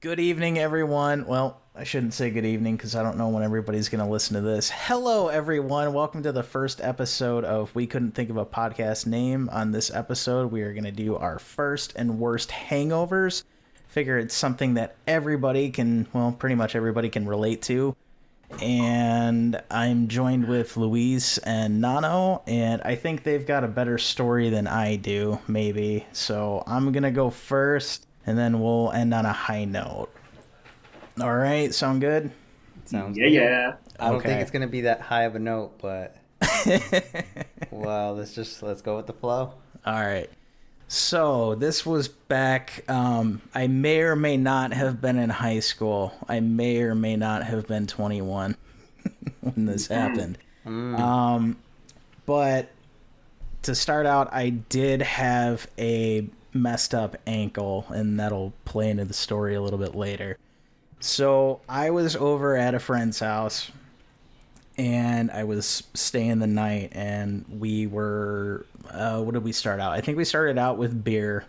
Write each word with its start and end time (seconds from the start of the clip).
Good 0.00 0.20
evening, 0.20 0.60
everyone. 0.60 1.26
Well, 1.26 1.60
I 1.74 1.82
shouldn't 1.82 2.14
say 2.14 2.30
good 2.30 2.46
evening 2.46 2.76
because 2.76 2.94
I 2.94 3.02
don't 3.02 3.18
know 3.18 3.30
when 3.30 3.42
everybody's 3.42 3.88
going 3.88 4.04
to 4.04 4.08
listen 4.08 4.36
to 4.36 4.40
this. 4.40 4.70
Hello, 4.70 5.26
everyone. 5.26 5.92
Welcome 5.92 6.22
to 6.22 6.30
the 6.30 6.44
first 6.44 6.80
episode 6.80 7.44
of 7.44 7.74
We 7.74 7.88
Couldn't 7.88 8.12
Think 8.12 8.30
of 8.30 8.36
a 8.36 8.46
Podcast 8.46 9.06
Name. 9.06 9.48
On 9.50 9.72
this 9.72 9.92
episode, 9.92 10.52
we 10.52 10.62
are 10.62 10.72
going 10.72 10.84
to 10.84 10.92
do 10.92 11.16
our 11.16 11.40
first 11.40 11.94
and 11.96 12.20
worst 12.20 12.50
hangovers. 12.50 13.42
Figure 13.88 14.18
it's 14.18 14.36
something 14.36 14.74
that 14.74 14.94
everybody 15.08 15.68
can, 15.70 16.06
well, 16.12 16.30
pretty 16.30 16.54
much 16.54 16.76
everybody 16.76 17.08
can 17.08 17.26
relate 17.26 17.62
to. 17.62 17.96
And 18.62 19.60
I'm 19.68 20.06
joined 20.06 20.46
with 20.46 20.76
Louise 20.76 21.38
and 21.38 21.80
Nano, 21.80 22.42
and 22.46 22.80
I 22.82 22.94
think 22.94 23.24
they've 23.24 23.44
got 23.44 23.64
a 23.64 23.68
better 23.68 23.98
story 23.98 24.48
than 24.48 24.68
I 24.68 24.94
do, 24.94 25.40
maybe. 25.48 26.06
So 26.12 26.62
I'm 26.68 26.92
going 26.92 27.02
to 27.02 27.10
go 27.10 27.30
first, 27.30 28.06
and 28.28 28.36
then 28.38 28.60
we'll 28.60 28.92
end 28.92 29.14
on 29.14 29.24
a 29.24 29.32
high 29.32 29.64
note. 29.64 30.10
All 31.20 31.34
right, 31.34 31.72
sound 31.74 32.00
good? 32.02 32.30
Sounds 32.84 33.16
Yeah, 33.16 33.24
good. 33.24 33.32
yeah. 33.32 33.72
I 33.98 34.08
don't 34.10 34.16
Okay. 34.16 34.28
think 34.28 34.42
it's 34.42 34.50
gonna 34.50 34.66
be 34.68 34.82
that 34.82 35.00
high 35.00 35.22
of 35.24 35.34
a 35.34 35.38
note, 35.38 35.78
but 35.80 36.16
well, 37.70 38.14
let's 38.14 38.34
just 38.34 38.62
let's 38.62 38.82
go 38.82 38.96
with 38.96 39.06
the 39.06 39.12
flow. 39.14 39.54
All 39.86 39.94
right. 39.94 40.28
So 40.88 41.54
this 41.54 41.84
was 41.84 42.08
back. 42.08 42.84
Um, 42.88 43.42
I 43.54 43.66
may 43.66 44.00
or 44.00 44.16
may 44.16 44.36
not 44.36 44.72
have 44.72 45.00
been 45.00 45.18
in 45.18 45.28
high 45.30 45.60
school. 45.60 46.12
I 46.28 46.40
may 46.40 46.80
or 46.82 46.94
may 46.94 47.16
not 47.16 47.42
have 47.44 47.66
been 47.66 47.86
21 47.86 48.56
when 49.40 49.66
this 49.66 49.86
happened. 49.88 50.38
Um, 50.66 51.56
but 52.26 52.70
to 53.62 53.74
start 53.74 54.06
out, 54.06 54.32
I 54.32 54.50
did 54.50 55.02
have 55.02 55.66
a 55.78 56.26
messed 56.62 56.94
up 56.94 57.16
ankle, 57.26 57.86
and 57.88 58.18
that'll 58.18 58.52
play 58.64 58.90
into 58.90 59.04
the 59.04 59.14
story 59.14 59.54
a 59.54 59.62
little 59.62 59.78
bit 59.78 59.94
later. 59.94 60.38
So 61.00 61.60
I 61.68 61.90
was 61.90 62.16
over 62.16 62.56
at 62.56 62.74
a 62.74 62.78
friend's 62.78 63.20
house 63.20 63.70
and 64.78 65.30
I 65.32 65.44
was 65.44 65.82
staying 65.94 66.38
the 66.38 66.46
night, 66.46 66.90
and 66.92 67.44
we 67.48 67.86
were. 67.88 68.64
Uh, 68.88 69.20
what 69.20 69.34
did 69.34 69.44
we 69.44 69.52
start 69.52 69.80
out? 69.80 69.92
I 69.92 70.00
think 70.00 70.16
we 70.16 70.24
started 70.24 70.56
out 70.56 70.78
with 70.78 71.04
beer, 71.04 71.44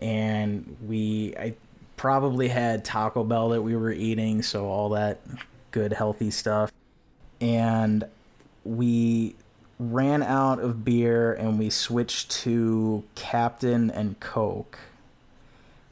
and 0.00 0.76
we 0.86 1.34
I 1.38 1.54
probably 1.96 2.48
had 2.48 2.84
Taco 2.84 3.22
Bell 3.22 3.50
that 3.50 3.62
we 3.62 3.76
were 3.76 3.92
eating, 3.92 4.42
so 4.42 4.66
all 4.66 4.88
that 4.90 5.20
good 5.72 5.92
healthy 5.92 6.30
stuff, 6.30 6.72
and 7.40 8.04
we 8.64 9.36
ran 9.78 10.22
out 10.22 10.58
of 10.58 10.84
beer 10.84 11.32
and 11.34 11.58
we 11.58 11.70
switched 11.70 12.30
to 12.30 13.04
Captain 13.14 13.90
and 13.90 14.18
Coke. 14.20 14.78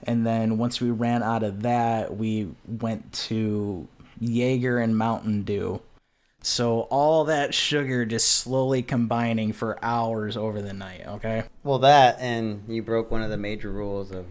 And 0.05 0.27
then 0.27 0.59
once 0.59 0.81
we 0.81 0.91
ran 0.91 1.23
out 1.23 1.43
of 1.43 1.63
that, 1.63 2.17
we 2.17 2.51
went 2.67 3.13
to 3.13 3.89
Jaeger 4.21 4.79
and 4.79 4.97
Mountain 4.97 5.43
Dew. 5.43 5.81
So 6.43 6.83
all 6.91 7.25
that 7.25 7.55
sugar 7.55 8.05
just 8.05 8.31
slowly 8.31 8.83
combining 8.83 9.55
for 9.55 9.83
hours 9.83 10.37
over 10.37 10.61
the 10.61 10.75
night, 10.75 11.07
okay? 11.07 11.45
Well, 11.63 11.79
that 11.79 12.19
and 12.21 12.63
you 12.69 12.83
broke 12.83 13.11
one 13.11 13.23
of 13.23 13.31
the 13.31 13.39
major 13.39 13.71
rules 13.71 14.11
of 14.11 14.27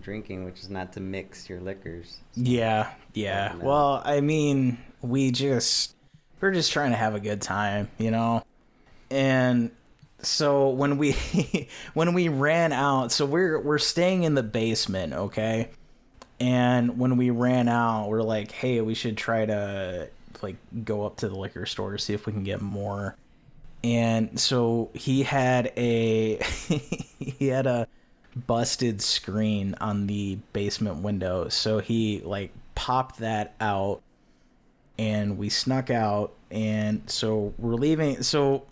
drinking, 0.00 0.44
which 0.44 0.60
is 0.60 0.70
not 0.70 0.92
to 0.92 1.00
mix 1.00 1.48
your 1.48 1.60
liquors. 1.60 2.18
Yeah, 2.34 2.90
yeah. 3.12 3.54
Oh. 3.56 3.64
Well, 3.64 4.02
I 4.04 4.20
mean, 4.20 4.78
we 5.02 5.32
just 5.32 5.96
we're 6.40 6.52
just 6.52 6.72
trying 6.72 6.92
to 6.92 6.96
have 6.96 7.16
a 7.16 7.20
good 7.20 7.42
time, 7.42 7.90
you 7.98 8.10
know. 8.12 8.39
And 9.50 9.70
so 10.22 10.68
when 10.68 10.98
we 10.98 11.12
when 11.94 12.14
we 12.14 12.28
ran 12.28 12.72
out, 12.72 13.12
so 13.12 13.26
we're 13.26 13.60
we're 13.60 13.78
staying 13.78 14.22
in 14.22 14.34
the 14.34 14.42
basement, 14.42 15.12
okay? 15.12 15.70
And 16.38 16.98
when 16.98 17.16
we 17.16 17.30
ran 17.30 17.68
out, 17.68 18.08
we're 18.08 18.22
like, 18.22 18.50
"Hey, 18.50 18.80
we 18.80 18.94
should 18.94 19.16
try 19.16 19.44
to 19.44 20.08
like 20.42 20.56
go 20.84 21.04
up 21.04 21.18
to 21.18 21.28
the 21.28 21.34
liquor 21.34 21.66
store 21.66 21.98
see 21.98 22.14
if 22.14 22.26
we 22.26 22.32
can 22.32 22.44
get 22.44 22.60
more." 22.60 23.16
And 23.82 24.38
so 24.38 24.90
he 24.94 25.22
had 25.22 25.72
a 25.76 26.36
he 27.18 27.48
had 27.48 27.66
a 27.66 27.88
busted 28.46 29.02
screen 29.02 29.74
on 29.80 30.06
the 30.06 30.38
basement 30.52 31.02
window. 31.02 31.48
So 31.48 31.78
he 31.78 32.20
like 32.24 32.52
popped 32.74 33.18
that 33.18 33.54
out 33.60 34.00
and 34.98 35.38
we 35.38 35.48
snuck 35.48 35.90
out 35.90 36.32
and 36.50 37.02
so 37.08 37.54
we're 37.58 37.74
leaving 37.74 38.22
so 38.22 38.64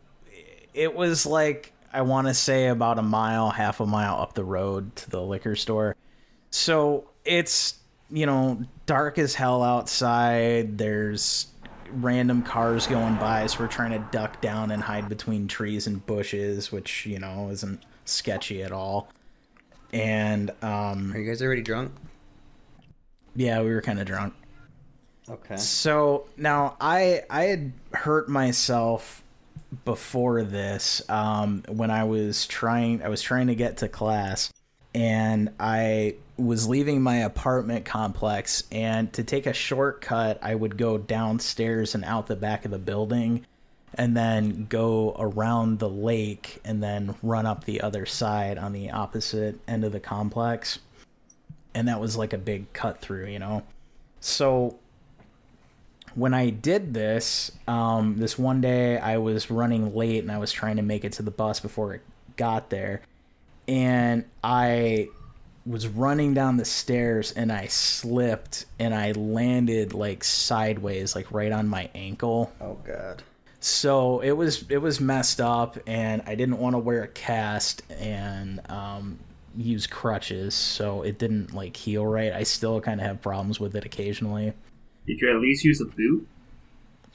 it 0.74 0.94
was 0.94 1.26
like 1.26 1.72
I 1.92 2.02
want 2.02 2.26
to 2.26 2.34
say 2.34 2.68
about 2.68 2.98
a 2.98 3.02
mile, 3.02 3.50
half 3.50 3.80
a 3.80 3.86
mile 3.86 4.20
up 4.20 4.34
the 4.34 4.44
road 4.44 4.94
to 4.96 5.10
the 5.10 5.22
liquor 5.22 5.56
store. 5.56 5.96
So 6.50 7.08
it's, 7.24 7.78
you 8.10 8.26
know, 8.26 8.62
dark 8.86 9.18
as 9.18 9.34
hell 9.34 9.62
outside. 9.62 10.78
There's 10.78 11.46
random 11.92 12.42
cars 12.42 12.86
going 12.86 13.16
by, 13.16 13.46
so 13.46 13.60
we're 13.60 13.68
trying 13.68 13.92
to 13.92 14.06
duck 14.10 14.40
down 14.40 14.70
and 14.70 14.82
hide 14.82 15.08
between 15.08 15.48
trees 15.48 15.86
and 15.86 16.04
bushes, 16.04 16.70
which, 16.70 17.06
you 17.06 17.18
know, 17.18 17.48
isn't 17.50 17.82
sketchy 18.04 18.62
at 18.62 18.72
all. 18.72 19.08
And 19.92 20.50
um 20.62 21.12
Are 21.14 21.18
you 21.18 21.26
guys 21.26 21.40
already 21.42 21.62
drunk? 21.62 21.92
yeah, 23.34 23.62
we 23.62 23.70
were 23.70 23.80
kind 23.82 24.00
of 24.00 24.06
drunk. 24.06 24.34
Okay. 25.30 25.56
So 25.56 26.26
now 26.36 26.76
I 26.80 27.22
I 27.30 27.44
had 27.44 27.72
hurt 27.92 28.28
myself 28.28 29.22
before 29.84 30.42
this 30.42 31.02
um, 31.08 31.62
when 31.68 31.90
I 31.90 32.04
was 32.04 32.46
trying 32.46 33.02
I 33.02 33.08
was 33.08 33.22
trying 33.22 33.48
to 33.48 33.54
get 33.54 33.78
to 33.78 33.88
class 33.88 34.52
and 34.94 35.50
I 35.58 36.16
was 36.36 36.68
leaving 36.68 37.02
my 37.02 37.16
apartment 37.16 37.84
complex 37.84 38.62
and 38.70 39.12
to 39.14 39.24
take 39.24 39.46
a 39.46 39.52
shortcut 39.52 40.38
I 40.42 40.54
would 40.54 40.76
go 40.76 40.98
downstairs 40.98 41.94
and 41.94 42.04
out 42.04 42.26
the 42.26 42.36
back 42.36 42.64
of 42.64 42.70
the 42.70 42.78
building 42.78 43.44
and 43.94 44.16
then 44.16 44.66
go 44.66 45.16
around 45.18 45.78
the 45.78 45.88
lake 45.88 46.60
and 46.64 46.82
then 46.82 47.14
run 47.22 47.46
up 47.46 47.64
the 47.64 47.80
other 47.80 48.06
side 48.06 48.58
on 48.58 48.72
the 48.72 48.90
opposite 48.90 49.58
end 49.66 49.84
of 49.84 49.92
the 49.92 50.00
complex. 50.00 50.78
And 51.74 51.88
that 51.88 52.00
was 52.00 52.16
like 52.16 52.32
a 52.32 52.38
big 52.38 52.72
cut 52.72 53.00
through 53.00 53.26
you 53.26 53.38
know? 53.38 53.62
So 54.20 54.78
when 56.18 56.34
I 56.34 56.50
did 56.50 56.92
this, 56.92 57.52
um, 57.68 58.16
this 58.18 58.36
one 58.36 58.60
day 58.60 58.98
I 58.98 59.18
was 59.18 59.50
running 59.50 59.94
late 59.94 60.22
and 60.22 60.32
I 60.32 60.38
was 60.38 60.50
trying 60.50 60.76
to 60.76 60.82
make 60.82 61.04
it 61.04 61.12
to 61.14 61.22
the 61.22 61.30
bus 61.30 61.60
before 61.60 61.94
it 61.94 62.02
got 62.36 62.70
there, 62.70 63.02
and 63.68 64.24
I 64.42 65.08
was 65.64 65.86
running 65.86 66.34
down 66.34 66.56
the 66.56 66.64
stairs 66.64 67.32
and 67.32 67.52
I 67.52 67.66
slipped 67.66 68.64
and 68.78 68.94
I 68.94 69.12
landed 69.12 69.92
like 69.92 70.24
sideways, 70.24 71.14
like 71.14 71.30
right 71.30 71.52
on 71.52 71.68
my 71.68 71.88
ankle. 71.94 72.52
Oh 72.60 72.78
God. 72.84 73.22
So 73.60 74.20
it 74.20 74.32
was 74.32 74.64
it 74.70 74.78
was 74.78 75.00
messed 75.00 75.40
up, 75.40 75.78
and 75.86 76.22
I 76.26 76.34
didn't 76.34 76.58
want 76.58 76.74
to 76.74 76.78
wear 76.78 77.02
a 77.02 77.08
cast 77.08 77.82
and 77.90 78.60
um, 78.70 79.18
use 79.56 79.86
crutches, 79.86 80.54
so 80.54 81.02
it 81.02 81.18
didn't 81.18 81.54
like 81.54 81.76
heal 81.76 82.06
right. 82.06 82.32
I 82.32 82.44
still 82.44 82.80
kind 82.80 83.00
of 83.00 83.06
have 83.06 83.20
problems 83.20 83.60
with 83.60 83.76
it 83.76 83.84
occasionally. 83.84 84.52
Did 85.08 85.20
you 85.20 85.34
at 85.34 85.40
least 85.40 85.64
use 85.64 85.80
a 85.80 85.86
boot? 85.86 86.28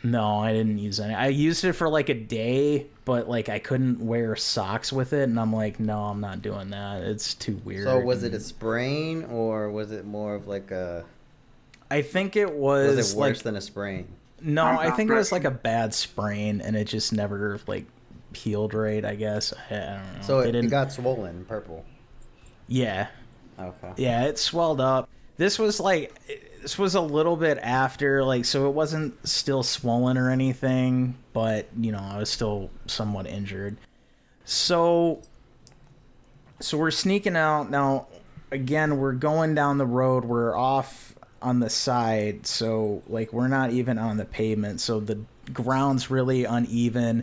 No, 0.03 0.39
I 0.39 0.51
didn't 0.51 0.79
use 0.79 0.99
any. 0.99 1.13
I 1.13 1.27
used 1.27 1.63
it 1.63 1.71
for 1.73 1.87
like 1.87 2.09
a 2.09 2.13
day, 2.13 2.87
but 3.05 3.29
like 3.29 3.47
I 3.47 3.59
couldn't 3.59 4.05
wear 4.05 4.35
socks 4.35 4.91
with 4.91 5.13
it, 5.13 5.29
and 5.29 5.39
I'm 5.39 5.53
like, 5.53 5.79
no, 5.79 5.99
I'm 6.03 6.19
not 6.19 6.41
doing 6.41 6.71
that. 6.71 7.03
It's 7.03 7.33
too 7.33 7.61
weird. 7.63 7.85
So 7.85 7.99
was 8.01 8.23
it 8.23 8.33
a 8.33 8.39
sprain 8.41 9.23
or 9.23 9.69
was 9.71 9.91
it 9.93 10.03
more 10.05 10.35
of 10.35 10.45
like 10.45 10.71
a? 10.71 11.05
I 11.89 12.01
think 12.01 12.35
it 12.35 12.51
was, 12.53 12.97
Was 12.97 13.13
it 13.13 13.17
worse 13.17 13.37
like 13.37 13.43
than 13.43 13.55
a 13.55 13.61
sprain? 13.61 14.07
no. 14.41 14.65
I'm 14.65 14.77
I 14.79 14.87
not 14.89 14.97
think 14.97 15.09
it 15.09 15.13
was 15.13 15.31
like 15.31 15.45
a 15.45 15.51
bad 15.51 15.93
sprain, 15.93 16.59
and 16.59 16.75
it 16.75 16.85
just 16.85 17.13
never 17.13 17.59
like 17.67 17.85
healed 18.33 18.73
right. 18.73 19.05
I 19.05 19.15
guess 19.15 19.53
I, 19.69 19.75
I 19.75 19.79
don't 19.79 20.15
know. 20.15 20.21
So 20.21 20.39
it, 20.39 20.49
it 20.49 20.51
didn't- 20.53 20.69
got 20.71 20.91
swollen, 20.91 21.45
purple. 21.45 21.85
yeah, 22.67 23.07
Okay. 23.57 23.93
yeah. 23.95 24.23
It 24.25 24.37
swelled 24.37 24.81
up. 24.81 25.07
This 25.37 25.57
was 25.59 25.79
like 25.79 26.13
this 26.63 26.79
was 26.79 26.95
a 26.95 27.01
little 27.01 27.35
bit 27.35 27.59
after, 27.61 28.23
like, 28.23 28.45
so 28.45 28.67
it 28.67 28.73
wasn't 28.73 29.27
still 29.27 29.63
swollen 29.63 30.17
or 30.17 30.31
anything, 30.31 31.15
but 31.33 31.67
you 31.77 31.91
know, 31.91 31.99
I 31.99 32.17
was 32.17 32.29
still 32.29 32.71
somewhat 32.87 33.27
injured. 33.27 33.77
So 34.45 35.21
so 36.59 36.77
we're 36.77 36.91
sneaking 36.91 37.35
out. 37.35 37.69
Now 37.69 38.07
again 38.51 38.97
we're 38.97 39.13
going 39.13 39.53
down 39.53 39.77
the 39.77 39.85
road. 39.85 40.25
We're 40.25 40.57
off 40.57 41.13
on 41.41 41.59
the 41.59 41.69
side 41.69 42.47
so 42.47 43.03
like 43.07 43.33
we're 43.33 43.49
not 43.49 43.71
even 43.71 43.97
on 43.97 44.15
the 44.15 44.23
pavement 44.23 44.79
so 44.79 45.01
the 45.01 45.19
ground's 45.51 46.09
really 46.09 46.45
uneven 46.45 47.21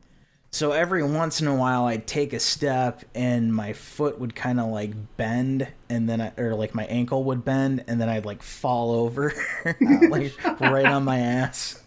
so 0.50 0.72
every 0.72 1.02
once 1.02 1.40
in 1.40 1.46
a 1.46 1.54
while 1.54 1.86
i'd 1.86 2.06
take 2.06 2.32
a 2.32 2.40
step 2.40 3.04
and 3.14 3.54
my 3.54 3.72
foot 3.72 4.18
would 4.18 4.34
kind 4.34 4.58
of 4.58 4.68
like 4.68 4.92
bend 5.16 5.66
and 5.88 6.08
then 6.08 6.20
I, 6.20 6.32
or 6.36 6.54
like 6.54 6.74
my 6.74 6.84
ankle 6.86 7.24
would 7.24 7.44
bend 7.44 7.84
and 7.86 8.00
then 8.00 8.08
i'd 8.08 8.24
like 8.24 8.42
fall 8.42 8.92
over 8.92 9.32
oh, 9.66 9.72
like 10.08 10.34
right 10.60 10.86
on 10.86 11.04
my 11.04 11.18
ass 11.18 11.82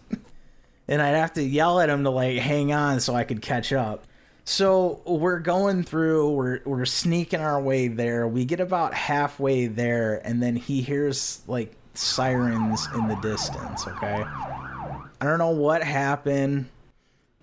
and 0.88 1.02
i'd 1.02 1.16
have 1.16 1.34
to 1.34 1.44
yell 1.44 1.80
at 1.80 1.90
him 1.90 2.04
to 2.04 2.10
like 2.10 2.38
hang 2.38 2.74
on 2.74 3.00
so 3.00 3.14
i 3.16 3.24
could 3.24 3.42
catch 3.42 3.74
up 3.74 4.06
So 4.46 5.02
we're 5.06 5.40
going 5.40 5.84
through, 5.84 6.32
we're 6.34 6.60
we're 6.66 6.86
sneaking 6.86 7.40
our 7.40 7.62
way 7.62 7.88
there. 7.88 8.28
We 8.28 8.44
get 8.44 8.60
about 8.60 8.94
halfway 8.94 9.68
there, 9.68 10.20
and 10.28 10.44
then 10.44 10.58
he 10.58 10.82
hears 10.82 11.42
like 11.48 11.76
sirens 11.94 12.86
in 12.94 13.08
the 13.08 13.16
distance. 13.22 13.88
Okay, 13.88 14.26
I 14.26 15.06
don't 15.22 15.38
know 15.40 15.52
what 15.52 15.82
happened, 15.82 16.68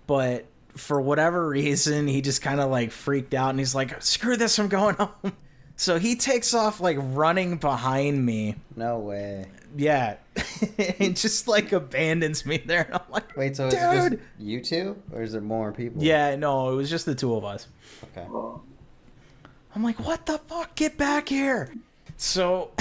but 0.07 0.45
for 0.81 1.01
whatever 1.01 1.49
reason, 1.49 2.07
he 2.09 2.21
just 2.23 2.43
kind 2.43 2.61
of 2.61 2.71
like 2.71 2.91
freaked 2.91 3.35
out, 3.35 3.51
and 3.51 3.59
he's 3.59 3.75
like, 3.75 4.03
"Screw 4.03 4.37
this, 4.37 4.59
I'm 4.59 4.69
going 4.69 4.95
home." 4.99 5.33
So 5.77 5.99
he 5.99 6.17
takes 6.17 6.53
off 6.53 6.81
like 6.81 6.97
running 7.01 7.57
behind 7.57 8.25
me. 8.25 8.57
No 8.77 8.99
way. 8.99 9.47
Yeah, 9.77 10.17
and 10.99 11.17
just 11.17 11.47
like 11.49 11.73
abandons 11.73 12.45
me 12.45 12.59
there. 12.59 12.83
And 12.83 12.95
I'm 12.95 13.01
like, 13.11 13.37
Wait, 13.37 13.57
so 13.57 13.69
is 13.69 13.75
it 13.75 13.79
just 13.79 14.17
you 14.39 14.61
two, 14.61 15.01
or 15.13 15.23
is 15.23 15.33
there 15.33 15.41
more 15.41 15.73
people? 15.73 16.03
yeah, 16.03 16.37
no, 16.37 16.71
it 16.73 16.75
was 16.75 16.91
just 16.91 17.07
the 17.07 17.15
two 17.15 17.35
of 17.35 17.45
us. 17.45 17.67
Okay. 18.17 18.27
I'm 19.75 19.85
like, 19.85 20.01
what 20.01 20.27
the 20.27 20.39
fuck? 20.39 20.75
Get 20.75 20.99
back 20.99 21.29
here. 21.29 21.73
So 22.17 22.73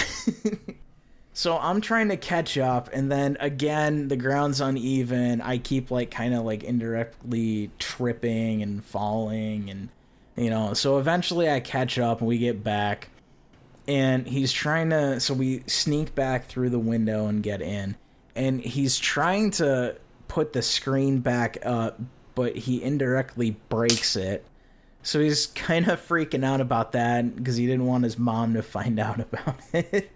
So 1.40 1.58
I'm 1.58 1.80
trying 1.80 2.10
to 2.10 2.18
catch 2.18 2.58
up 2.58 2.90
and 2.92 3.10
then 3.10 3.38
again 3.40 4.10
the 4.10 4.18
ground's 4.18 4.60
uneven. 4.60 5.40
I 5.40 5.58
keep 5.58 5.90
like 5.90 6.12
kind 6.12 6.34
of 6.34 6.44
like 6.44 6.66
indirectly 6.66 7.72
tripping 7.80 8.62
and 8.62 8.84
falling 8.84 9.70
and 9.70 9.88
you 10.36 10.50
know, 10.50 10.74
so 10.74 10.98
eventually 10.98 11.50
I 11.50 11.62
catch 11.62 11.98
up 11.98 12.20
and 12.20 12.28
we 12.28 12.40
get 12.40 12.62
back 12.62 13.08
and 13.88 14.28
he's 14.28 14.52
trying 14.52 14.90
to 14.90 15.22
so 15.22 15.34
we 15.34 15.64
sneak 15.66 16.14
back 16.14 16.48
through 16.48 16.72
the 16.72 16.80
window 16.80 17.28
and 17.28 17.42
get 17.42 17.62
in 17.62 17.96
and 18.36 18.60
he's 18.60 19.00
trying 19.00 19.52
to 19.52 19.96
put 20.28 20.52
the 20.52 20.62
screen 20.62 21.20
back 21.20 21.58
up 21.64 22.02
but 22.36 22.58
he 22.58 22.84
indirectly 22.84 23.52
breaks 23.70 24.18
it 24.18 24.46
so 25.04 25.22
he's 25.22 25.48
kind 25.56 25.88
of 25.88 26.06
freaking 26.06 26.44
out 26.44 26.60
about 26.60 26.92
that 26.92 27.34
because 27.34 27.56
he 27.56 27.66
didn't 27.66 27.86
want 27.86 28.04
his 28.04 28.20
mom 28.20 28.56
to 28.56 28.62
find 28.62 29.00
out 29.00 29.22
about 29.22 29.56
it. 29.74 30.12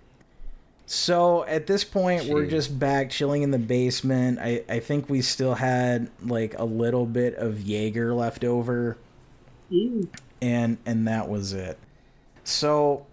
So 0.85 1.45
at 1.45 1.65
this 1.65 1.83
point, 1.83 2.25
we're 2.25 2.45
just 2.45 2.77
back 2.77 3.09
chilling 3.09 3.41
in 3.41 3.51
the 3.51 3.59
basement. 3.59 4.39
I, 4.39 4.63
I 4.67 4.79
think 4.79 5.09
we 5.09 5.21
still 5.21 5.55
had 5.55 6.09
like 6.21 6.57
a 6.59 6.65
little 6.65 7.05
bit 7.05 7.35
of 7.35 7.61
Jaeger 7.61 8.13
left 8.13 8.43
over, 8.43 8.97
ew. 9.69 10.09
and 10.41 10.77
and 10.85 11.07
that 11.07 11.29
was 11.29 11.53
it. 11.53 11.77
So 12.43 13.05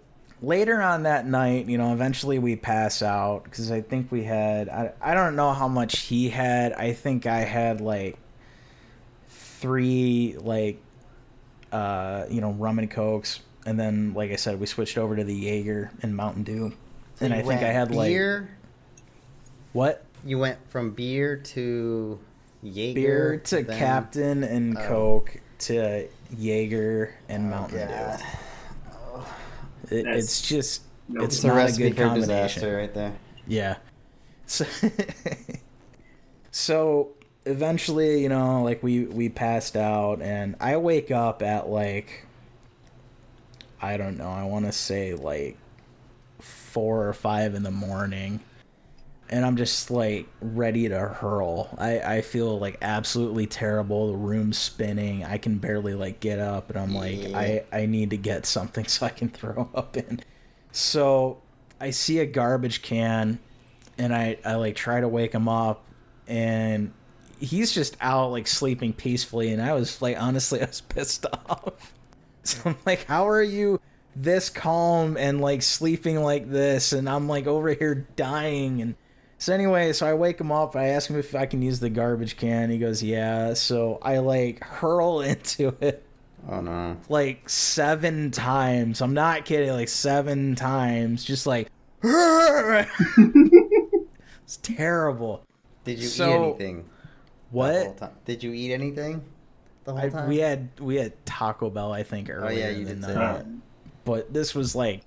later 0.42 0.82
on 0.82 1.04
that 1.04 1.26
night, 1.26 1.66
you 1.66 1.78
know, 1.78 1.92
eventually 1.92 2.38
we 2.38 2.56
pass 2.56 3.02
out 3.02 3.44
because 3.44 3.70
I 3.70 3.82
think 3.82 4.10
we 4.10 4.24
had 4.24 4.68
I, 4.68 4.92
I 5.00 5.14
don't 5.14 5.36
know 5.36 5.52
how 5.52 5.68
much 5.68 6.00
he 6.00 6.30
had. 6.30 6.72
I 6.72 6.92
think 6.92 7.26
I 7.26 7.40
had 7.40 7.80
like 7.80 8.18
three 9.28 10.36
like 10.40 10.80
uh 11.70 12.24
you 12.28 12.40
know 12.40 12.50
rum 12.52 12.78
and 12.78 12.90
cokes, 12.90 13.40
and 13.64 13.78
then 13.78 14.12
like 14.14 14.32
I 14.32 14.36
said, 14.36 14.58
we 14.58 14.66
switched 14.66 14.98
over 14.98 15.14
to 15.16 15.24
the 15.24 15.34
Jaeger 15.34 15.92
and 16.02 16.16
Mountain 16.16 16.42
Dew, 16.42 16.72
and 17.20 17.32
you 17.32 17.38
I 17.40 17.42
think 17.42 17.60
I 17.60 17.64
went 17.64 17.74
had 17.76 17.94
like 17.94 18.08
beer. 18.08 18.50
what 19.72 20.04
You 20.24 20.38
went 20.38 20.58
from 20.70 20.90
beer 20.92 21.36
to 21.36 22.18
Jaeger. 22.62 22.94
beer 22.94 23.36
to 23.44 23.62
then- 23.62 23.78
Captain 23.78 24.44
and 24.44 24.76
Oh. 24.78 24.82
Coke 24.86 25.36
to 25.60 26.08
Jaeger 26.36 27.14
and 27.28 27.46
Oh, 27.46 27.50
Mountain 27.50 27.88
God. 27.88 28.18
Dew. 29.88 29.96
It, 29.96 30.06
it's 30.06 30.40
just 30.42 30.82
no, 31.08 31.24
it's 31.24 31.36
It's 31.36 31.44
a 31.44 31.48
not 31.48 31.52
a 31.54 31.56
recipe 31.56 31.82
good 31.84 31.96
for 31.96 32.02
combination. 32.04 32.28
disaster 32.28 32.76
right 32.76 32.94
there. 32.94 33.12
Yeah. 33.48 33.76
So, 34.46 34.64
so 36.50 37.08
eventually, 37.46 38.22
you 38.22 38.28
know, 38.28 38.62
like 38.62 38.82
we 38.82 39.04
we 39.04 39.28
passed 39.28 39.76
out, 39.76 40.22
and 40.22 40.56
I 40.60 40.76
wake 40.76 41.10
up 41.10 41.42
at 41.42 41.68
like 41.68 42.26
I 43.80 43.96
don't 43.96 44.18
know. 44.18 44.28
I 44.28 44.44
want 44.44 44.66
to 44.66 44.72
say 44.72 45.14
like 45.14 45.56
four 46.70 47.06
or 47.06 47.12
five 47.12 47.54
in 47.54 47.62
the 47.62 47.70
morning. 47.70 48.40
And 49.28 49.44
I'm 49.44 49.56
just 49.56 49.90
like 49.90 50.26
ready 50.40 50.88
to 50.88 50.98
hurl. 50.98 51.72
I, 51.78 52.00
I 52.00 52.20
feel 52.20 52.58
like 52.58 52.78
absolutely 52.82 53.46
terrible. 53.46 54.08
The 54.08 54.16
room's 54.16 54.58
spinning. 54.58 55.24
I 55.24 55.38
can 55.38 55.58
barely 55.58 55.94
like 55.94 56.18
get 56.18 56.40
up, 56.40 56.68
and 56.70 56.78
I'm 56.78 56.92
like, 56.94 57.28
Yeah. 57.28 57.38
I, 57.38 57.64
I 57.72 57.86
need 57.86 58.10
to 58.10 58.16
get 58.16 58.44
something 58.46 58.84
so 58.88 59.06
I 59.06 59.10
can 59.10 59.28
throw 59.28 59.68
up 59.74 59.96
in. 59.96 60.20
So 60.72 61.40
I 61.80 61.90
see 61.90 62.18
a 62.18 62.26
garbage 62.26 62.82
can 62.82 63.38
and 63.98 64.14
I, 64.14 64.38
I 64.44 64.54
like 64.54 64.76
try 64.76 65.00
to 65.00 65.08
wake 65.08 65.32
him 65.32 65.48
up 65.48 65.84
and 66.26 66.92
he's 67.38 67.72
just 67.72 67.96
out 68.00 68.30
like 68.30 68.46
sleeping 68.46 68.92
peacefully 68.92 69.52
and 69.52 69.62
I 69.62 69.72
was 69.72 70.00
like 70.02 70.20
honestly 70.20 70.60
I 70.62 70.66
was 70.66 70.80
pissed 70.82 71.26
off. 71.48 71.94
So 72.42 72.60
I'm 72.70 72.76
like, 72.86 73.04
how 73.04 73.28
are 73.28 73.42
you 73.42 73.80
this 74.16 74.50
calm 74.50 75.16
and 75.16 75.40
like 75.40 75.62
sleeping 75.62 76.20
like 76.22 76.50
this 76.50 76.92
and 76.92 77.08
I'm 77.08 77.28
like 77.28 77.46
over 77.46 77.72
here 77.72 78.06
dying 78.16 78.82
and 78.82 78.94
so 79.38 79.54
anyway, 79.54 79.94
so 79.94 80.06
I 80.06 80.12
wake 80.12 80.38
him 80.38 80.52
up. 80.52 80.76
I 80.76 80.88
ask 80.88 81.08
him 81.08 81.18
if 81.18 81.34
I 81.34 81.46
can 81.46 81.62
use 81.62 81.80
the 81.80 81.88
garbage 81.88 82.36
can. 82.36 82.68
He 82.68 82.76
goes, 82.76 83.02
"Yeah." 83.02 83.54
So 83.54 83.98
I 84.02 84.18
like 84.18 84.62
hurl 84.62 85.20
into 85.22 85.74
it 85.80 86.04
Oh 86.46 86.60
no. 86.60 86.98
like 87.08 87.48
seven 87.48 88.30
times. 88.32 89.00
I'm 89.00 89.14
not 89.14 89.46
kidding, 89.46 89.70
like 89.70 89.88
seven 89.88 90.56
times. 90.56 91.24
Just 91.24 91.46
like 91.46 91.68
it's 92.02 92.90
terrible. 94.62 95.42
Did 95.84 95.98
you 96.00 96.08
So, 96.08 96.28
eat 96.28 96.34
anything? 96.34 96.84
What? 97.50 98.24
Did 98.26 98.42
you 98.42 98.52
eat 98.52 98.72
anything? 98.72 99.24
The 99.84 99.92
whole 99.92 100.00
I, 100.02 100.08
time. 100.10 100.28
we 100.28 100.36
had 100.38 100.68
we 100.78 100.96
had 100.96 101.14
Taco 101.24 101.70
Bell, 101.70 101.92
I 101.92 102.02
think, 102.02 102.28
earlier. 102.28 102.46
oh 102.46 102.50
yeah, 102.50 102.68
you 102.70 102.80
in 102.86 103.00
did 103.00 103.02
that. 103.02 103.46
But 104.10 104.32
this 104.32 104.56
was 104.56 104.74
like 104.74 105.02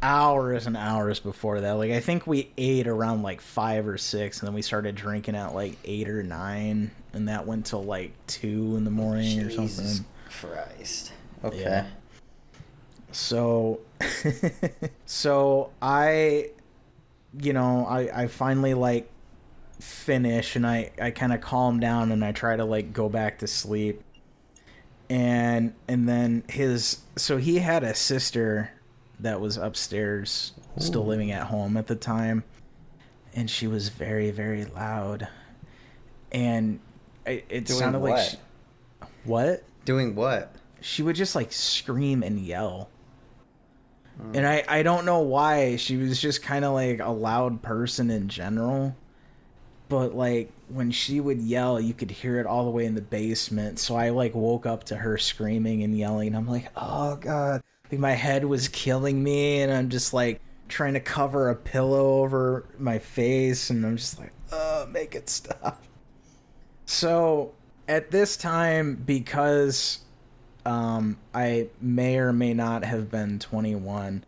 hours 0.00 0.66
and 0.66 0.78
hours 0.78 1.20
before 1.20 1.60
that. 1.60 1.72
Like 1.72 1.90
I 1.90 2.00
think 2.00 2.26
we 2.26 2.50
ate 2.56 2.86
around 2.86 3.22
like 3.22 3.42
five 3.42 3.86
or 3.86 3.98
six, 3.98 4.40
and 4.40 4.46
then 4.46 4.54
we 4.54 4.62
started 4.62 4.94
drinking 4.94 5.36
at 5.36 5.54
like 5.54 5.76
eight 5.84 6.08
or 6.08 6.22
nine, 6.22 6.90
and 7.12 7.28
that 7.28 7.46
went 7.46 7.66
till 7.66 7.84
like 7.84 8.12
two 8.26 8.76
in 8.78 8.84
the 8.84 8.90
morning 8.90 9.40
or 9.40 9.50
Jesus 9.50 9.76
something. 9.76 10.06
Christ. 10.30 11.12
Okay. 11.44 11.60
Yeah. 11.60 11.86
So, 13.10 13.80
so 15.04 15.70
I, 15.82 16.48
you 17.38 17.52
know, 17.52 17.84
I 17.84 18.22
I 18.22 18.26
finally 18.28 18.72
like 18.72 19.10
finish 19.80 20.56
and 20.56 20.66
I 20.66 20.92
I 20.98 21.10
kind 21.10 21.34
of 21.34 21.42
calm 21.42 21.78
down 21.78 22.10
and 22.10 22.24
I 22.24 22.32
try 22.32 22.56
to 22.56 22.64
like 22.64 22.94
go 22.94 23.10
back 23.10 23.40
to 23.40 23.46
sleep. 23.46 24.02
And 25.12 25.74
and 25.88 26.08
then 26.08 26.44
his 26.48 27.02
so 27.16 27.36
he 27.36 27.58
had 27.58 27.84
a 27.84 27.94
sister 27.94 28.70
that 29.20 29.40
was 29.40 29.56
upstairs 29.56 30.52
still 30.78 31.04
living 31.04 31.30
at 31.32 31.46
home 31.46 31.76
at 31.76 31.86
the 31.86 31.94
time 31.94 32.44
and 33.34 33.50
she 33.50 33.66
was 33.66 33.88
very 33.88 34.30
very 34.30 34.64
loud. 34.64 35.28
And 36.32 36.80
it, 37.26 37.44
it 37.48 37.64
Doing 37.66 37.78
sounded 37.78 37.98
like 37.98 38.14
what? 38.14 38.24
she, 38.24 38.36
what? 39.24 39.64
Doing 39.84 40.14
what? 40.14 40.54
she 40.82 41.02
would 41.02 41.16
just 41.16 41.34
like 41.34 41.52
scream 41.52 42.22
and 42.22 42.38
yell. 42.38 42.90
Hmm. 44.20 44.36
And 44.36 44.46
I, 44.46 44.64
I 44.68 44.82
don't 44.82 45.04
know 45.04 45.20
why. 45.20 45.76
She 45.76 45.96
was 45.96 46.20
just 46.20 46.42
kind 46.42 46.64
of 46.64 46.74
like 46.74 47.00
a 47.00 47.10
loud 47.10 47.62
person 47.62 48.10
in 48.10 48.28
general. 48.28 48.94
But 49.88 50.14
like 50.14 50.50
when 50.74 50.90
she 50.90 51.20
would 51.20 51.38
yell, 51.38 51.80
you 51.80 51.94
could 51.94 52.10
hear 52.10 52.38
it 52.40 52.46
all 52.46 52.64
the 52.64 52.70
way 52.70 52.84
in 52.84 52.94
the 52.94 53.02
basement. 53.02 53.78
So 53.78 53.96
I 53.96 54.10
like 54.10 54.34
woke 54.34 54.66
up 54.66 54.84
to 54.84 54.96
her 54.96 55.18
screaming 55.18 55.82
and 55.82 55.96
yelling. 55.96 56.34
I'm 56.34 56.48
like, 56.48 56.68
oh 56.76 57.16
God. 57.16 57.62
Like 57.90 58.00
my 58.00 58.12
head 58.12 58.44
was 58.44 58.68
killing 58.68 59.22
me. 59.22 59.60
And 59.60 59.72
I'm 59.72 59.90
just 59.90 60.14
like 60.14 60.40
trying 60.68 60.94
to 60.94 61.00
cover 61.00 61.50
a 61.50 61.54
pillow 61.54 62.22
over 62.22 62.64
my 62.78 62.98
face. 62.98 63.70
And 63.70 63.84
I'm 63.84 63.96
just 63.96 64.18
like, 64.18 64.32
oh, 64.50 64.86
make 64.90 65.14
it 65.14 65.28
stop. 65.28 65.82
So 66.86 67.52
at 67.88 68.10
this 68.10 68.36
time, 68.36 68.96
because 68.96 70.00
um, 70.64 71.18
I 71.34 71.68
may 71.80 72.18
or 72.18 72.32
may 72.32 72.54
not 72.54 72.84
have 72.84 73.10
been 73.10 73.38
21. 73.38 74.24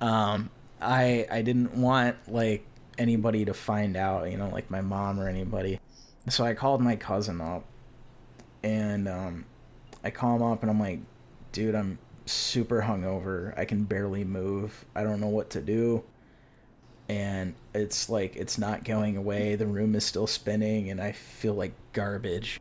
Um, 0.00 0.50
I 0.80 1.26
I 1.30 1.42
didn't 1.42 1.74
want 1.74 2.16
like 2.26 2.64
anybody 3.00 3.44
to 3.44 3.54
find 3.54 3.96
out, 3.96 4.30
you 4.30 4.36
know, 4.36 4.48
like 4.50 4.70
my 4.70 4.80
mom 4.80 5.18
or 5.18 5.28
anybody. 5.28 5.80
So 6.28 6.44
I 6.44 6.54
called 6.54 6.80
my 6.80 6.96
cousin 6.96 7.40
up, 7.40 7.64
and 8.62 9.08
um, 9.08 9.46
I 10.04 10.10
call 10.10 10.36
him 10.36 10.42
up 10.42 10.62
and 10.62 10.70
I'm 10.70 10.78
like, 10.78 11.00
dude, 11.52 11.74
I'm 11.74 11.98
super 12.26 12.82
hungover. 12.82 13.58
I 13.58 13.64
can 13.64 13.84
barely 13.84 14.24
move. 14.24 14.84
I 14.94 15.02
don't 15.02 15.20
know 15.20 15.28
what 15.28 15.50
to 15.50 15.60
do. 15.60 16.04
And 17.08 17.54
it's 17.74 18.08
like 18.08 18.36
it's 18.36 18.58
not 18.58 18.84
going 18.84 19.16
away. 19.16 19.56
The 19.56 19.66
room 19.66 19.96
is 19.96 20.04
still 20.04 20.28
spinning, 20.28 20.90
and 20.90 21.00
I 21.00 21.10
feel 21.10 21.54
like 21.54 21.72
garbage 21.92 22.60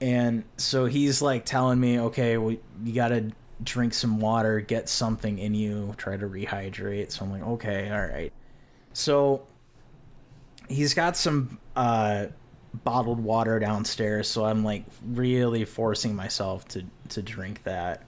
and 0.00 0.44
so 0.56 0.86
he's 0.86 1.22
like 1.22 1.44
telling 1.44 1.78
me 1.80 1.98
okay 1.98 2.36
well 2.36 2.54
you 2.84 2.92
gotta 2.92 3.30
drink 3.62 3.94
some 3.94 4.20
water 4.20 4.60
get 4.60 4.88
something 4.88 5.38
in 5.38 5.54
you 5.54 5.94
try 5.96 6.16
to 6.16 6.26
rehydrate 6.26 7.10
so 7.10 7.24
i'm 7.24 7.30
like 7.30 7.42
okay 7.42 7.90
all 7.90 8.06
right 8.06 8.32
so 8.92 9.46
he's 10.68 10.94
got 10.94 11.16
some 11.16 11.58
uh 11.76 12.26
bottled 12.82 13.20
water 13.20 13.58
downstairs, 13.58 14.28
so 14.28 14.44
I'm 14.44 14.64
like 14.64 14.84
really 15.06 15.64
forcing 15.64 16.14
myself 16.14 16.66
to 16.68 16.84
to 17.10 17.22
drink 17.22 17.62
that. 17.64 18.02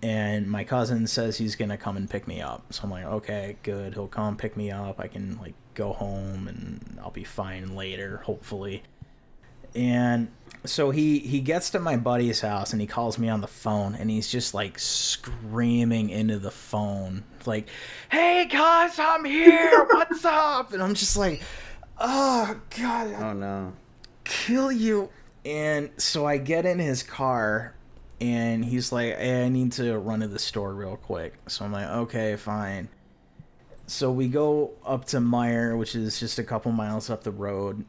And 0.00 0.48
my 0.48 0.62
cousin 0.62 1.06
says 1.06 1.36
he's 1.36 1.56
gonna 1.56 1.76
come 1.76 1.96
and 1.96 2.08
pick 2.08 2.28
me 2.28 2.40
up, 2.40 2.72
so 2.72 2.82
I'm 2.84 2.90
like, 2.90 3.04
okay, 3.04 3.56
good. 3.62 3.94
He'll 3.94 4.06
come 4.06 4.36
pick 4.36 4.56
me 4.56 4.70
up. 4.70 5.00
I 5.00 5.08
can 5.08 5.38
like 5.38 5.54
go 5.74 5.92
home 5.92 6.48
and 6.48 6.98
I'll 7.02 7.10
be 7.10 7.24
fine 7.24 7.74
later, 7.74 8.18
hopefully. 8.24 8.82
And 9.74 10.28
so 10.64 10.90
he 10.90 11.18
he 11.20 11.40
gets 11.40 11.70
to 11.70 11.78
my 11.78 11.96
buddy's 11.96 12.40
house 12.40 12.72
and 12.72 12.80
he 12.80 12.86
calls 12.86 13.18
me 13.18 13.28
on 13.28 13.40
the 13.40 13.46
phone 13.46 13.94
and 13.94 14.10
he's 14.10 14.28
just 14.28 14.54
like 14.54 14.78
screaming 14.78 16.10
into 16.10 16.38
the 16.38 16.50
phone 16.50 17.22
like 17.46 17.68
hey 18.10 18.46
guys 18.46 18.98
i'm 18.98 19.24
here 19.24 19.84
what's 19.90 20.24
up 20.24 20.72
and 20.72 20.82
i'm 20.82 20.94
just 20.94 21.16
like 21.16 21.42
oh 22.00 22.60
god 22.76 23.12
Oh 23.20 23.32
no. 23.32 23.72
kill 24.24 24.70
you. 24.72 25.10
And 25.44 25.90
so 25.96 26.26
I 26.26 26.36
get 26.36 26.66
in 26.66 26.78
his 26.78 27.02
car 27.02 27.74
and 28.20 28.64
he's 28.64 28.92
like, 28.92 29.16
hey, 29.16 29.44
I 29.44 29.48
need 29.48 29.72
to 29.72 29.96
run 29.98 30.20
to 30.20 30.28
the 30.28 30.38
store 30.38 30.74
real 30.74 30.96
quick. 30.96 31.34
So 31.46 31.64
I'm 31.64 31.72
like, 31.72 31.86
okay, 31.88 32.36
fine. 32.36 32.88
So 33.86 34.10
we 34.12 34.28
go 34.28 34.72
up 34.84 35.06
to 35.06 35.18
Meijer, 35.18 35.78
which 35.78 35.94
is 35.94 36.20
just 36.20 36.38
a 36.38 36.44
couple 36.44 36.72
miles 36.72 37.08
up 37.08 37.22
the 37.24 37.30
road. 37.30 37.84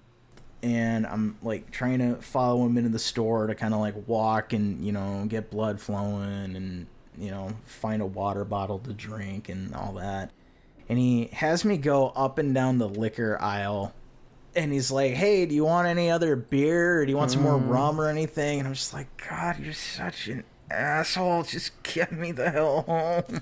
And 0.62 1.06
I'm 1.08 1.38
like 1.42 1.72
trying 1.72 2.00
to 2.00 2.22
follow 2.22 2.66
him 2.66 2.78
into 2.78 2.90
the 2.90 3.00
store 3.00 3.48
to 3.48 3.56
kind 3.56 3.74
of 3.74 3.80
like 3.80 3.96
walk 4.08 4.54
and, 4.54 4.86
you 4.86 4.92
know, 4.92 5.26
get 5.28 5.50
blood 5.50 5.80
flowing 5.82 6.56
and, 6.56 6.88
you 7.18 7.32
know, 7.32 7.52
find 7.66 8.02
a 8.02 8.06
water 8.06 8.46
bottle 8.46 8.80
to 8.80 8.94
drink 8.94 9.50
and 9.50 9.74
all 9.76 9.94
that. 9.94 10.32
And 10.88 10.98
he 10.98 11.28
has 11.34 11.66
me 11.66 11.78
go 11.78 12.10
up 12.10 12.38
and 12.38 12.54
down 12.54 12.78
the 12.78 12.88
liquor 12.90 13.38
aisle 13.42 13.94
and 14.64 14.74
he's 14.74 14.92
like, 14.92 15.14
"Hey, 15.14 15.46
do 15.46 15.56
you 15.56 15.66
want 15.66 15.88
any 15.88 16.10
other 16.10 16.36
beer? 16.36 17.00
Or 17.00 17.06
do 17.06 17.12
you 17.12 17.18
want 17.18 17.32
some 17.32 17.42
more 17.42 17.58
mm. 17.58 17.70
rum 17.70 18.00
or 18.00 18.08
anything?" 18.08 18.60
And 18.60 18.68
I'm 18.68 18.74
just 18.74 18.94
like, 18.94 19.08
"God, 19.30 19.60
you're 19.60 19.74
such 19.74 20.28
an 20.28 20.44
asshole. 20.70 21.44
Just 21.44 21.82
get 21.84 22.12
me 22.12 22.32
the 22.32 22.50
hell 22.52 22.82
home." 22.84 23.42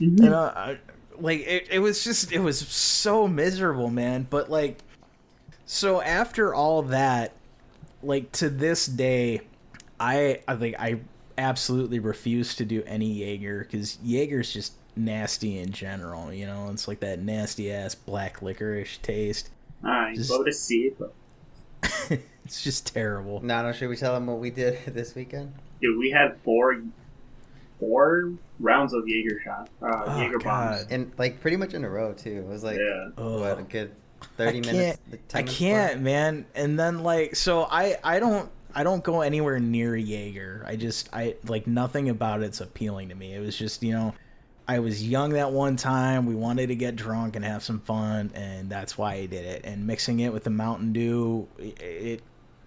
Mm-hmm. 0.00 0.22
You 0.22 0.28
uh, 0.28 0.30
know, 0.30 0.42
I, 0.56 0.78
like 1.18 1.40
it, 1.40 1.68
it 1.70 1.78
was 1.80 2.04
just 2.04 2.32
it 2.32 2.40
was 2.40 2.58
so 2.58 3.28
miserable, 3.28 3.90
man. 3.90 4.26
But 4.28 4.50
like, 4.50 4.78
so 5.66 6.00
after 6.00 6.54
all 6.54 6.82
that, 6.82 7.32
like 8.02 8.32
to 8.32 8.48
this 8.48 8.86
day, 8.86 9.42
I 10.00 10.40
I 10.48 10.56
think 10.56 10.76
I 10.78 11.00
absolutely 11.38 11.98
refuse 11.98 12.54
to 12.56 12.64
do 12.64 12.82
any 12.86 13.12
Jaeger 13.12 13.60
because 13.60 13.98
Jaeger's 14.04 14.52
just 14.52 14.74
nasty 14.96 15.58
in 15.58 15.70
general. 15.70 16.32
You 16.32 16.46
know, 16.46 16.68
it's 16.70 16.88
like 16.88 17.00
that 17.00 17.20
nasty 17.20 17.72
ass 17.72 17.94
black 17.94 18.42
licorice 18.42 18.98
taste. 18.98 19.50
I 19.84 20.14
Just- 20.14 20.30
love 20.30 20.44
to 20.46 20.52
see 20.52 20.82
it, 20.88 20.98
but 20.98 21.12
it's 22.44 22.62
just 22.62 22.92
terrible. 22.92 23.40
Nano, 23.42 23.72
should 23.72 23.88
we 23.88 23.96
tell 23.96 24.14
them 24.14 24.26
what 24.26 24.38
we 24.38 24.50
did 24.50 24.78
this 24.86 25.14
weekend? 25.14 25.52
dude, 25.80 25.98
we 25.98 26.10
had 26.10 26.36
four 26.44 26.80
four 27.80 28.32
rounds 28.60 28.92
of 28.92 29.02
Jaeger 29.08 29.40
shot, 29.44 29.68
uh, 29.82 30.04
Oh, 30.06 30.20
Jaeger 30.20 30.38
bombs. 30.38 30.82
God. 30.84 30.86
And 30.92 31.12
like 31.18 31.40
pretty 31.40 31.56
much 31.56 31.74
in 31.74 31.84
a 31.84 31.88
row 31.90 32.12
too. 32.12 32.44
It 32.44 32.46
was 32.46 32.62
like 32.62 32.78
Yeah, 32.78 33.08
what 33.16 33.58
a 33.58 33.62
Ugh. 33.62 33.68
good 33.68 33.90
I 34.20 34.24
thirty 34.36 34.60
can't, 34.60 34.76
minutes. 35.08 35.34
I 35.34 35.42
can't, 35.42 35.90
apart. 35.94 36.02
man. 36.04 36.46
And 36.54 36.78
then 36.78 37.02
like, 37.02 37.34
so 37.34 37.64
I, 37.64 37.96
I 38.04 38.20
don't, 38.20 38.48
I 38.72 38.84
don't 38.84 39.02
go 39.02 39.22
anywhere 39.22 39.58
near 39.58 39.96
Jaeger. 39.96 40.64
I 40.66 40.76
just, 40.76 41.08
I 41.12 41.34
like 41.48 41.66
nothing 41.66 42.08
about 42.08 42.42
it's 42.42 42.60
appealing 42.60 43.08
to 43.08 43.16
me. 43.16 43.34
It 43.34 43.40
was 43.40 43.56
just, 43.58 43.82
you 43.82 43.92
know, 43.92 44.14
I 44.68 44.78
was 44.78 45.06
young 45.06 45.30
that 45.30 45.52
one 45.52 45.76
time. 45.76 46.24
We 46.26 46.34
wanted 46.34 46.68
to 46.68 46.76
get 46.76 46.96
drunk 46.96 47.36
and 47.36 47.44
have 47.44 47.62
some 47.62 47.80
fun, 47.80 48.30
and 48.34 48.70
that's 48.70 48.96
why 48.96 49.14
I 49.14 49.26
did 49.26 49.44
it. 49.44 49.62
And 49.64 49.86
mixing 49.86 50.20
it 50.20 50.32
with 50.32 50.44
the 50.44 50.50
Mountain 50.50 50.92
Dew, 50.92 51.48
it, 51.58 51.82
it 51.82 52.22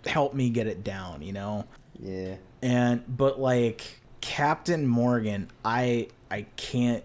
helped 0.05 0.35
me 0.35 0.49
get 0.49 0.67
it 0.67 0.83
down, 0.83 1.21
you 1.21 1.33
know. 1.33 1.65
Yeah. 1.99 2.35
and 2.61 3.03
but 3.07 3.39
like 3.39 4.01
Captain 4.19 4.85
Morgan, 4.85 5.49
I 5.63 6.09
I 6.29 6.45
can't 6.57 7.03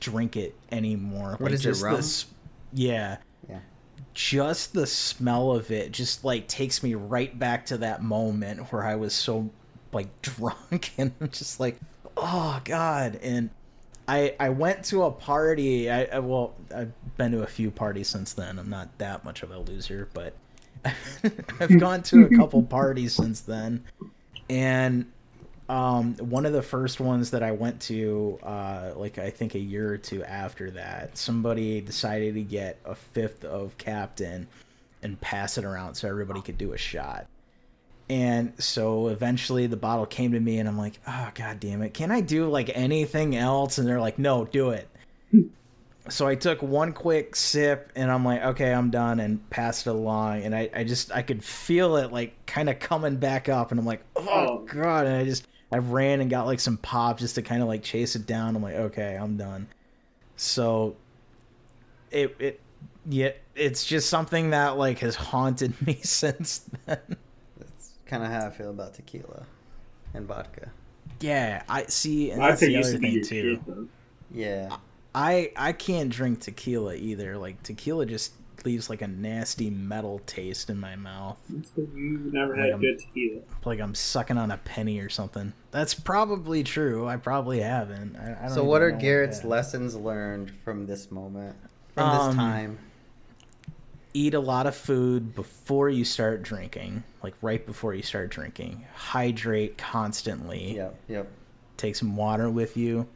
drink 0.00 0.36
it 0.36 0.54
anymore. 0.70 1.30
What 1.38 1.40
like, 1.50 1.52
is 1.54 1.60
it, 1.64 1.68
just 1.70 1.82
rum? 1.82 1.96
this- 1.96 2.26
yeah, 2.74 3.16
Yeah. 3.48 3.60
just 4.12 4.74
the 4.74 4.86
smell 4.86 5.52
of 5.52 5.70
it 5.70 5.92
just 5.92 6.22
like 6.24 6.46
takes 6.48 6.82
me 6.82 6.94
right 6.94 7.36
back 7.38 7.64
to 7.66 7.78
that 7.78 8.02
moment 8.02 8.70
where 8.72 8.84
I 8.84 8.96
was 8.96 9.14
so 9.14 9.48
like 9.92 10.08
drunk 10.22 10.92
and 10.98 11.12
I'm 11.20 11.30
just 11.30 11.58
like, 11.58 11.78
oh 12.16 12.60
god. 12.64 13.18
And 13.22 13.48
I 14.08 14.34
I 14.40 14.48
went 14.48 14.84
to 14.86 15.04
a 15.04 15.10
party. 15.10 15.90
I, 15.90 16.04
I 16.04 16.18
well 16.18 16.54
I've 16.74 16.92
been 17.16 17.32
to 17.32 17.42
a 17.42 17.46
few 17.46 17.70
parties 17.70 18.08
since 18.08 18.32
then. 18.32 18.58
I'm 18.58 18.70
not 18.70 18.96
that 18.98 19.24
much 19.24 19.42
of 19.42 19.50
a 19.50 19.58
loser, 19.58 20.08
but 20.14 20.34
I've 21.60 21.78
gone 21.78 22.02
to 22.04 22.24
a 22.24 22.28
couple 22.36 22.62
parties 22.62 23.12
since 23.12 23.42
then. 23.42 23.84
And 24.48 25.12
um, 25.68 26.14
one 26.14 26.46
of 26.46 26.54
the 26.54 26.62
first 26.62 26.98
ones 26.98 27.30
that 27.32 27.42
I 27.42 27.52
went 27.52 27.80
to, 27.82 28.38
uh, 28.42 28.92
like 28.96 29.18
I 29.18 29.28
think 29.28 29.54
a 29.54 29.58
year 29.58 29.92
or 29.92 29.98
two 29.98 30.24
after 30.24 30.70
that, 30.70 31.18
somebody 31.18 31.82
decided 31.82 32.34
to 32.34 32.42
get 32.42 32.78
a 32.86 32.94
fifth 32.94 33.44
of 33.44 33.76
Captain 33.76 34.48
and 35.02 35.20
pass 35.20 35.58
it 35.58 35.64
around 35.64 35.94
so 35.94 36.08
everybody 36.08 36.40
could 36.40 36.56
do 36.56 36.72
a 36.72 36.78
shot. 36.78 37.26
And 38.10 38.54
so 38.58 39.08
eventually 39.08 39.66
the 39.66 39.76
bottle 39.76 40.06
came 40.06 40.32
to 40.32 40.40
me, 40.40 40.58
and 40.58 40.68
I'm 40.68 40.78
like, 40.78 40.98
ah, 41.06 41.28
oh, 41.28 41.32
god 41.34 41.60
damn 41.60 41.82
it. 41.82 41.92
Can 41.92 42.10
I 42.10 42.20
do 42.22 42.48
like 42.48 42.70
anything 42.74 43.36
else? 43.36 43.76
And 43.78 43.86
they're 43.86 44.00
like, 44.00 44.18
no, 44.18 44.44
do 44.44 44.70
it. 44.70 44.88
So 46.10 46.26
I 46.26 46.36
took 46.36 46.62
one 46.62 46.94
quick 46.94 47.36
sip, 47.36 47.92
and 47.94 48.10
I'm 48.10 48.24
like, 48.24 48.42
okay, 48.42 48.72
I'm 48.72 48.88
done, 48.90 49.20
and 49.20 49.50
passed 49.50 49.86
it 49.86 49.90
along. 49.90 50.42
And 50.42 50.56
I, 50.56 50.70
I 50.74 50.84
just, 50.84 51.12
I 51.12 51.20
could 51.20 51.44
feel 51.44 51.96
it 51.96 52.10
like 52.10 52.46
kind 52.46 52.70
of 52.70 52.78
coming 52.78 53.16
back 53.16 53.50
up, 53.50 53.72
and 53.72 53.78
I'm 53.78 53.84
like, 53.84 54.00
oh, 54.16 54.24
Oh. 54.26 54.58
god. 54.64 55.04
And 55.04 55.16
I 55.16 55.24
just, 55.26 55.46
I 55.70 55.76
ran 55.76 56.22
and 56.22 56.30
got 56.30 56.46
like 56.46 56.60
some 56.60 56.78
pop 56.78 57.18
just 57.18 57.34
to 57.34 57.42
kind 57.42 57.60
of 57.60 57.68
like 57.68 57.82
chase 57.82 58.16
it 58.16 58.24
down. 58.24 58.56
I'm 58.56 58.62
like, 58.62 58.76
okay, 58.76 59.18
I'm 59.20 59.36
done. 59.36 59.68
So 60.36 60.96
it, 62.10 62.34
it, 62.38 62.60
yeah, 63.06 63.32
it's 63.54 63.84
just 63.84 64.08
something 64.08 64.48
that 64.50 64.78
like 64.78 65.00
has 65.00 65.14
haunted 65.14 65.74
me 65.86 65.98
since 66.02 66.64
then. 66.86 67.16
That's 68.08 68.22
kind 68.22 68.24
of 68.34 68.40
how 68.40 68.46
I 68.46 68.50
feel 68.50 68.70
about 68.70 68.94
tequila 68.94 69.44
and 70.14 70.26
vodka. 70.26 70.70
Yeah, 71.20 71.62
I 71.68 71.84
see, 71.84 72.30
and 72.30 72.40
that's 72.40 72.60
the 72.60 72.76
other 72.76 72.92
to 72.92 72.98
thing 72.98 73.22
too. 73.22 73.60
shit. 73.66 73.76
Yeah. 74.32 74.76
I 75.14 75.52
I 75.56 75.72
can't 75.72 76.10
drink 76.10 76.40
tequila 76.40 76.94
either. 76.94 77.36
Like 77.36 77.62
tequila 77.62 78.06
just 78.06 78.32
leaves 78.64 78.88
like 78.90 79.02
a 79.02 79.06
nasty 79.06 79.68
metal 79.70 80.20
taste 80.26 80.68
in 80.70 80.78
my 80.80 80.96
mouth, 80.96 81.36
That's 81.48 81.70
'cause 81.70 81.86
you 81.94 82.18
never 82.32 82.54
Like, 82.54 82.64
had 82.64 82.70
I'm- 82.72 82.80
good 82.80 82.98
tequila. 82.98 83.40
like 83.64 83.80
I'm 83.80 83.94
sucking 83.94 84.36
on 84.38 84.50
a 84.50 84.58
penny 84.58 85.00
or 85.00 85.08
something. 85.08 85.52
That's 85.70 85.94
probably 85.94 86.62
true. 86.64 87.06
I 87.06 87.16
probably 87.16 87.60
haven't. 87.60 88.16
I, 88.16 88.36
I 88.38 88.46
don't 88.46 88.54
So 88.54 88.64
what 88.64 88.80
are 88.82 88.90
Garrett's 88.90 89.40
that. 89.40 89.48
lessons 89.48 89.94
learned 89.96 90.50
from 90.64 90.86
this 90.86 91.10
moment? 91.10 91.56
From 91.94 92.08
Um, 92.08 92.26
this 92.28 92.36
time? 92.36 92.78
Eat 94.18 94.34
a 94.34 94.40
lot 94.40 94.66
of 94.66 94.74
food 94.74 95.32
before 95.36 95.88
you 95.88 96.04
start 96.04 96.42
drinking, 96.42 97.04
like 97.22 97.34
right 97.40 97.64
before 97.64 97.94
you 97.94 98.02
start 98.02 98.30
drinking. 98.30 98.84
Hydrate 98.92 99.78
constantly. 99.78 100.74
Yep. 100.74 101.00
Yep. 101.06 101.30
take 101.76 101.94
some 101.94 102.16
water 102.16 102.50
with 102.50 102.76
you 102.76 103.06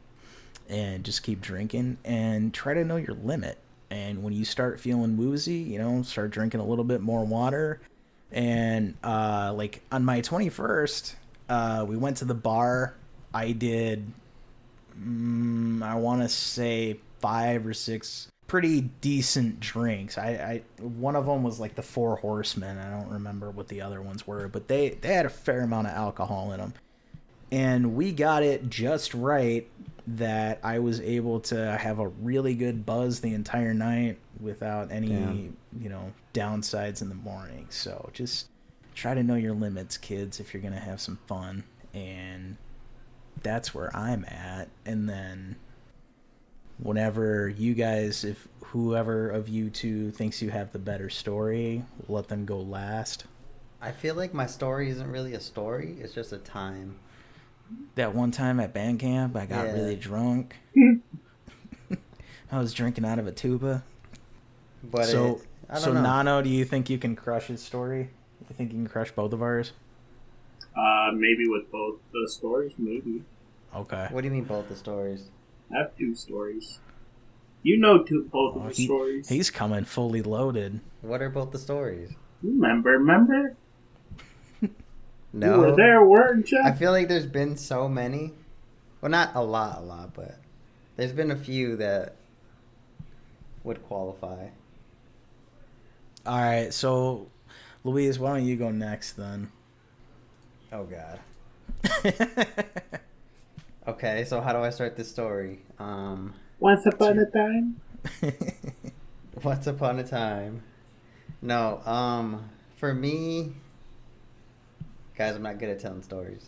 and 0.69 1.03
just 1.03 1.21
keep 1.23 1.41
drinking 1.41 1.97
and 2.05 2.53
try 2.53 2.73
to 2.73 2.85
know 2.85 2.95
your 2.95 3.15
limit 3.15 3.57
and 3.89 4.23
when 4.23 4.33
you 4.33 4.45
start 4.45 4.79
feeling 4.79 5.17
woozy 5.17 5.55
you 5.55 5.77
know 5.77 6.01
start 6.03 6.31
drinking 6.31 6.61
a 6.61 6.65
little 6.65 6.85
bit 6.85 7.01
more 7.01 7.25
water 7.25 7.81
and 8.31 8.95
uh 9.03 9.53
like 9.53 9.81
on 9.91 10.05
my 10.05 10.21
21st 10.21 11.15
uh 11.49 11.85
we 11.87 11.97
went 11.97 12.15
to 12.17 12.25
the 12.25 12.33
bar 12.33 12.95
i 13.33 13.51
did 13.51 14.09
mm, 14.97 15.83
i 15.83 15.95
want 15.95 16.21
to 16.21 16.29
say 16.29 16.97
five 17.19 17.67
or 17.67 17.73
six 17.73 18.29
pretty 18.47 18.81
decent 18.81 19.59
drinks 19.59 20.17
I, 20.17 20.63
I 20.79 20.83
one 20.83 21.15
of 21.15 21.25
them 21.25 21.43
was 21.43 21.59
like 21.59 21.75
the 21.75 21.81
four 21.81 22.17
horsemen 22.17 22.77
i 22.77 22.89
don't 22.89 23.11
remember 23.11 23.49
what 23.49 23.67
the 23.67 23.81
other 23.81 24.01
ones 24.01 24.27
were 24.27 24.47
but 24.47 24.67
they 24.67 24.89
they 24.89 25.13
had 25.13 25.25
a 25.25 25.29
fair 25.29 25.61
amount 25.61 25.87
of 25.87 25.93
alcohol 25.93 26.51
in 26.51 26.59
them 26.59 26.73
and 27.51 27.95
we 27.95 28.11
got 28.11 28.43
it 28.43 28.69
just 28.69 29.13
right 29.13 29.67
that 30.07 30.59
I 30.63 30.79
was 30.79 30.99
able 31.01 31.39
to 31.41 31.77
have 31.77 31.99
a 31.99 32.07
really 32.07 32.55
good 32.55 32.85
buzz 32.85 33.19
the 33.19 33.33
entire 33.33 33.73
night 33.73 34.17
without 34.39 34.91
any, 34.91 35.09
Damn. 35.09 35.57
you 35.79 35.89
know, 35.89 36.11
downsides 36.33 37.01
in 37.01 37.09
the 37.09 37.15
morning. 37.15 37.67
So 37.69 38.09
just 38.13 38.47
try 38.95 39.13
to 39.13 39.23
know 39.23 39.35
your 39.35 39.53
limits, 39.53 39.97
kids, 39.97 40.39
if 40.39 40.53
you're 40.53 40.61
going 40.61 40.73
to 40.73 40.79
have 40.79 40.99
some 40.99 41.17
fun. 41.27 41.63
And 41.93 42.57
that's 43.41 43.73
where 43.73 43.95
I'm 43.95 44.25
at. 44.25 44.67
And 44.85 45.07
then 45.07 45.55
whenever 46.79 47.49
you 47.49 47.73
guys, 47.73 48.23
if 48.23 48.47
whoever 48.65 49.29
of 49.29 49.47
you 49.49 49.69
two 49.69 50.11
thinks 50.11 50.41
you 50.41 50.49
have 50.49 50.71
the 50.71 50.79
better 50.79 51.09
story, 51.09 51.83
let 52.07 52.27
them 52.27 52.45
go 52.45 52.59
last. 52.59 53.25
I 53.81 53.91
feel 53.91 54.15
like 54.15 54.33
my 54.33 54.45
story 54.45 54.89
isn't 54.89 55.09
really 55.11 55.33
a 55.33 55.39
story. 55.39 55.97
It's 55.99 56.13
just 56.13 56.31
a 56.33 56.37
time. 56.37 56.99
that 57.95 58.13
one 58.13 58.29
time 58.31 58.59
at 58.59 58.73
band 58.73 58.99
camp, 58.99 59.35
I 59.35 59.45
got 59.45 59.65
Yeah. 59.65 59.73
really 59.73 59.95
drunk. 59.95 60.55
I 62.51 62.59
was 62.59 62.73
drinking 62.73 63.03
out 63.05 63.17
of 63.19 63.25
a 63.27 63.31
tuba. 63.31 63.83
But 64.83 65.05
so, 65.05 65.35
it, 65.35 65.41
I 65.69 65.73
don't 65.75 65.83
so 65.83 65.93
know. 65.93 66.01
Nano, 66.01 66.41
do 66.41 66.49
you 66.49 66.65
think 66.65 66.89
you 66.89 66.97
can 66.99 67.15
crush 67.15 67.47
his 67.47 67.61
story? 67.63 68.09
You 68.49 68.55
think 68.55 68.71
you 68.71 68.77
can 68.77 68.87
crush 68.87 69.11
both 69.11 69.33
of 69.33 69.41
ours? 69.41 69.71
Uh, 70.77 71.11
maybe 71.15 71.47
with 71.47 71.71
both 71.71 71.99
the 72.11 72.29
stories, 72.29 72.73
maybe. 72.77 73.23
Okay. 73.75 74.07
What 74.11 74.21
do 74.21 74.27
you 74.27 74.33
mean 74.33 74.43
both 74.43 74.69
the 74.69 74.75
stories? 74.75 75.29
I 75.73 75.79
have 75.79 75.97
two 75.97 76.15
stories. 76.15 76.79
You 77.63 77.77
know 77.79 78.03
two 78.03 78.25
both 78.31 78.55
Oh, 78.55 78.59
of 78.61 78.67
the 78.69 78.73
he- 78.73 78.85
stories. 78.85 79.29
He's 79.29 79.49
coming 79.49 79.85
fully 79.85 80.21
loaded. 80.21 80.81
What 81.01 81.21
are 81.21 81.29
both 81.29 81.51
the 81.51 81.59
stories? 81.59 82.11
Remember, 82.41 82.91
remember? 82.91 83.55
No. 84.61 84.67
You 85.55 85.59
were 85.61 85.75
there, 85.75 86.03
weren't 86.05 86.51
you? 86.51 86.61
I 86.63 86.73
feel 86.73 86.91
like 86.91 87.07
there's 87.07 87.25
been 87.25 87.57
so 87.57 87.87
many. 87.89 88.33
Well, 89.01 89.09
not 89.09 89.31
a 89.35 89.41
lot, 89.41 89.79
a 89.79 89.81
lot, 89.81 90.13
but 90.13 90.37
there's 90.95 91.11
been 91.13 91.31
a 91.31 91.35
few 91.35 91.75
that 91.77 92.15
would 93.63 93.81
qualify. 93.87 94.47
All 96.25 96.37
right, 96.39 96.71
so 96.73 97.27
Louise, 97.83 98.19
why 98.19 98.37
don't 98.37 98.45
you 98.45 98.55
go 98.57 98.69
next 98.69 99.13
then? 99.13 99.49
Oh 100.71 100.83
God. 100.85 101.19
Okay, 103.87 104.23
so 104.25 104.39
how 104.41 104.53
do 104.53 104.59
I 104.59 104.69
start 104.69 104.95
this 104.95 105.09
story? 105.09 105.59
Um, 105.79 106.33
Once 106.59 106.85
upon 106.85 107.19
a 107.19 107.25
time. 107.25 107.81
once 109.43 109.67
upon 109.67 109.99
a 109.99 110.03
time. 110.03 110.63
No, 111.41 111.81
um, 111.85 112.49
for 112.77 112.93
me, 112.93 113.53
guys, 115.17 115.35
I'm 115.35 115.41
not 115.43 115.59
good 115.59 115.69
at 115.69 115.79
telling 115.79 116.01
stories. 116.01 116.45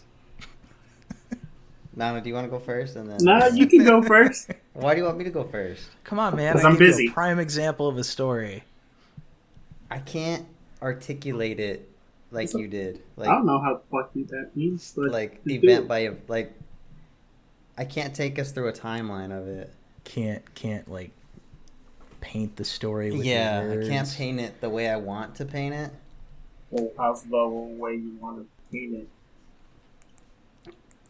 Nana, 1.98 2.20
do 2.22 2.27
you 2.30 2.36
want 2.36 2.46
to 2.46 2.51
go 2.51 2.60
first? 2.60 2.96
And 2.98 3.10
then 3.10 3.18
Nah, 3.22 3.48
you 3.48 3.68
can 3.68 3.84
go 3.86 4.01
first. 4.01 4.51
Why 4.74 4.94
do 4.96 5.00
you 5.00 5.06
want 5.06 5.18
me 5.18 5.24
to 5.25 5.30
go 5.30 5.44
first? 5.46 5.88
Come 6.04 6.20
on, 6.20 6.36
man. 6.36 6.51
'Cause 6.54 6.65
I 6.65 6.68
I'm 6.70 6.74
give 6.74 6.82
you 6.82 6.88
a 6.88 6.92
busy. 6.92 7.10
prime 7.10 7.39
example 7.39 7.88
of 7.88 7.98
a 7.98 8.04
story. 8.04 8.63
I 9.89 10.00
can't 10.00 10.46
articulate 10.82 11.60
it 11.62 11.89
like 12.32 12.54
a- 12.54 12.60
you 12.60 12.68
did. 12.68 13.01
Like 13.15 13.30
I 13.30 13.34
don't 13.36 13.46
know 13.46 13.60
how 13.62 13.75
the 13.75 13.82
fuck 13.89 14.12
you 14.13 14.25
that 14.25 14.51
means, 14.56 14.94
but 14.96 15.10
like 15.12 15.39
event 15.46 15.88
by 15.88 16.12
like. 16.27 16.54
I 17.77 17.86
can't 17.86 18.15
take 18.15 18.39
us 18.39 18.51
through 18.51 18.70
a 18.70 18.74
timeline 18.74 19.38
of 19.38 19.48
it. 19.48 19.74
Can't 20.03 20.53
can't 20.55 20.89
like 20.89 21.12
paint 22.22 22.55
the 22.55 22.65
story. 22.65 23.12
With 23.12 23.25
yeah, 23.25 23.62
your 23.62 23.84
I 23.84 23.88
can't 23.88 24.10
paint 24.15 24.39
it 24.39 24.62
the 24.62 24.70
way 24.70 24.89
I 24.89 24.96
want 24.98 25.36
to 25.36 25.46
paint 25.46 25.74
it. 25.75 25.91
Well, 26.70 26.91
how's 26.98 27.24
the 27.24 27.48
way 27.48 27.94
you 27.96 28.17
want 28.20 28.38
to 28.39 28.48
paint 28.72 28.96
it? 28.96 29.10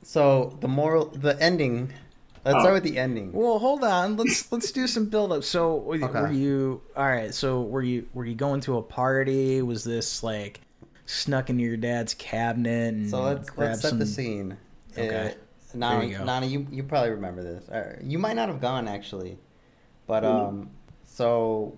So 0.03 0.57
the 0.62 0.67
moral, 0.67 1.05
the 1.05 1.41
ending. 1.41 1.91
Let's 2.43 2.57
Oh. 2.57 2.60
start 2.60 2.74
with 2.75 2.84
the 2.84 3.00
ending. 3.00 3.34
Well, 3.34 3.57
hold 3.57 3.84
on. 3.84 4.17
Let's 4.17 4.51
let's 4.51 4.72
do 4.72 4.86
some 4.88 5.05
build 5.07 5.31
up. 5.31 5.43
So, 5.43 5.77
were 5.77 5.95
Okay. 5.95 6.07
were 6.22 6.31
you 6.31 6.81
all 6.95 7.05
right? 7.07 7.34
So, 7.34 7.63
were 7.63 7.81
you 7.81 8.07
were 8.13 8.25
you 8.25 8.36
going 8.36 8.62
to 8.62 8.77
a 8.77 8.84
party? 8.84 9.62
Was 9.63 9.84
this 9.84 10.22
like 10.22 10.62
snuck 11.07 11.50
into 11.50 11.63
your 11.63 11.77
dad's 11.77 12.13
cabinet 12.13 12.93
and 12.93 13.10
So 13.10 13.22
let's 13.24 13.50
grab 13.50 13.69
let's 13.69 13.81
set 13.81 13.89
some? 13.89 14.00
the 14.00 14.05
scene. 14.05 14.57
Okay. 14.98 15.31
Uh, 15.31 15.44
Nana, 15.75 16.00
There 16.00 16.10
you 16.10 16.17
go. 16.17 16.24
Nana, 16.24 16.46
you 16.46 16.67
you 16.72 16.84
probably 16.84 17.12
remember 17.12 17.44
this. 17.44 17.67
Or 17.70 18.00
you 18.03 18.17
might 18.20 18.36
not 18.36 18.48
have 18.50 18.62
gone 18.62 18.88
actually, 18.88 19.38
but 20.08 20.24
Hmm. 20.24 20.29
um, 20.29 20.70
so 21.03 21.75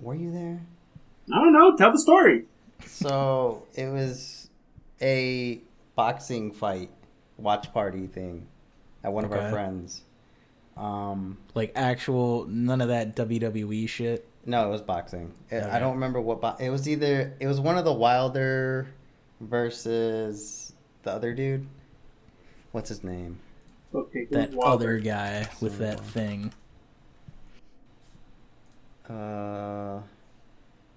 were 0.00 0.14
you 0.14 0.30
there? 0.32 0.60
I 1.32 1.38
don't 1.40 1.52
know. 1.52 1.76
Tell 1.76 1.92
the 1.92 1.98
story. 1.98 2.44
So 2.86 3.62
it 3.74 3.86
was 3.92 4.48
a 5.00 5.60
boxing 5.94 6.52
fight 6.52 6.90
watch 7.38 7.72
party 7.72 8.06
thing 8.06 8.46
at 9.04 9.12
one 9.12 9.24
of 9.24 9.32
our 9.32 9.50
friends. 9.50 10.02
Um, 10.76 11.38
Like 11.54 11.72
actual 11.74 12.44
none 12.46 12.80
of 12.82 12.88
that 12.88 13.16
WWE 13.16 13.86
shit. 13.88 14.28
no, 14.44 14.68
it 14.68 14.70
was 14.70 14.82
boxing. 14.82 15.32
I- 15.50 15.56
Okay. 15.56 15.70
I 15.70 15.78
don't 15.78 15.94
remember 15.94 16.20
what. 16.20 16.40
Bo- 16.42 16.56
it 16.60 16.68
was 16.70 16.86
either 16.88 17.32
it 17.40 17.46
was 17.46 17.58
one 17.60 17.78
of 17.78 17.84
the 17.84 17.92
Wilder 17.92 18.86
versus 19.40 20.72
the 21.02 21.12
other 21.12 21.32
dude. 21.34 21.66
What's 22.76 22.90
his 22.90 23.02
name? 23.02 23.38
Okay, 23.94 24.26
That 24.30 24.50
who's 24.50 24.58
other 24.62 24.98
guy 24.98 25.48
with 25.62 25.78
that 25.78 25.98
thing. 25.98 26.52
Uh, 29.08 30.00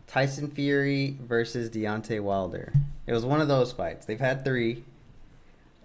Tyson 0.06 0.52
Fury 0.52 1.16
versus 1.22 1.70
Deontay 1.70 2.20
Wilder. 2.20 2.74
It 3.08 3.14
was 3.14 3.24
one 3.24 3.40
of 3.40 3.48
those 3.48 3.72
fights. 3.72 4.06
They've 4.06 4.20
had 4.20 4.44
three. 4.44 4.84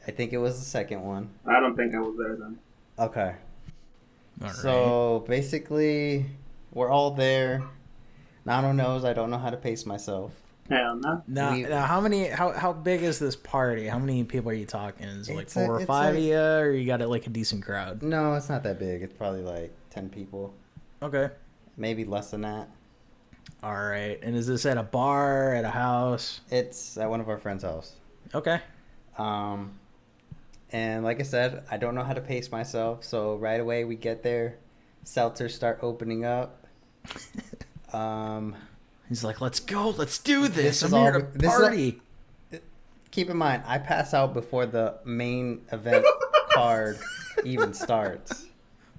I 0.04 0.10
think 0.10 0.32
it 0.32 0.38
was 0.38 0.58
the 0.58 0.64
second 0.64 1.02
one. 1.04 1.30
I 1.46 1.60
don't 1.60 1.76
think 1.76 1.94
I 1.94 2.00
was 2.00 2.16
there 2.18 2.34
then. 2.34 2.58
Okay. 2.98 3.36
All 4.42 4.48
right. 4.48 4.52
So 4.52 5.24
basically, 5.28 6.26
we're 6.72 6.90
all 6.90 7.12
there. 7.12 7.62
Nano 8.44 8.72
knows 8.72 9.04
I 9.04 9.12
don't 9.12 9.30
know 9.30 9.38
how 9.38 9.50
to 9.50 9.56
pace 9.56 9.86
myself. 9.86 10.32
Hell 10.70 10.96
no. 10.96 11.22
now, 11.26 11.52
we- 11.52 11.62
now, 11.64 11.84
how 11.84 12.00
many? 12.00 12.26
How 12.28 12.52
how 12.52 12.72
big 12.72 13.02
is 13.02 13.18
this 13.18 13.36
party? 13.36 13.86
How 13.86 13.98
many 13.98 14.24
people 14.24 14.50
are 14.50 14.54
you 14.54 14.64
talking? 14.66 15.06
Is 15.06 15.28
it 15.28 15.34
like 15.34 15.42
It's 15.42 15.56
a- 15.56 15.66
four 15.66 15.76
or 15.80 15.84
five 15.86 16.14
a- 16.14 16.18
of 16.18 16.24
you, 16.24 16.38
or 16.38 16.70
you 16.72 16.86
got 16.86 17.02
it 17.02 17.08
like 17.08 17.26
a 17.26 17.30
decent 17.30 17.62
crowd? 17.64 18.02
No, 18.02 18.34
it's 18.34 18.48
not 18.48 18.62
that 18.62 18.78
big. 18.78 19.02
It's 19.02 19.12
probably 19.12 19.42
like 19.42 19.72
10 19.90 20.08
people. 20.08 20.54
Okay. 21.02 21.28
Maybe 21.76 22.04
less 22.06 22.30
than 22.30 22.40
that. 22.42 22.68
All 23.62 23.74
right. 23.74 24.18
And 24.22 24.34
is 24.34 24.46
this 24.46 24.64
at 24.64 24.78
a 24.78 24.82
bar, 24.82 25.54
at 25.54 25.64
a 25.64 25.70
house? 25.70 26.40
It's 26.50 26.96
at 26.96 27.10
one 27.10 27.20
of 27.20 27.28
our 27.28 27.36
friends' 27.38 27.62
house. 27.62 27.92
Okay. 28.34 28.60
Um, 29.18 29.72
and 30.72 31.04
like 31.04 31.20
I 31.20 31.24
said, 31.24 31.64
I 31.70 31.76
don't 31.76 31.94
know 31.94 32.04
how 32.04 32.14
to 32.14 32.20
pace 32.22 32.50
myself. 32.50 33.04
So 33.04 33.36
right 33.36 33.60
away 33.60 33.84
we 33.84 33.96
get 33.96 34.22
there, 34.22 34.56
seltzers 35.04 35.50
start 35.50 35.80
opening 35.82 36.24
up. 36.24 36.66
Um, 37.92 38.56
He's 39.14 39.22
like, 39.22 39.40
"Let's 39.40 39.60
go, 39.60 39.90
let's 39.90 40.18
do 40.18 40.48
this. 40.48 40.80
This 40.80 40.82
is 40.82 40.92
I'm 40.92 41.00
here 41.02 41.14
all- 41.14 41.20
to 41.20 41.38
this 41.38 41.54
is 41.54 41.60
all- 41.60 41.68
party." 41.68 42.00
keep 43.12 43.30
in 43.30 43.36
mind, 43.36 43.62
I 43.64 43.78
pass 43.78 44.12
out 44.12 44.34
before 44.34 44.66
the 44.66 44.96
main 45.04 45.62
event 45.70 46.04
card 46.52 46.98
even 47.44 47.72
starts. 47.72 48.46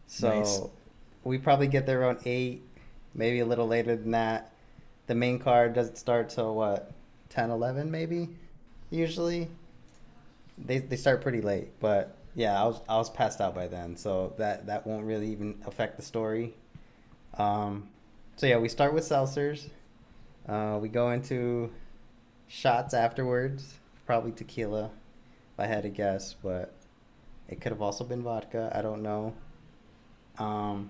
So 0.08 0.30
Nice. 0.40 0.62
we 1.26 1.38
probably 1.38 1.68
get 1.68 1.86
there 1.86 2.00
around 2.00 2.20
eight, 2.24 2.64
maybe 3.14 3.40
a 3.42 3.46
little 3.46 3.68
later 3.68 3.94
than 3.98 4.12
that. 4.12 4.54
The 5.08 5.16
main 5.16 5.38
card 5.38 5.74
doesn't 5.74 5.98
start 5.98 6.30
till 6.30 6.56
what, 6.56 6.92
10, 7.28 7.50
11 7.52 7.92
maybe? 7.92 8.30
Usually. 8.90 9.50
They 10.58 10.78
they 10.78 10.96
start 10.96 11.22
pretty 11.22 11.42
late, 11.42 11.78
but 11.82 12.16
yeah, 12.36 12.58
I 12.58 12.66
was 12.68 12.80
I 12.88 12.96
was 12.96 13.10
passed 13.10 13.42
out 13.42 13.54
by 13.54 13.68
then, 13.68 13.98
so 13.98 14.32
that 14.38 14.68
that 14.68 14.88
won't 14.88 15.04
really 15.06 15.30
even 15.30 15.56
affect 15.68 15.98
the 15.98 16.04
story. 16.04 16.54
Um, 17.38 17.90
so 18.38 18.48
yeah, 18.48 18.60
we 18.60 18.70
start 18.70 18.94
with 18.94 19.04
seltzers. 19.04 19.68
Uh, 20.48 20.78
we 20.82 20.90
go 20.90 21.12
into 21.12 21.72
shots 22.48 22.94
afterwards, 22.94 23.76
probably 24.06 24.32
tequila, 24.32 24.86
if 24.86 25.60
I 25.60 25.66
had 25.66 25.84
to 25.84 25.90
guess, 25.90 26.36
but 26.44 26.74
it 27.50 27.62
could 27.62 27.72
have 27.72 27.82
also 27.82 28.04
been 28.04 28.22
vodka. 28.24 28.72
I 28.76 28.82
don't 28.82 29.02
know. 29.02 29.34
Um, 30.38 30.90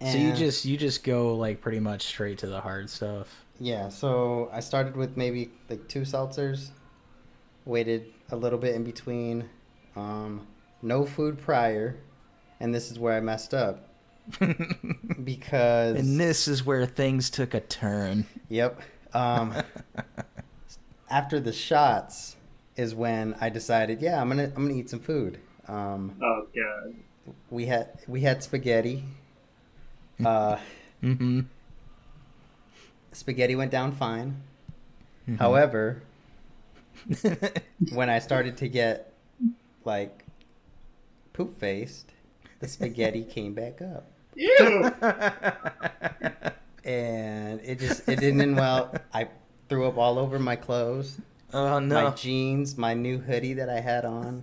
So 0.00 0.16
you 0.16 0.32
just 0.32 0.64
you 0.64 0.76
just 0.76 1.02
go 1.02 1.34
like 1.34 1.60
pretty 1.60 1.80
much 1.80 2.02
straight 2.02 2.38
to 2.38 2.46
the 2.46 2.60
hard 2.60 2.88
stuff. 2.88 3.44
yeah. 3.58 3.88
So 3.88 4.48
I 4.52 4.60
started 4.60 4.96
with 4.96 5.16
maybe 5.16 5.50
like 5.68 5.88
two 5.88 6.02
seltzers, 6.02 6.70
waited 7.64 8.06
a 8.30 8.36
little 8.36 8.58
bit 8.58 8.74
in 8.76 8.84
between, 8.84 9.48
um, 9.96 10.46
no 10.82 11.04
food 11.04 11.38
prior, 11.38 11.96
and 12.60 12.72
this 12.74 12.90
is 12.92 12.98
where 12.98 13.14
I 13.16 13.20
messed 13.20 13.52
up 13.52 13.87
because 15.24 15.96
and 15.98 16.20
this 16.20 16.48
is 16.48 16.64
where 16.64 16.86
things 16.86 17.30
took 17.30 17.54
a 17.54 17.60
turn. 17.60 18.26
Yep. 18.48 18.80
Um, 19.14 19.54
after 21.10 21.40
the 21.40 21.52
shots 21.52 22.36
is 22.76 22.94
when 22.94 23.34
I 23.40 23.48
decided, 23.48 24.00
yeah, 24.00 24.20
I'm 24.20 24.28
gonna 24.28 24.52
I'm 24.54 24.66
gonna 24.66 24.78
eat 24.78 24.90
some 24.90 25.00
food. 25.00 25.38
Um, 25.66 26.16
Oh 26.22 26.46
god. 26.54 26.94
we 27.50 27.66
had 27.66 27.98
we 28.06 28.20
had 28.22 28.42
spaghetti. 28.42 29.04
Uh, 30.24 30.58
mm-hmm. 31.02 31.40
spaghetti 33.12 33.54
went 33.54 33.70
down 33.70 33.92
fine. 33.92 34.42
Mm-hmm. 35.28 35.36
However, 35.36 36.02
when 37.92 38.10
I 38.10 38.18
started 38.18 38.56
to 38.58 38.68
get 38.68 39.12
like 39.84 40.24
poop 41.32 41.58
faced, 41.58 42.12
the 42.60 42.68
spaghetti 42.68 43.22
came 43.30 43.54
back 43.54 43.80
up. 43.80 44.10
Ew. 44.38 44.92
And 46.84 47.60
it 47.64 47.80
just 47.80 48.08
it 48.08 48.18
didn't 48.18 48.40
end 48.40 48.56
well. 48.56 48.94
I 49.12 49.28
threw 49.68 49.86
up 49.86 49.98
all 49.98 50.18
over 50.18 50.38
my 50.38 50.56
clothes. 50.56 51.18
oh 51.52 51.78
no. 51.80 52.04
my 52.04 52.10
jeans, 52.14 52.78
my 52.78 52.94
new 52.94 53.18
hoodie 53.18 53.52
that 53.54 53.68
I 53.68 53.80
had 53.80 54.06
on. 54.06 54.42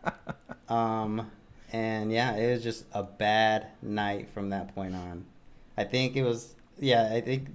um, 0.68 1.30
and 1.72 2.12
yeah, 2.12 2.36
it 2.36 2.52
was 2.52 2.62
just 2.62 2.84
a 2.92 3.02
bad 3.02 3.68
night 3.80 4.28
from 4.28 4.50
that 4.50 4.74
point 4.74 4.94
on. 4.94 5.24
I 5.78 5.84
think 5.84 6.16
it 6.16 6.22
was, 6.22 6.54
yeah, 6.78 7.10
I 7.10 7.22
think 7.22 7.48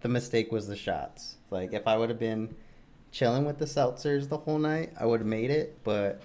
the 0.00 0.08
mistake 0.08 0.50
was 0.50 0.66
the 0.66 0.76
shots. 0.76 1.36
Like, 1.50 1.74
if 1.74 1.86
I 1.86 1.98
would 1.98 2.08
have 2.08 2.18
been 2.18 2.54
chilling 3.12 3.44
with 3.44 3.58
the 3.58 3.66
seltzers 3.66 4.30
the 4.30 4.38
whole 4.38 4.58
night, 4.58 4.92
I 4.98 5.04
would 5.04 5.20
have 5.20 5.26
made 5.26 5.50
it. 5.50 5.78
But 5.84 6.22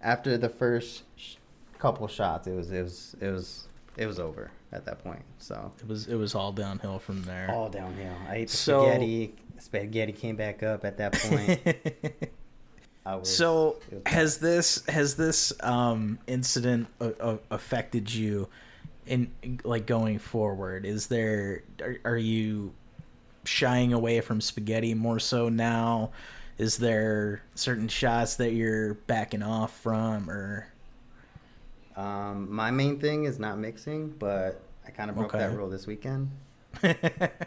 after 0.00 0.38
the 0.38 0.48
first 0.48 1.02
sh- 1.16 1.34
couple 1.78 2.08
shots, 2.08 2.46
it 2.46 2.54
was, 2.54 2.70
it 2.70 2.82
was, 2.82 3.16
it 3.20 3.28
was, 3.28 3.68
it 3.96 4.06
was 4.06 4.18
over 4.18 4.50
at 4.72 4.84
that 4.86 5.02
point. 5.04 5.22
So 5.38 5.72
It 5.80 5.86
was 5.88 6.06
it 6.08 6.16
was 6.16 6.34
all 6.34 6.52
downhill 6.52 6.98
from 6.98 7.22
there. 7.22 7.50
all 7.50 7.68
downhill. 7.68 8.14
I 8.28 8.36
ate 8.36 8.48
the 8.48 8.56
So- 8.56 8.82
spaghetti. 8.86 9.34
spaghetti 9.58 10.12
came 10.12 10.36
back 10.36 10.62
up 10.62 10.84
at 10.84 10.96
that 10.98 11.12
point. 11.12 12.30
Was, 13.04 13.36
so 13.36 13.78
has 14.06 14.38
this 14.38 14.86
has 14.86 15.16
this 15.16 15.52
um 15.60 16.20
incident 16.28 16.86
uh, 17.00 17.10
uh, 17.18 17.36
affected 17.50 18.14
you 18.14 18.48
in 19.08 19.32
like 19.64 19.86
going 19.86 20.20
forward 20.20 20.86
is 20.86 21.08
there 21.08 21.64
are, 21.82 21.96
are 22.04 22.16
you 22.16 22.72
shying 23.44 23.92
away 23.92 24.20
from 24.20 24.40
spaghetti 24.40 24.94
more 24.94 25.18
so 25.18 25.48
now 25.48 26.12
is 26.58 26.76
there 26.76 27.42
certain 27.56 27.88
shots 27.88 28.36
that 28.36 28.52
you're 28.52 28.94
backing 28.94 29.42
off 29.42 29.76
from 29.80 30.30
or 30.30 30.68
um, 31.96 32.52
my 32.52 32.70
main 32.70 32.98
thing 32.98 33.24
is 33.24 33.38
not 33.38 33.58
mixing, 33.58 34.10
but 34.18 34.60
I 34.86 34.90
kind 34.90 35.10
of 35.10 35.16
broke 35.16 35.32
that 35.32 35.52
rule 35.56 35.68
this 35.68 35.86
weekend. 35.86 36.30
I 36.82 36.96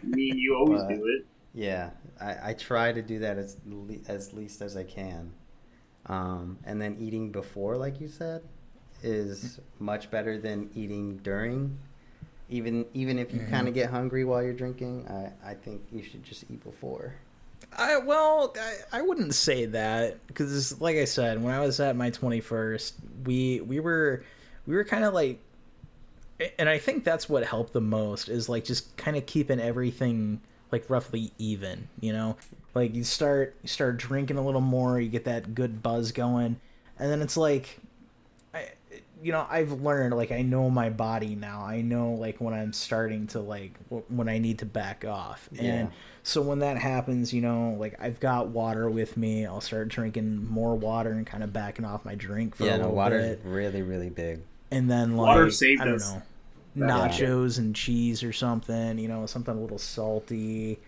mean, 0.04 0.38
you 0.38 0.56
always 0.56 0.82
But- 0.84 0.90
do 0.90 1.06
it. 1.08 1.26
Yeah, 1.54 1.92
I, 2.20 2.50
I 2.50 2.54
try 2.54 2.92
to 2.92 3.02
do 3.02 3.20
that 3.20 3.38
as 3.38 3.56
le- 3.66 3.96
as 4.10 4.34
least 4.34 4.62
as 4.62 4.76
I 4.76 4.84
can, 4.84 5.32
um, 6.08 6.58
and 6.66 6.82
then 6.82 6.98
eating 7.00 7.32
before, 7.32 7.78
like 7.78 8.02
you 8.02 8.10
said, 8.10 8.42
is 9.02 9.60
much 9.80 10.12
better 10.12 10.38
than 10.38 10.70
eating 10.76 11.18
during. 11.24 11.78
Even 12.50 12.86
even 12.94 13.18
if 13.18 13.34
you 13.34 13.40
Mhm. 13.40 13.50
kind 13.50 13.68
of 13.70 13.74
get 13.74 13.90
hungry 13.90 14.26
while 14.26 14.44
you're 14.44 14.54
drinking, 14.54 15.08
I, 15.08 15.52
I 15.52 15.54
think 15.54 15.82
you 15.94 16.04
should 16.04 16.24
just 16.24 16.44
eat 16.52 16.62
before. 16.64 17.14
I 17.78 17.98
well, 17.98 18.56
I, 18.60 19.00
I 19.00 19.02
wouldn't 19.02 19.34
say 19.36 19.66
that 19.66 20.26
because, 20.28 20.80
like 20.80 20.96
I 20.96 21.06
said, 21.06 21.44
when 21.44 21.54
I 21.54 21.60
was 21.60 21.80
at 21.80 21.96
my 21.96 22.10
twenty 22.10 22.40
first, 22.40 22.96
we 23.26 23.62
we 23.62 23.80
were 23.80 24.24
we 24.66 24.76
were 24.76 24.84
kind 24.84 25.04
of 25.04 25.14
like, 25.14 25.40
and 26.58 26.70
I 26.70 26.78
think 26.78 27.04
that's 27.04 27.28
what 27.28 27.44
helped 27.44 27.74
the 27.74 27.82
most 27.82 28.30
is 28.30 28.48
like 28.48 28.64
just 28.64 28.96
kind 28.98 29.18
of 29.18 29.26
keeping 29.26 29.60
everything 29.60 30.42
like 30.72 30.90
roughly 30.90 31.32
even. 31.38 31.88
You 32.00 32.14
know, 32.14 32.38
like 32.74 32.96
you 32.96 33.04
start 33.04 33.56
you 33.62 33.68
start 33.68 33.98
drinking 33.98 34.38
a 34.38 34.46
little 34.46 34.62
more, 34.62 35.00
you 35.00 35.10
get 35.10 35.26
that 35.26 35.54
good 35.54 35.84
buzz 35.84 36.12
going, 36.14 36.58
and 36.98 37.12
then 37.12 37.22
it's 37.22 37.38
like, 37.38 37.80
you 39.24 39.32
know 39.32 39.46
I've 39.50 39.72
learned 39.82 40.14
like 40.16 40.32
I 40.32 40.42
know 40.42 40.70
my 40.70 40.90
body 40.90 41.36
now. 41.36 41.62
I 41.66 41.82
know 41.82 42.12
like 42.12 42.40
when 42.42 42.54
I'm 42.54 42.74
starting 42.74 43.28
to 43.28 43.40
like 43.40 43.74
w- 43.90 44.04
when 44.10 44.30
I 44.30 44.38
need 44.38 44.60
to 44.60 44.66
back 44.66 45.06
off 45.06 45.50
and. 45.58 45.90
So 46.28 46.42
when 46.42 46.58
that 46.60 46.80
happens, 46.80 47.32
you 47.32 47.42
know, 47.42 47.76
like 47.80 47.94
I've 48.02 48.20
got 48.20 48.48
water 48.48 48.90
with 48.90 49.16
me, 49.16 49.46
I'll 49.46 49.62
start 49.62 49.90
drinking 49.90 50.44
more 50.50 50.74
water 50.76 51.12
and 51.12 51.24
kind 51.24 51.44
of 51.44 51.54
backing 51.54 51.86
off 51.86 52.04
my 52.04 52.16
drink 52.16 52.56
for 52.56 52.64
a 52.64 52.66
yeah, 52.66 52.78
no, 52.78 52.84
little 52.86 52.96
water's 52.96 53.36
bit, 53.38 53.42
really 53.46 53.84
really 53.84 54.10
big. 54.10 54.42
and 54.72 54.90
then 54.90 55.16
like 55.18 55.28
Water 55.28 55.52
saved 55.52 55.84
I 55.84 55.86
don't 55.86 55.96
us. 55.98 56.14
know, 56.16 56.24
Yeah. 56.76 56.86
nachos 56.88 57.60
and 57.60 57.76
cheese 57.76 58.24
or 58.24 58.34
something, 58.34 58.98
you 58.98 59.08
know, 59.08 59.28
something 59.28 59.56
a 59.56 59.60
little 59.62 59.78
salty. 59.78 60.80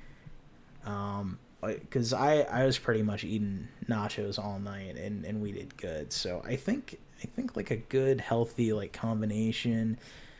Um, 0.85 1.37
because 1.61 2.13
I 2.13 2.41
I 2.41 2.65
was 2.65 2.77
pretty 2.79 3.03
much 3.03 3.23
eating 3.23 3.67
nachos 3.87 4.39
all 4.43 4.59
night, 4.59 4.95
and 4.95 5.23
and 5.23 5.39
we 5.39 5.51
did 5.51 5.77
good. 5.77 6.11
So 6.13 6.41
I 6.45 6.55
think 6.55 6.97
I 7.23 7.25
think 7.27 7.55
like 7.55 7.71
a 7.71 7.77
good 7.77 8.21
healthy 8.21 8.73
like 8.73 8.93
combination. 8.93 9.97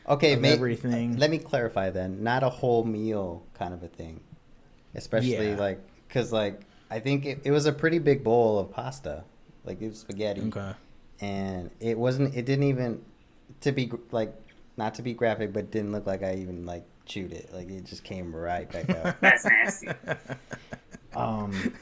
Okay, 0.08 0.32
of 0.34 0.40
ma- 0.42 0.48
everything. 0.48 1.16
Let 1.18 1.30
me 1.30 1.38
clarify 1.38 1.90
then. 1.90 2.22
Not 2.22 2.42
a 2.42 2.48
whole 2.48 2.84
meal 2.84 3.44
kind 3.54 3.74
of 3.74 3.82
a 3.82 3.88
thing, 3.88 4.20
especially 4.94 5.50
Yeah. 5.50 5.56
like 5.56 5.80
because 6.06 6.32
like 6.32 6.60
I 6.90 7.00
think 7.00 7.26
it, 7.26 7.40
it 7.44 7.50
was 7.50 7.66
a 7.66 7.72
pretty 7.72 7.98
big 7.98 8.24
bowl 8.24 8.58
of 8.58 8.70
pasta, 8.72 9.24
like 9.64 9.82
it 9.82 9.88
was 9.88 9.98
spaghetti, 9.98 10.42
Okay. 10.48 10.72
and 11.20 11.70
it 11.80 11.98
wasn't. 11.98 12.34
It 12.34 12.46
didn't 12.46 12.64
even 12.64 13.02
to 13.62 13.72
be 13.72 13.90
like 14.10 14.32
not 14.76 14.94
to 14.94 15.02
be 15.02 15.12
graphic, 15.12 15.52
but 15.52 15.70
didn't 15.70 15.92
look 15.92 16.06
like 16.06 16.22
I 16.22 16.36
even 16.36 16.64
like 16.64 16.84
chewed 17.04 17.32
it. 17.32 17.50
Like 17.52 17.68
it 17.68 17.84
just 17.84 18.04
came 18.04 18.34
right 18.34 18.70
back 18.70 18.88
out. 18.90 19.16
That's 19.20 19.44
nasty. 19.44 19.88
um, 21.14 21.74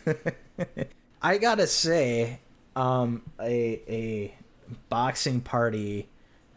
I 1.23 1.39
gotta 1.39 1.67
say, 1.67 2.41
um, 2.75 3.23
a 3.41 3.81
a 3.89 4.35
boxing 4.89 5.41
party 5.41 6.09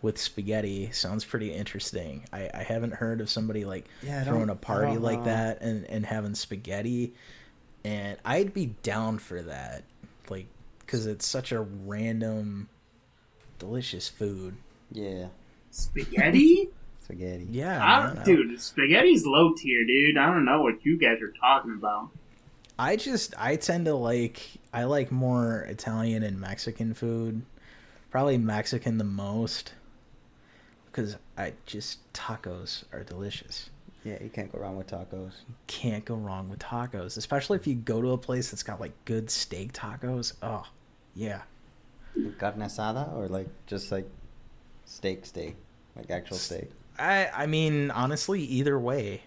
with 0.01 0.17
spaghetti 0.17 0.89
sounds 0.91 1.25
pretty 1.25 1.53
interesting. 1.53 2.23
I, 2.31 2.49
I 2.53 2.63
haven't 2.63 2.93
heard 2.93 3.19
of 3.21 3.29
somebody 3.29 3.65
like 3.65 3.85
Yeah, 4.01 4.23
throwing 4.23 4.47
don't- 4.47 4.49
a 4.51 4.53
I 4.53 4.55
party 4.55 4.97
like 4.97 5.25
that 5.25 5.61
and, 5.61 5.85
and 5.85 6.05
having 6.05 6.35
spaghetti, 6.35 7.13
and 7.83 8.17
I'd 8.25 8.53
be 8.53 8.67
down 8.83 9.19
for 9.19 9.41
that, 9.41 9.83
like, 10.29 10.47
cause 10.87 11.05
it's 11.05 11.25
such 11.27 11.51
a 11.51 11.61
random, 11.61 12.69
delicious 13.57 14.07
food. 14.07 14.55
yeah, 14.91 15.27
Spaghetti? 15.71 16.69
spaghetti. 17.03 17.47
Yeah, 17.51 17.83
I, 17.83 18.07
man, 18.07 18.17
I- 18.19 18.23
dude, 18.23 18.61
spaghetti's 18.61 19.25
low 19.25 19.53
tier, 19.53 19.85
dude. 19.85 20.17
I 20.17 20.27
don't 20.27 20.45
know 20.45 20.61
what 20.61 20.85
you 20.85 20.97
guys 20.97 21.21
are 21.21 21.31
talking 21.39 21.73
about. 21.77 22.09
I 22.77 22.95
just 22.95 23.33
I 23.37 23.57
tend 23.57 23.85
to 23.85 23.93
like 23.95 24.39
I 24.73 24.85
like 24.85 25.11
more 25.11 25.61
Italian 25.67 26.23
and 26.23 26.39
Mexican 26.39 26.93
food. 26.93 27.41
Probably 28.09 28.37
Mexican 28.37 28.97
the 28.97 29.03
most 29.03 29.73
because 30.85 31.17
I 31.37 31.53
just 31.65 32.11
tacos 32.13 32.83
are 32.91 33.03
delicious. 33.03 33.69
Yeah, 34.03 34.17
you 34.21 34.29
can't 34.29 34.51
go 34.51 34.59
wrong 34.59 34.77
with 34.77 34.87
tacos. 34.87 35.33
You 35.47 35.55
can't 35.67 36.05
go 36.05 36.15
wrong 36.15 36.49
with 36.49 36.59
tacos, 36.59 37.17
especially 37.17 37.57
if 37.57 37.67
you 37.67 37.75
go 37.75 38.01
to 38.01 38.11
a 38.11 38.17
place 38.17 38.51
that's 38.51 38.63
got 38.63 38.79
like 38.79 38.93
good 39.05 39.29
steak 39.29 39.73
tacos. 39.73 40.33
Oh, 40.41 40.65
yeah. 41.15 41.41
Carne 42.37 42.59
asada 42.59 43.13
or 43.15 43.27
like 43.27 43.47
just 43.67 43.91
like 43.91 44.09
steak, 44.85 45.25
steak, 45.25 45.55
like 45.95 46.09
actual 46.09 46.37
steak. 46.37 46.69
I 46.97 47.29
I 47.33 47.45
mean 47.45 47.91
honestly 47.91 48.41
either 48.41 48.79
way 48.79 49.21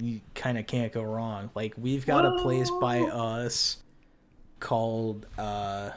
you 0.00 0.20
kind 0.34 0.58
of 0.58 0.66
can't 0.66 0.92
go 0.92 1.02
wrong. 1.02 1.50
Like 1.54 1.74
we've 1.76 2.06
got 2.06 2.24
a 2.24 2.42
place 2.42 2.70
by 2.80 3.00
us 3.00 3.78
called 4.60 5.26
uh 5.38 5.90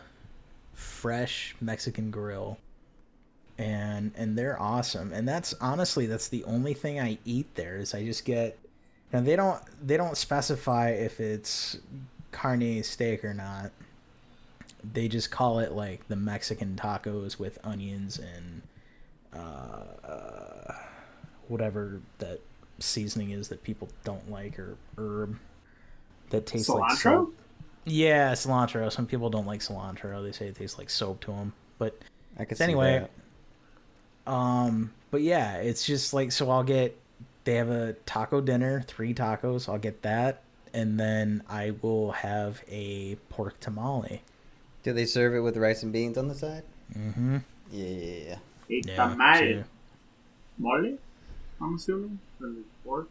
Fresh 0.77 1.55
Mexican 1.59 2.11
Grill. 2.11 2.57
And 3.57 4.11
and 4.15 4.37
they're 4.37 4.61
awesome. 4.61 5.11
And 5.11 5.27
that's 5.27 5.55
honestly 5.59 6.05
that's 6.05 6.27
the 6.27 6.43
only 6.43 6.75
thing 6.75 6.99
I 6.99 7.17
eat 7.25 7.47
there 7.55 7.77
is 7.77 7.95
I 7.95 8.05
just 8.05 8.23
get 8.23 8.59
now 9.11 9.21
they 9.21 9.35
don't 9.35 9.59
they 9.85 9.97
don't 9.97 10.15
specify 10.15 10.91
if 10.91 11.19
it's 11.19 11.77
carne 12.31 12.83
steak 12.83 13.25
or 13.25 13.33
not. 13.33 13.71
They 14.93 15.07
just 15.07 15.31
call 15.31 15.59
it 15.59 15.71
like 15.71 16.07
the 16.07 16.15
Mexican 16.15 16.75
tacos 16.75 17.39
with 17.39 17.57
onions 17.63 18.19
and 18.19 18.61
uh, 19.33 20.07
uh, 20.07 20.75
whatever 21.47 21.99
that 22.19 22.39
seasoning 22.77 23.31
is 23.31 23.47
that 23.47 23.63
people 23.63 23.89
don't 24.03 24.29
like 24.29 24.59
or 24.59 24.77
herb 24.99 25.39
that 26.29 26.45
tastes 26.45 26.69
like 26.69 26.91
Cilantro? 26.91 27.31
Soap. 27.87 27.93
Yeah, 27.93 28.33
cilantro. 28.33 28.91
Some 28.91 29.05
people 29.07 29.29
don't 29.29 29.45
like 29.45 29.61
cilantro. 29.61 30.23
They 30.23 30.31
say 30.31 30.47
it 30.47 30.55
tastes 30.55 30.77
like 30.77 30.89
soap 30.89 31.21
to 31.21 31.31
them. 31.31 31.53
But 31.77 31.97
I 32.37 32.45
could 32.45 32.57
So 32.57 32.65
see 32.65 32.71
anyway, 32.71 33.07
that. 34.25 34.31
um, 34.31 34.91
but 35.11 35.21
yeah, 35.21 35.57
it's 35.57 35.85
just 35.85 36.13
like 36.13 36.31
so. 36.31 36.49
I'll 36.49 36.63
get. 36.63 36.97
They 37.43 37.55
have 37.55 37.69
a 37.69 37.93
taco 38.05 38.41
dinner, 38.41 38.81
three 38.81 39.13
tacos. 39.13 39.69
I'll 39.69 39.77
get 39.77 40.01
that, 40.01 40.41
and 40.73 40.99
then 40.99 41.43
I 41.49 41.73
will 41.81 42.11
have 42.11 42.61
a 42.69 43.15
pork 43.29 43.59
tamale. 43.59 44.21
Do 44.83 44.93
they 44.93 45.05
serve 45.05 45.33
it 45.33 45.39
with 45.39 45.57
rice 45.57 45.83
and 45.83 45.93
beans 45.93 46.17
on 46.17 46.27
the 46.27 46.35
side? 46.35 46.63
Mm-hmm. 46.97 47.37
Yeah, 47.71 47.85
yeah, 47.87 48.15
yeah. 48.27 48.37
A 48.69 48.81
Yeah, 48.87 49.15
tamal. 49.15 49.39
too. 49.39 49.63
Mole? 50.57 50.97
I'm 51.61 51.75
assuming? 51.75 52.19
Or 52.41 52.49
pork? 52.83 53.09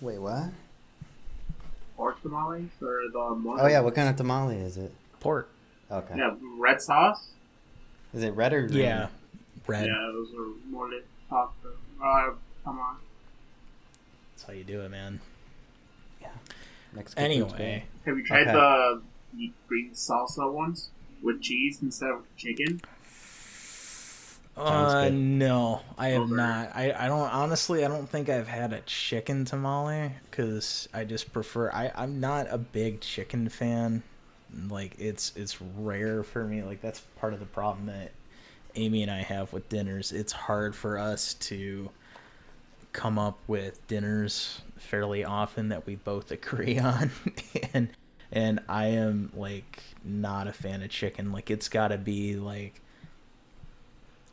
Wait, 0.00 0.18
what? 0.18 0.50
Pork 2.00 2.22
tamales? 2.22 2.70
Or 2.80 3.02
the 3.12 3.34
mole? 3.34 3.58
Oh 3.60 3.66
yeah, 3.66 3.80
what 3.80 3.94
kind 3.94 4.08
of 4.08 4.16
tamale 4.16 4.56
is 4.56 4.78
it? 4.78 4.90
Pork. 5.20 5.50
Okay. 5.90 6.14
Yeah, 6.16 6.34
red 6.58 6.80
sauce? 6.80 7.32
Is 8.14 8.22
it 8.22 8.34
red 8.34 8.54
or 8.54 8.62
green? 8.66 8.80
Yeah, 8.80 9.08
red. 9.66 9.86
Yeah, 9.86 10.10
those 10.10 10.28
are 10.32 10.46
mole 10.70 10.90
taco. 11.28 11.52
Uh, 12.02 12.30
come 12.64 12.78
on. 12.78 12.96
That's 14.32 14.44
how 14.44 14.54
you 14.54 14.64
do 14.64 14.80
it, 14.80 14.88
man. 14.90 15.20
Mexican 16.94 17.22
food's 17.22 17.52
Anyway, 17.52 17.84
Have 18.06 18.16
you 18.16 18.24
tried 18.24 18.48
Okay. 18.48 18.52
the, 18.52 19.02
the 19.36 19.52
green 19.68 19.90
salsa 19.92 20.50
ones? 20.50 20.88
With 21.22 21.42
cheese 21.42 21.80
instead 21.82 22.08
of 22.10 22.24
chicken? 22.36 22.80
Uh, 24.66 25.10
no, 25.12 25.80
I 25.98 26.08
have 26.08 26.22
Over. 26.22 26.36
not. 26.36 26.70
I, 26.74 26.92
I 26.92 27.06
don't 27.08 27.28
honestly. 27.30 27.84
I 27.84 27.88
don't 27.88 28.08
think 28.08 28.28
I've 28.28 28.48
had 28.48 28.72
a 28.72 28.80
chicken 28.82 29.44
tamale 29.44 30.12
because 30.30 30.88
I 30.92 31.04
just 31.04 31.32
prefer. 31.32 31.70
I 31.70 31.92
I'm 31.94 32.20
not 32.20 32.46
a 32.50 32.58
big 32.58 33.00
chicken 33.00 33.48
fan. 33.48 34.02
Like 34.68 34.96
it's 34.98 35.32
it's 35.36 35.60
rare 35.60 36.22
for 36.22 36.44
me. 36.44 36.62
Like 36.62 36.80
that's 36.80 37.00
part 37.18 37.32
of 37.32 37.40
the 37.40 37.46
problem 37.46 37.86
that 37.86 38.12
Amy 38.74 39.02
and 39.02 39.10
I 39.10 39.22
have 39.22 39.52
with 39.52 39.68
dinners. 39.68 40.12
It's 40.12 40.32
hard 40.32 40.74
for 40.74 40.98
us 40.98 41.34
to 41.34 41.90
come 42.92 43.18
up 43.18 43.38
with 43.46 43.86
dinners 43.86 44.62
fairly 44.76 45.24
often 45.24 45.68
that 45.68 45.86
we 45.86 45.94
both 45.96 46.30
agree 46.32 46.78
on 46.78 47.10
and 47.72 47.88
and 48.32 48.60
I 48.68 48.86
am 48.86 49.30
like 49.34 49.82
not 50.04 50.48
a 50.48 50.52
fan 50.52 50.82
of 50.82 50.90
chicken 50.90 51.32
like 51.32 51.50
it's 51.50 51.68
got 51.68 51.88
to 51.88 51.98
be 51.98 52.36
like 52.36 52.80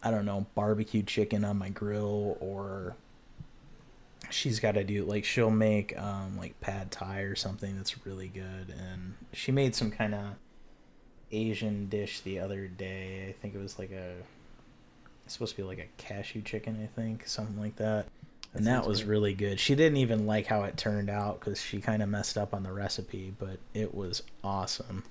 I 0.04 0.12
don't 0.12 0.26
know 0.26 0.46
barbecue 0.56 1.04
chicken 1.04 1.44
on 1.44 1.58
my 1.58 1.70
grill 1.70 2.38
or 2.40 2.96
she's 4.30 4.60
got 4.60 4.74
to 4.74 4.84
do 4.84 5.06
like 5.06 5.24
she'll 5.24 5.50
make 5.50 5.98
um 5.98 6.38
like 6.38 6.60
pad 6.60 6.92
thai 6.92 7.22
or 7.22 7.36
something 7.36 7.78
that's 7.78 8.06
really 8.06 8.28
good 8.28 8.74
and 8.78 9.14
she 9.32 9.52
made 9.52 9.74
some 9.74 9.90
kind 9.90 10.14
of 10.14 10.26
asian 11.32 11.88
dish 11.88 12.20
the 12.22 12.38
other 12.40 12.68
day 12.68 13.28
i 13.30 13.32
think 13.32 13.56
it 13.56 13.58
was 13.58 13.80
like 13.80 13.92
a 13.92 14.16
it's 15.26 15.34
supposed 15.34 15.56
to 15.56 15.62
be 15.62 15.68
like 15.68 15.80
a 15.80 15.88
cashew 16.02 16.42
chicken 16.42 16.78
i 16.84 16.88
think 17.00 17.26
something 17.26 17.60
like 17.60 17.78
that 17.78 18.06
and 18.54 18.68
that 18.68 18.86
was 18.86 19.00
good. 19.02 19.10
really 19.10 19.34
good 19.34 19.60
she 19.60 19.76
didn't 19.76 19.98
even 19.98 20.26
like 20.26 20.48
how 20.48 20.64
it 20.64 20.76
turned 20.76 21.10
out 21.10 21.40
because 21.40 21.62
she 21.62 21.80
kind 21.80 22.04
of 22.04 22.10
messed 22.10 22.38
up 22.38 22.54
on 22.54 22.64
the 22.64 22.72
recipe 22.72 23.34
but 23.40 23.60
it 23.74 23.94
was 23.96 24.24
awesome 24.44 25.04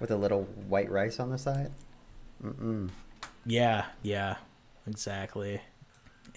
With 0.00 0.10
a 0.10 0.16
little 0.16 0.42
white 0.68 0.90
rice 0.90 1.20
on 1.20 1.30
the 1.30 1.38
side. 1.38 1.70
Mm-mm. 2.44 2.90
Yeah 3.46 3.86
yeah 4.02 4.36
exactly 4.86 5.60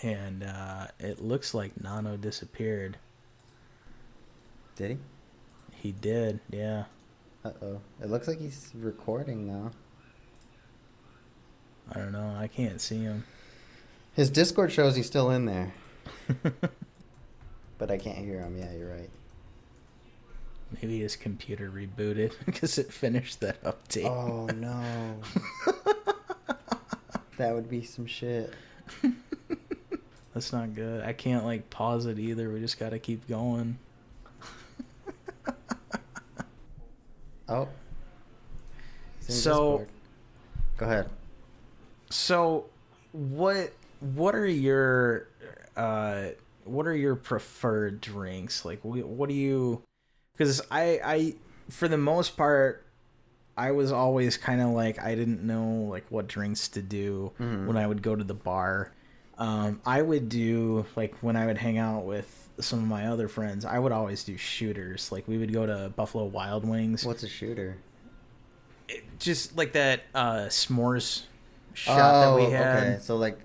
and 0.03 0.43
uh 0.43 0.87
it 0.99 1.19
looks 1.21 1.53
like 1.53 1.79
nano 1.81 2.17
disappeared 2.17 2.97
Did 4.75 4.91
he? 4.91 4.97
he 5.71 5.91
did 5.91 6.39
yeah 6.51 6.85
Uh 7.45 7.51
oh. 7.61 7.81
It 8.01 8.09
looks 8.09 8.27
like 8.27 8.39
he's 8.39 8.71
recording 8.75 9.47
now. 9.47 9.71
I 11.91 11.99
don't 11.99 12.11
know. 12.11 12.35
I 12.37 12.47
can't 12.47 12.81
see 12.81 12.99
him. 13.03 13.23
His 14.13 14.29
Discord 14.29 14.71
shows 14.73 14.95
he's 14.97 15.05
still 15.07 15.29
in 15.29 15.45
there, 15.45 15.73
but 17.77 17.89
I 17.91 17.97
can't 17.97 18.17
hear 18.17 18.41
him. 18.41 18.57
Yeah, 18.57 18.73
you're 18.73 18.89
right. 18.91 19.09
Maybe 20.81 20.99
his 20.99 21.15
computer 21.15 21.71
rebooted 21.71 22.33
because 22.45 22.77
it 22.77 22.91
finished 22.91 23.39
that 23.39 23.63
update. 23.63 24.05
Oh 24.05 24.47
no. 24.47 25.21
that 27.37 27.53
would 27.53 27.69
be 27.69 27.83
some 27.83 28.05
shit. 28.05 28.53
That's 30.33 30.53
not 30.53 30.75
good. 30.75 31.03
I 31.03 31.13
can't 31.13 31.45
like 31.45 31.69
pause 31.69 32.05
it 32.05 32.19
either. 32.19 32.49
We 32.49 32.59
just 32.59 32.79
got 32.79 32.89
to 32.89 32.99
keep 32.99 33.27
going. 33.27 33.77
Oh. 37.49 37.69
So- 39.21 39.77
Discord. 39.77 39.87
Go 40.77 40.85
ahead. 40.85 41.09
So, 42.09 42.65
what 43.13 43.71
what 43.99 44.35
are 44.35 44.45
your 44.45 45.27
uh 45.75 46.27
what 46.65 46.85
are 46.85 46.95
your 46.95 47.15
preferred 47.15 48.01
drinks? 48.01 48.65
Like 48.65 48.81
what 48.83 49.29
do 49.29 49.33
you 49.35 49.81
cuz 50.37 50.61
I 50.69 50.99
I 51.03 51.35
for 51.69 51.87
the 51.87 51.97
most 51.97 52.35
part 52.37 52.85
I 53.57 53.71
was 53.71 53.91
always 53.91 54.37
kind 54.37 54.61
of 54.61 54.69
like 54.69 55.01
I 55.01 55.15
didn't 55.15 55.41
know 55.43 55.87
like 55.89 56.05
what 56.09 56.27
drinks 56.27 56.67
to 56.69 56.81
do 56.81 57.31
Mhm. 57.39 57.65
when 57.67 57.75
I 57.77 57.87
would 57.87 58.01
go 58.01 58.15
to 58.15 58.23
the 58.23 58.33
bar. 58.35 58.91
Um 59.37 59.81
I 59.85 60.01
would 60.01 60.29
do 60.29 60.85
like 60.95 61.15
when 61.21 61.35
I 61.35 61.45
would 61.47 61.57
hang 61.57 61.77
out 61.77 62.05
with 62.05 62.49
some 62.59 62.79
of 62.79 62.85
my 62.87 63.07
other 63.07 63.27
friends, 63.27 63.65
I 63.65 63.77
would 63.79 63.91
always 63.91 64.23
do 64.23 64.37
shooters. 64.37 65.11
Like 65.11 65.27
we 65.27 65.37
would 65.37 65.51
go 65.53 65.65
to 65.65 65.91
Buffalo 65.95 66.25
Wild 66.25 66.65
Wings. 66.67 67.03
What's 67.05 67.23
a 67.23 67.27
shooter? 67.27 67.77
It- 68.87 69.03
just 69.19 69.57
like 69.57 69.73
that 69.73 70.03
uh 70.15 70.45
s'mores 70.49 71.23
shot 71.73 72.21
that 72.21 72.35
we 72.35 72.51
had. 72.51 72.75
Oh, 72.75 72.77
Okay, 72.87 72.97
so 73.01 73.17
like 73.17 73.39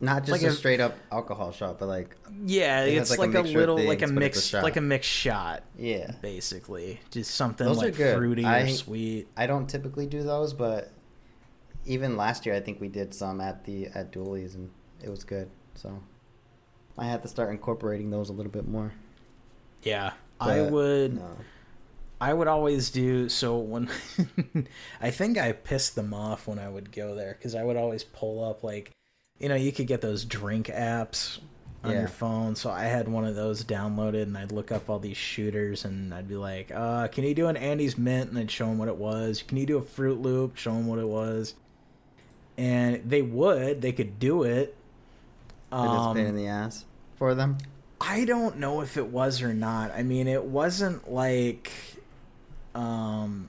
not 0.00 0.24
just 0.24 0.32
Like 0.32 0.42
a 0.42 0.52
a- 0.52 0.56
straight 0.56 0.80
up 0.80 0.94
alcohol 1.10 1.52
shot, 1.52 1.78
but 1.78 1.86
like 1.86 2.16
Yeah, 2.44 2.84
It 2.84 2.94
it's 2.98 3.10
like, 3.10 3.18
like, 3.32 3.34
a 3.34 3.40
a, 3.40 3.52
little 3.52 3.78
like 3.78 4.02
a 4.02 4.06
but 4.06 4.14
mix 4.14 4.52
like 4.52 4.76
a 4.76 4.80
mixed 4.80 5.10
shot, 5.10 5.62
yeah. 5.78 6.12
basically. 6.22 7.00
Just 7.10 7.34
something 7.34 7.66
Those 7.66 7.82
are 7.82 7.86
like 7.86 7.94
fruity 7.94 8.44
or 8.44 8.68
sweet. 8.68 9.28
I 9.36 9.46
don't 9.46 9.68
typically 9.68 10.06
do 10.06 10.22
those, 10.22 10.52
but 10.52 10.90
even 11.86 12.16
last 12.16 12.44
year 12.46 12.54
I 12.54 12.60
think 12.60 12.80
we 12.80 12.88
did 12.88 13.14
some 13.14 13.40
at 13.40 13.64
the 13.64 13.86
at 13.88 14.12
Dooley's 14.12 14.54
and 14.54 14.70
it 15.02 15.08
was 15.08 15.24
good. 15.24 15.48
So 15.74 16.02
I 16.98 17.06
had 17.06 17.22
to 17.22 17.28
start 17.28 17.50
incorporating 17.50 18.10
those 18.10 18.28
a 18.28 18.32
little 18.32 18.52
bit 18.52 18.66
more. 18.68 18.92
Yeah. 19.82 20.12
I 20.40 20.60
would 20.62 21.16
No. 21.16 21.36
I 22.20 22.32
would 22.32 22.48
always 22.48 22.90
do 22.90 23.28
so 23.28 23.58
when 23.58 23.88
I 25.00 25.10
think 25.10 25.38
I 25.38 25.52
pissed 25.52 25.94
them 25.96 26.12
off 26.14 26.46
when 26.46 26.58
I 26.58 26.68
would 26.68 26.90
go 26.92 27.14
there 27.14 27.34
cuz 27.40 27.54
I 27.54 27.62
would 27.62 27.76
always 27.76 28.04
pull 28.04 28.42
up 28.44 28.62
like 28.64 28.90
you 29.38 29.48
know, 29.48 29.54
you 29.54 29.72
could 29.72 29.86
get 29.86 30.00
those 30.00 30.24
drink 30.24 30.66
apps 30.68 31.38
on 31.84 31.92
Yeah. 31.92 32.00
your 32.00 32.08
phone. 32.08 32.56
So 32.56 32.70
I 32.70 32.84
had 32.84 33.06
one 33.08 33.24
of 33.24 33.34
those 33.34 33.62
downloaded 33.64 34.22
and 34.22 34.36
I'd 34.36 34.50
look 34.52 34.72
up 34.72 34.88
all 34.88 34.98
these 34.98 35.16
shooters 35.16 35.84
and 35.84 36.12
I'd 36.12 36.28
be 36.28 36.36
like, 36.36 36.70
uh, 36.74 37.08
can 37.08 37.24
you 37.24 37.34
do 37.34 37.46
an 37.48 37.56
Andes 37.56 37.96
Mint? 37.98 38.30
And 38.30 38.38
I'd 38.38 38.50
show 38.50 38.66
them 38.66 38.78
what 38.78 38.88
it 38.88 38.96
was. 38.96 39.42
Can 39.46 39.56
you 39.58 39.66
do 39.66 39.76
a 39.78 39.82
Fruit 39.82 40.20
Loop? 40.20 40.56
Show 40.56 40.72
them 40.72 40.86
what 40.86 40.98
it 40.98 41.06
was. 41.08 41.54
And 42.58 43.02
they 43.08 43.22
would, 43.22 43.82
they 43.82 43.92
could 43.92 44.18
do 44.18 44.42
it. 44.44 44.74
It 45.72 45.76
is 45.76 46.06
a 46.06 46.12
pain 46.14 46.24
in 46.24 46.30
Um, 46.30 46.36
the 46.36 46.46
ass 46.46 46.84
for 47.16 47.34
them. 47.34 47.58
I 48.00 48.24
don't 48.24 48.58
know 48.58 48.80
if 48.80 48.96
it 48.96 49.06
was 49.06 49.42
or 49.42 49.52
not. 49.52 49.90
I 49.92 50.02
mean, 50.02 50.28
it 50.28 50.44
wasn't 50.44 51.10
like, 51.10 51.70
um, 52.74 53.48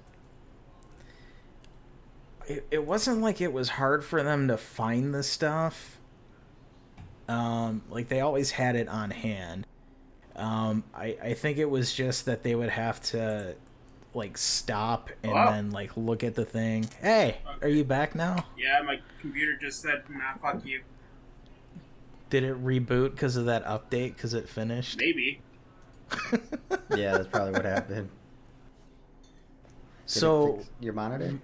it, 2.48 2.68
it 2.72 2.86
wasn't 2.86 3.22
like 3.22 3.42
it 3.42 3.52
was 3.54 3.70
hard 3.70 4.04
for 4.04 4.24
them 4.24 4.48
to 4.48 4.58
find 4.58 5.14
the 5.14 5.24
stuff. 5.24 5.98
Um, 7.28 7.82
like 7.90 8.08
they 8.08 8.22
always 8.22 8.52
had 8.52 8.76
it 8.76 8.88
on 8.88 9.12
hand. 9.12 9.66
Um, 10.36 10.84
I 10.94 11.18
I 11.22 11.34
think 11.34 11.58
it 11.58 11.70
was 11.70 11.94
just 11.94 12.26
that 12.26 12.44
they 12.44 12.56
would 12.56 12.70
have 12.70 13.02
to 13.12 13.56
like 14.14 14.38
stop 14.38 15.10
and 15.24 15.32
Wow. 15.34 15.52
then 15.52 15.72
like 15.72 15.96
look 15.98 16.24
at 16.24 16.36
the 16.36 16.46
thing. 16.46 16.90
Hey, 17.02 17.38
are 17.62 17.68
you 17.68 17.84
back 17.84 18.16
now? 18.16 18.46
Yeah, 18.58 18.82
my 18.82 19.02
computer 19.20 19.58
just 19.58 19.82
said, 19.82 20.04
"Nah, 20.10 20.36
fuck 20.42 20.66
you." 20.66 20.82
Did 22.30 22.44
it 22.44 22.64
reboot 22.64 23.12
because 23.12 23.36
of 23.38 23.46
that 23.46 23.66
update? 23.66 24.16
Because 24.16 24.34
it 24.34 24.48
finished. 24.50 24.98
Maybe. 25.00 25.42
Yeah, 26.96 27.18
that's 27.18 27.28
probably 27.28 27.52
what 27.52 27.66
happened. 27.66 27.96
Did 27.98 28.06
it 28.06 28.10
so 30.06 30.56
fix 30.58 30.70
your 30.80 30.94
monitor? 30.94 31.38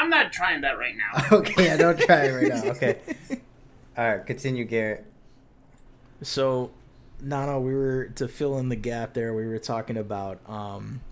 I'm 0.00 0.08
not 0.08 0.32
trying 0.32 0.62
that 0.62 0.78
right 0.78 0.96
now. 0.96 1.24
okay, 1.36 1.66
yeah, 1.66 1.76
don't 1.76 1.98
try 1.98 2.24
it 2.24 2.32
right 2.32 2.48
now. 2.48 2.62
Okay. 2.70 2.96
All 3.98 4.08
right, 4.08 4.26
continue, 4.26 4.64
Garrett. 4.64 5.04
So, 6.22 6.70
Nano, 7.20 7.60
we 7.60 7.74
were 7.74 8.06
to 8.14 8.26
fill 8.26 8.58
in 8.58 8.70
the 8.70 8.76
gap 8.76 9.12
there. 9.12 9.34
We 9.34 9.46
were 9.46 9.58
talking 9.58 9.98
about 9.98 10.40
um, 10.48 11.02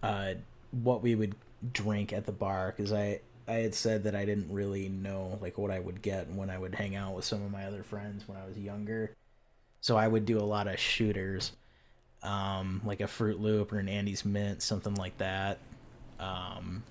uh, 0.00 0.34
what 0.70 1.02
we 1.02 1.16
would 1.16 1.34
drink 1.72 2.12
at 2.12 2.24
the 2.24 2.32
bar 2.32 2.72
because 2.76 2.92
I 2.92 3.20
I 3.48 3.54
had 3.54 3.74
said 3.74 4.04
that 4.04 4.14
I 4.14 4.24
didn't 4.24 4.52
really 4.52 4.88
know 4.88 5.36
like 5.42 5.58
what 5.58 5.72
I 5.72 5.80
would 5.80 6.02
get 6.02 6.30
when 6.30 6.50
I 6.50 6.58
would 6.58 6.76
hang 6.76 6.94
out 6.94 7.16
with 7.16 7.24
some 7.24 7.42
of 7.42 7.50
my 7.50 7.64
other 7.64 7.82
friends 7.82 8.28
when 8.28 8.38
I 8.38 8.46
was 8.46 8.56
younger. 8.56 9.16
So 9.80 9.96
I 9.96 10.06
would 10.06 10.24
do 10.24 10.38
a 10.38 10.46
lot 10.46 10.68
of 10.68 10.78
shooters, 10.78 11.50
um, 12.22 12.80
like 12.84 13.00
a 13.00 13.08
Fruit 13.08 13.40
Loop 13.40 13.72
or 13.72 13.80
an 13.80 13.88
Andes 13.88 14.24
Mint, 14.24 14.62
something 14.62 14.94
like 14.94 15.18
that. 15.18 15.58
Um, 16.20 16.84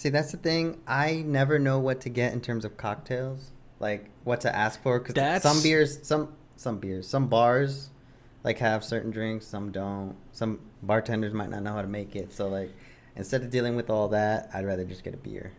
See, 0.00 0.08
that's 0.08 0.32
the 0.32 0.38
thing. 0.38 0.80
I 0.86 1.22
never 1.26 1.58
know 1.58 1.78
what 1.78 2.00
to 2.00 2.08
get 2.08 2.32
in 2.32 2.40
terms 2.40 2.64
of 2.64 2.78
cocktails, 2.78 3.50
like 3.80 4.08
what 4.24 4.40
to 4.40 4.56
ask 4.56 4.82
for. 4.82 4.98
Because 4.98 5.42
some 5.42 5.62
beers, 5.62 5.98
some 6.06 6.34
some 6.56 6.78
beers, 6.78 7.06
some 7.06 7.26
bars, 7.26 7.90
like 8.42 8.56
have 8.60 8.82
certain 8.82 9.10
drinks, 9.10 9.46
some 9.46 9.70
don't. 9.70 10.16
Some 10.32 10.60
bartenders 10.82 11.34
might 11.34 11.50
not 11.50 11.62
know 11.62 11.74
how 11.74 11.82
to 11.82 11.86
make 11.86 12.16
it. 12.16 12.32
So 12.32 12.48
like, 12.48 12.74
instead 13.14 13.42
of 13.42 13.50
dealing 13.50 13.76
with 13.76 13.90
all 13.90 14.08
that, 14.08 14.48
I'd 14.54 14.64
rather 14.64 14.86
just 14.86 15.04
get 15.04 15.12
a 15.12 15.18
beer. 15.18 15.52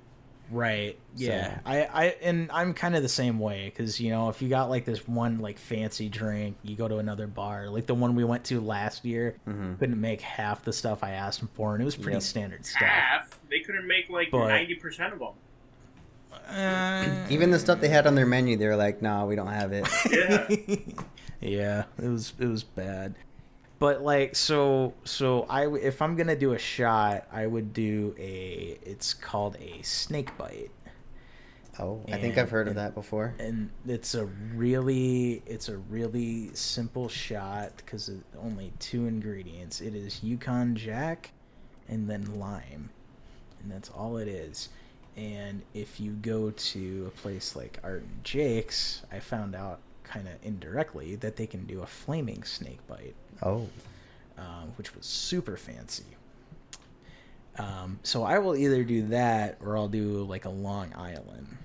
Right. 0.52 1.00
Yeah. 1.16 1.56
So- 1.56 1.62
I, 1.66 1.78
I 1.86 2.06
and 2.22 2.52
I'm 2.52 2.74
kind 2.74 2.96
of 2.96 3.04
the 3.04 3.10
same 3.10 3.40
way 3.40 3.66
because 3.74 4.00
you 4.02 4.10
know 4.12 4.30
if 4.30 4.42
you 4.42 4.50
got 4.50 4.70
like 4.70 4.84
this 4.86 5.08
one 5.08 5.40
like 5.40 5.58
fancy 5.58 6.10
drink, 6.10 6.58
you 6.62 6.76
go 6.76 6.88
to 6.88 6.98
another 6.98 7.26
bar 7.28 7.70
like 7.70 7.86
the 7.86 7.96
one 7.96 8.16
we 8.16 8.24
went 8.24 8.44
to 8.46 8.60
last 8.60 9.06
year. 9.06 9.38
Mhm. 9.48 9.80
Couldn't 9.80 10.00
make 10.02 10.20
half 10.22 10.64
the 10.64 10.74
stuff 10.74 11.04
I 11.04 11.12
asked 11.12 11.40
them 11.40 11.50
for, 11.54 11.74
and 11.74 11.82
it 11.82 11.86
was 11.86 11.96
pretty 11.96 12.14
Yep. 12.18 12.22
standard 12.24 12.66
stuff. 12.66 12.82
Half. 12.90 13.40
They 13.50 13.60
couldn't 13.62 13.88
make 13.88 14.10
like 14.10 14.30
But- 14.32 14.48
ninety 14.50 14.76
percent 14.76 15.14
of 15.14 15.20
them. 15.20 15.34
Uh, 16.50 17.28
Even 17.30 17.52
the 17.52 17.60
stuff 17.60 17.80
they 17.82 17.90
had 17.90 18.08
on 18.08 18.16
their 18.16 18.26
menu, 18.26 18.56
they 18.58 18.68
were 18.68 18.76
like, 18.76 19.02
"No, 19.02 19.26
we 19.26 19.36
don't 19.36 19.48
have 19.48 19.72
it." 19.74 19.88
Yeah. 20.12 20.48
yeah, 21.42 21.84
it 22.02 22.08
was 22.08 22.34
it 22.40 22.48
was 22.48 22.64
bad. 22.64 23.16
But 23.82 24.04
like 24.04 24.36
so 24.36 24.94
so 25.06 25.48
I 25.50 25.68
if 25.68 26.04
I'm 26.04 26.16
gonna 26.16 26.36
do 26.36 26.54
a 26.54 26.60
shot, 26.60 27.26
I 27.32 27.48
would 27.48 27.74
do 27.74 28.14
a 28.20 28.78
it's 28.84 29.16
called 29.16 29.58
a 29.60 29.82
snake 29.82 30.38
bite. 30.38 30.70
Oh, 31.80 32.00
I 32.08 32.20
think 32.20 32.38
I've 32.38 32.52
heard 32.52 32.68
of 32.68 32.78
and- 32.78 32.78
that 32.78 32.94
before. 32.94 33.34
and 33.40 33.72
it's 33.88 34.14
a 34.14 34.26
really 34.54 35.42
it's 35.48 35.68
a 35.68 35.78
really 35.78 36.52
simple 36.54 37.10
shot 37.10 37.72
because 37.78 38.08
it's 38.08 38.24
only 38.40 38.72
two 38.78 39.08
ingredients 39.08 39.82
it 39.82 39.96
is 39.96 40.22
yukon 40.22 40.76
jack 40.76 41.32
and 41.90 42.08
then 42.08 42.38
lime 42.40 42.92
and 43.64 43.72
that's 43.72 43.90
all 43.90 44.18
it 44.18 44.28
is 44.28 44.70
and 45.18 45.64
if 45.74 46.00
you 46.00 46.12
go 46.12 46.52
to 46.52 47.06
a 47.08 47.22
place 47.22 47.56
like 47.56 47.80
art 47.84 48.04
and 48.04 48.24
jake's 48.24 49.02
i 49.12 49.20
found 49.20 49.56
out 49.56 49.80
kind 50.04 50.28
of 50.28 50.34
indirectly 50.44 51.16
that 51.16 51.36
they 51.38 51.48
can 51.48 51.66
do 51.66 51.82
a 51.82 51.88
flaming 51.88 52.44
snake 52.44 52.86
bite 52.88 53.16
Oh, 53.42 53.68
um, 54.38 54.74
which 54.78 54.96
was 54.96 55.06
super 55.06 55.58
fancy 55.58 56.06
um, 57.58 58.00
so 58.04 58.24
i 58.24 58.40
will 58.40 58.56
either 58.56 58.84
do 58.84 59.08
that 59.08 59.58
or 59.64 59.78
i'll 59.78 59.88
do 59.90 60.24
like 60.24 60.46
a 60.46 60.50
long 60.50 60.94
island 60.96 61.58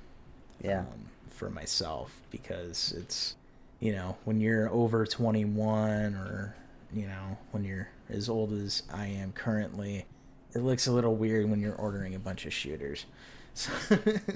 yeah. 0.62 0.80
um, 0.80 0.86
for 1.28 1.48
myself 1.48 2.12
because 2.30 2.92
it's 2.96 3.36
you 3.80 3.92
know 3.92 4.16
when 4.24 4.40
you're 4.40 4.68
over 4.70 5.06
21 5.06 6.14
or 6.14 6.54
you 6.92 7.06
know 7.06 7.36
when 7.52 7.64
you're 7.64 7.88
as 8.10 8.28
old 8.28 8.52
as 8.52 8.82
I 8.92 9.06
am 9.06 9.32
currently, 9.32 10.06
it 10.54 10.60
looks 10.60 10.86
a 10.86 10.92
little 10.92 11.14
weird 11.16 11.48
when 11.50 11.60
you're 11.60 11.74
ordering 11.74 12.14
a 12.14 12.18
bunch 12.18 12.46
of 12.46 12.52
shooters. 12.52 13.06
So, 13.54 13.72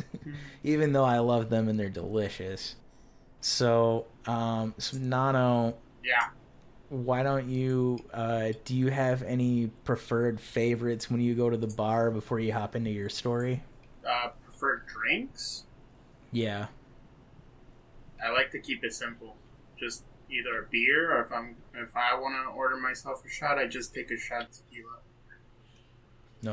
even 0.64 0.92
though 0.92 1.05
I 1.05 1.18
love 1.18 1.50
them 1.50 1.68
and 1.68 1.79
they're 1.79 1.90
delicious. 1.90 2.76
So, 3.42 4.07
um, 4.26 4.74
so 4.79 4.96
Nano, 4.96 5.74
Yeah. 6.03 6.29
Why 6.90 7.22
don't 7.22 7.48
you 7.48 7.98
uh, 8.12 8.53
do 8.64 8.76
you 8.76 8.88
have 8.88 9.22
any 9.22 9.68
preferred 9.85 10.40
favorites 10.40 11.11
when 11.11 11.20
you 11.20 11.35
go 11.35 11.48
to 11.48 11.57
the 11.57 11.66
bar 11.68 12.11
before 12.11 12.38
you 12.40 12.53
hop 12.53 12.76
into 12.76 12.90
your 12.90 13.09
story 13.09 13.62
Uh, 14.07 14.29
preferred 14.44 14.83
drinks? 14.87 15.64
yeah 16.33 16.66
I 18.22 18.31
like 18.33 18.50
to 18.50 18.59
keep 18.61 18.85
it 18.85 18.92
simple. 18.92 19.35
Just 19.79 20.03
either 20.31 20.62
a 20.64 20.66
beer, 20.70 21.16
or 21.16 21.22
if 21.24 21.33
I'm 21.33 21.57
if 21.74 21.96
I 21.96 22.14
want 22.20 22.35
to 22.44 22.50
order 22.55 22.76
myself 22.76 23.24
a 23.24 23.31
shot, 23.31 23.57
I 23.57 23.66
just 23.66 23.94
take 23.94 24.11
a 24.11 24.18
shot 24.18 24.42
of 24.42 24.50
tequila. 24.50 24.98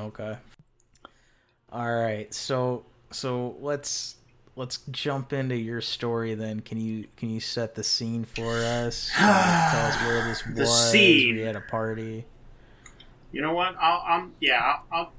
okay 0.08 0.38
all 1.72 1.94
right 1.94 2.34
so 2.34 2.86
so 3.12 3.58
let's 3.60 4.16
let's 4.58 4.80
jump 4.92 5.32
into 5.32 5.56
your 5.56 5.80
story 5.80 6.34
then 6.34 6.60
can 6.60 6.78
you 6.82 7.08
can 7.16 7.30
you 7.30 7.40
set 7.40 7.76
the 7.76 7.84
scene 7.84 8.26
for 8.26 8.56
us 8.64 9.10
Uh, 9.18 9.72
tell 9.72 9.86
us 9.86 10.02
where 10.02 10.28
this 10.28 10.42
The 10.42 10.62
was 10.64 10.92
scene. 10.92 11.36
we 11.36 11.42
had 11.44 11.56
a 11.56 11.62
party 11.62 12.26
You 13.32 13.42
know 13.42 13.54
what? 13.54 13.76
I'll 13.80 14.04
um 14.14 14.34
yeah 14.42 14.60
I'll 14.62 14.84
I'll 14.92 15.12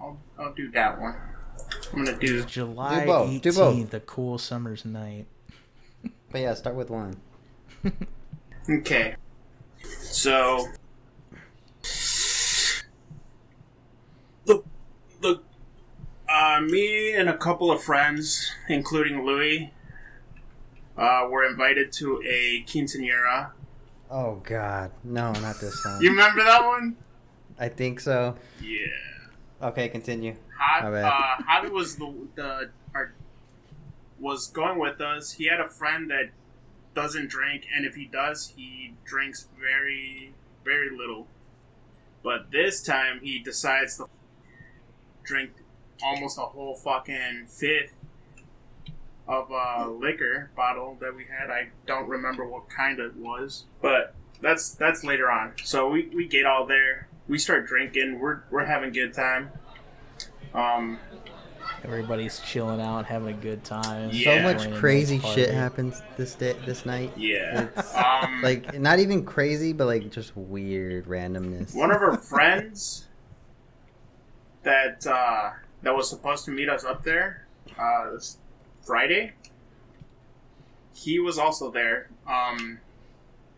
I'll, 0.00 0.18
I'll 0.38 0.54
do 0.54 0.70
that 0.72 1.00
one. 1.00 1.14
I'm 1.92 2.04
gonna 2.04 2.18
do 2.18 2.42
july 2.44 3.00
Do 3.00 3.06
both, 3.06 3.42
do 3.42 3.52
both. 3.52 3.76
18th 3.76 3.94
a 3.94 4.00
cool 4.00 4.38
summer's 4.38 4.84
night 4.84 5.26
But 6.30 6.40
yeah, 6.40 6.54
start 6.54 6.74
with 6.76 6.90
one. 6.90 7.16
Okay. 8.70 9.14
So 9.82 10.66
look 14.46 14.64
look 15.20 15.44
uh 16.34 16.60
me 16.60 17.12
and 17.12 17.28
a 17.28 17.36
couple 17.36 17.70
of 17.70 17.82
friends, 17.82 18.50
including 18.68 19.24
Louis, 19.24 19.72
uh, 20.96 21.26
were 21.30 21.44
invited 21.44 21.92
to 21.92 22.22
a 22.26 22.64
quinceanera. 22.66 23.50
Oh 24.10 24.40
God, 24.44 24.90
no, 25.02 25.32
not 25.32 25.60
this 25.60 25.84
one. 25.84 26.00
You 26.02 26.10
remember 26.10 26.42
that 26.44 26.64
one? 26.64 26.96
I 27.58 27.68
think 27.68 28.00
so. 28.00 28.36
Yeah. 28.60 28.86
Okay, 29.62 29.88
continue. 29.88 30.36
Javi, 30.60 31.04
uh, 31.04 31.70
was 31.70 31.96
the 31.96 32.12
the 32.34 32.70
our, 32.94 33.12
was 34.18 34.48
going 34.48 34.78
with 34.78 35.00
us. 35.00 35.32
He 35.32 35.46
had 35.46 35.60
a 35.60 35.68
friend 35.68 36.10
that 36.10 36.30
doesn't 36.94 37.28
drink, 37.28 37.66
and 37.74 37.84
if 37.84 37.94
he 37.94 38.06
does, 38.06 38.52
he 38.56 38.94
drinks 39.04 39.48
very 39.58 40.32
very 40.64 40.90
little. 40.90 41.26
But 42.22 42.50
this 42.50 42.82
time, 42.82 43.20
he 43.22 43.38
decides 43.38 43.98
to 43.98 44.06
drink 45.22 45.50
almost 46.02 46.38
a 46.38 46.42
whole 46.42 46.74
fucking 46.74 47.46
fifth 47.48 47.92
of 49.26 49.50
a 49.50 49.88
liquor 49.88 50.50
bottle 50.56 50.96
that 51.00 51.14
we 51.14 51.24
had. 51.24 51.50
I 51.50 51.68
don't 51.86 52.08
remember 52.08 52.46
what 52.46 52.68
kind 52.68 52.98
it 52.98 53.16
was, 53.16 53.64
but 53.80 54.14
that's 54.40 54.70
that's 54.74 55.02
later 55.04 55.30
on. 55.30 55.52
So 55.64 55.88
we, 55.88 56.10
we 56.14 56.26
get 56.26 56.44
all 56.46 56.66
there. 56.66 57.08
We 57.28 57.38
start 57.38 57.66
drinking. 57.66 58.18
We're 58.20 58.40
we're 58.50 58.66
having 58.66 58.90
a 58.90 58.92
good 58.92 59.14
time. 59.14 59.50
Um, 60.52 60.98
everybody's 61.82 62.38
chilling 62.40 62.80
out 62.80 63.06
having 63.06 63.28
a 63.34 63.36
good 63.38 63.64
time 63.64 64.10
Yeah. 64.12 64.36
So 64.38 64.42
much 64.42 64.62
joining 64.64 64.78
crazy 64.78 65.18
shit 65.20 65.50
happens 65.50 66.00
this 66.16 66.34
day, 66.34 66.54
this 66.64 66.86
night. 66.86 67.12
yeah. 67.16 67.68
It's 67.76 67.94
Um, 67.96 68.40
Like 68.42 68.78
not 68.78 68.98
even 69.00 69.24
crazy, 69.24 69.72
but 69.72 69.86
like 69.86 70.10
just 70.10 70.36
weird 70.36 71.06
randomness. 71.06 71.74
one 71.74 71.90
of 71.90 72.00
our 72.02 72.16
friends 72.16 73.08
that 74.64 75.06
uh, 75.06 75.50
that 75.84 75.94
was 75.94 76.08
supposed 76.08 76.44
to 76.46 76.50
meet 76.50 76.68
us 76.68 76.84
up 76.84 77.04
there 77.04 77.46
uh, 77.78 78.18
Friday. 78.82 79.32
He 80.94 81.18
was 81.18 81.38
also 81.38 81.70
there. 81.70 82.08
Um, 82.26 82.80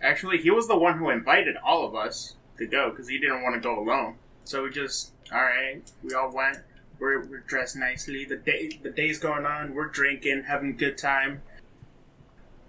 actually, 0.02 0.38
he 0.38 0.50
was 0.50 0.68
the 0.68 0.76
one 0.76 0.98
who 0.98 1.10
invited 1.10 1.56
all 1.64 1.86
of 1.86 1.94
us 1.94 2.34
to 2.58 2.66
go 2.66 2.90
because 2.90 3.08
he 3.08 3.18
didn't 3.18 3.42
want 3.42 3.54
to 3.54 3.60
go 3.60 3.78
alone. 3.78 4.16
So 4.44 4.62
we 4.62 4.70
just, 4.70 5.12
all 5.32 5.42
right, 5.42 5.82
we 6.02 6.14
all 6.14 6.32
went. 6.32 6.58
We're, 6.98 7.24
we're 7.24 7.40
dressed 7.40 7.76
nicely. 7.76 8.24
The 8.24 8.36
day 8.36 8.78
the 8.82 8.90
day's 8.90 9.18
going 9.18 9.44
on. 9.44 9.74
We're 9.74 9.88
drinking, 9.88 10.44
having 10.48 10.70
a 10.70 10.72
good 10.72 10.96
time. 10.96 11.42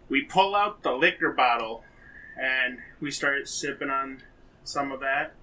We 0.10 0.22
pull 0.22 0.56
out 0.56 0.84
the 0.84 0.92
liquor 0.92 1.32
bottle, 1.32 1.84
and 2.40 2.80
we 3.00 3.12
start 3.12 3.48
sipping 3.48 3.90
on 3.90 4.24
some 4.64 4.92
of 4.92 5.00
that. 5.00 5.34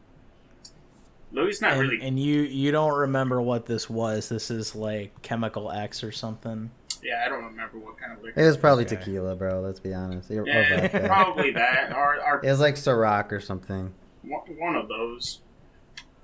Louis 1.34 1.60
not 1.60 1.72
and, 1.72 1.80
really. 1.80 2.00
and 2.02 2.18
you 2.18 2.42
you 2.42 2.70
don't 2.72 2.94
remember 2.94 3.42
what 3.42 3.66
this 3.66 3.90
was 3.90 4.28
this 4.28 4.50
is 4.50 4.74
like 4.74 5.20
chemical 5.22 5.70
x 5.70 6.02
or 6.04 6.12
something 6.12 6.70
yeah, 7.02 7.22
I 7.26 7.28
don't 7.28 7.44
remember 7.44 7.78
what 7.78 7.98
kind 7.98 8.12
of 8.16 8.22
liquor. 8.22 8.40
It 8.40 8.46
was 8.46 8.56
probably 8.56 8.86
Okay. 8.86 8.96
tequila, 8.96 9.36
bro. 9.36 9.60
Let's 9.60 9.78
be 9.78 9.92
honest. 9.92 10.30
Or 10.30 10.42
Yeah, 10.46 10.80
vodka. 10.80 11.00
probably 11.06 11.50
that, 11.50 11.92
or, 11.94 12.16
or 12.24 12.40
It 12.42 12.48
was 12.48 12.60
like 12.60 12.76
Ciroc 12.76 13.30
or 13.30 13.40
something. 13.40 13.92
one 14.22 14.40
one 14.58 14.74
of 14.74 14.88
those. 14.88 15.42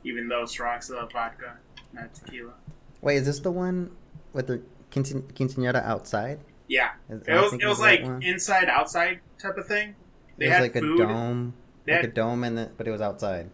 Even 0.05 0.29
though 0.29 0.45
Ciroc 0.45 0.89
a 0.91 1.07
vodka, 1.13 1.59
not 1.93 2.15
tequila. 2.15 2.55
Wait, 3.03 3.17
is 3.17 3.27
this 3.27 3.41
the 3.41 3.51
one 3.51 3.91
with 4.33 4.47
the 4.47 4.63
quince- 4.91 5.13
quinceanera 5.13 5.85
outside? 5.85 6.41
Yeah, 6.67 6.93
Is- 7.11 7.21
it 7.21 7.29
am 7.29 7.39
I 7.39 7.43
was 7.43 7.53
it 7.53 7.57
was 7.63 7.73
of 7.73 7.77
the 7.77 7.83
right 7.85 8.01
like 8.03 8.11
one? 8.11 8.23
inside 8.23 8.71
outside 8.71 9.21
type 9.39 9.59
of 9.59 9.67
thing. 9.67 9.97
They 10.39 10.47
it 10.47 10.49
was 10.49 10.55
had 10.57 10.63
like 10.63 10.73
food. 10.73 11.01
a 11.01 11.07
dome, 11.07 11.53
They 11.85 11.93
like 11.93 12.01
had- 12.01 12.11
a 12.11 12.15
dome, 12.15 12.43
and 12.43 12.57
the, 12.57 12.71
but 12.79 12.89
it 12.89 12.91
was 12.91 13.03
outside, 13.03 13.51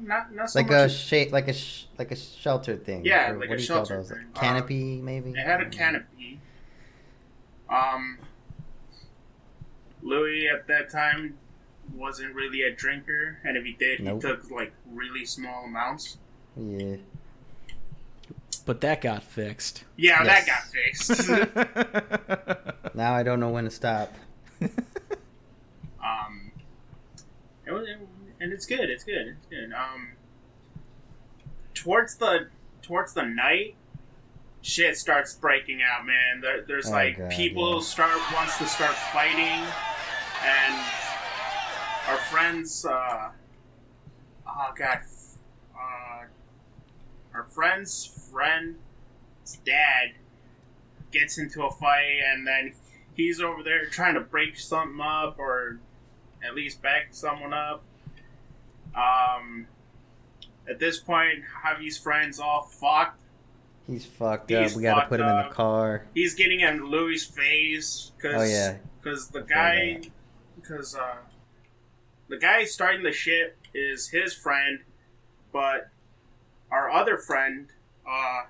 not 0.00 0.32
not 0.34 0.50
so 0.50 0.58
like 0.60 0.68
much. 0.70 0.76
a 0.86 0.88
shape, 0.88 1.32
like 1.32 1.48
a 1.48 1.52
sh- 1.52 1.84
like 1.98 2.10
a 2.10 2.16
shelter 2.16 2.76
thing. 2.76 3.04
Yeah, 3.04 3.30
Or 3.30 3.38
like 3.38 3.48
what 3.48 3.54
a 3.54 3.56
do 3.58 3.62
you 3.62 3.68
call 3.68 3.76
shelter 3.84 3.96
those? 3.98 4.08
thing. 4.10 4.26
Uh, 4.34 4.38
Canopy, 4.40 5.00
maybe. 5.02 5.30
It 5.30 5.36
had 5.38 5.60
a 5.60 5.68
canopy. 5.70 6.40
Um, 7.68 8.18
Louis 10.02 10.48
at 10.48 10.66
that 10.68 10.90
time 10.90 11.38
wasn't 11.94 12.34
really 12.34 12.62
a 12.62 12.70
drinker, 12.74 13.38
and 13.44 13.56
if 13.56 13.64
he 13.64 13.72
did, 13.72 14.00
Nope. 14.00 14.22
he 14.22 14.28
took 14.28 14.50
like 14.50 14.72
really 14.90 15.24
small 15.24 15.64
amounts. 15.64 16.18
Yeah. 16.56 16.96
but 18.66 18.80
that 18.82 19.00
got 19.00 19.22
fixed 19.22 19.84
Yeah, 19.96 20.22
Yes. 20.22 20.44
that 20.44 20.46
got 20.46 21.82
fixed. 22.04 22.68
Now 22.94 23.14
I 23.14 23.22
don't 23.22 23.40
know 23.40 23.48
when 23.48 23.64
to 23.64 23.70
stop. 23.70 24.12
um, 26.04 26.52
it 27.66 27.72
was, 27.72 27.88
and 28.42 28.52
it's 28.52 28.66
good. 28.66 28.90
It's 28.90 29.04
good. 29.04 29.28
It's 29.28 29.46
good. 29.46 29.72
Um, 29.72 30.08
towards 31.74 32.16
the 32.16 32.48
towards 32.82 33.14
the 33.14 33.22
night, 33.22 33.76
shit 34.60 34.96
starts 34.96 35.34
breaking 35.34 35.80
out. 35.82 36.04
Man, 36.04 36.40
there, 36.40 36.62
there's 36.66 36.88
Oh, 36.88 36.90
like 36.90 37.18
God, 37.18 37.30
people 37.30 37.74
yeah. 37.76 37.82
start 37.82 38.18
wants 38.34 38.58
to 38.58 38.66
start 38.66 38.94
fighting, 38.94 39.64
and 40.44 40.74
our 42.08 42.18
friends. 42.30 42.84
Uh, 42.84 43.30
oh 44.46 44.72
God, 44.76 44.98
uh, 45.76 46.24
our 47.34 47.44
friend's 47.44 48.04
friend's 48.30 48.76
dad 49.64 50.12
gets 51.12 51.38
into 51.38 51.62
a 51.62 51.70
fight, 51.70 52.18
and 52.26 52.44
then 52.46 52.74
he's 53.14 53.40
over 53.40 53.62
there 53.62 53.86
trying 53.86 54.14
to 54.14 54.20
break 54.20 54.58
something 54.58 55.00
up 55.00 55.38
or 55.38 55.78
at 56.44 56.56
least 56.56 56.82
back 56.82 57.08
someone 57.12 57.52
up. 57.52 57.84
Um, 58.94 59.66
at 60.68 60.78
this 60.78 60.98
point, 60.98 61.40
Javi's 61.64 61.98
friends 61.98 62.38
all 62.38 62.62
fucked. 62.62 63.20
He's 63.86 64.04
fucked 64.04 64.50
He's 64.50 64.72
up. 64.72 64.76
We 64.76 64.82
gotta 64.82 65.00
fucked 65.00 65.10
put 65.10 65.20
him 65.20 65.28
in 65.28 65.36
the 65.36 65.54
car. 65.54 66.06
He's 66.14 66.34
getting 66.34 66.60
in 66.60 66.86
Louis' 66.86 67.24
face 67.24 68.12
because 68.16 68.40
Oh 68.40 68.44
yeah. 68.44 68.76
because 69.00 69.28
the 69.28 69.40
I 69.40 69.42
guy 69.42 70.00
because 70.56 70.94
uh, 70.94 71.16
the 72.28 72.38
guy 72.38 72.64
starting 72.64 73.02
the 73.02 73.12
shit 73.12 73.56
is 73.74 74.08
his 74.08 74.34
friend, 74.34 74.80
but 75.52 75.90
our 76.70 76.90
other 76.90 77.16
friend, 77.18 77.68
uh, 78.08 78.42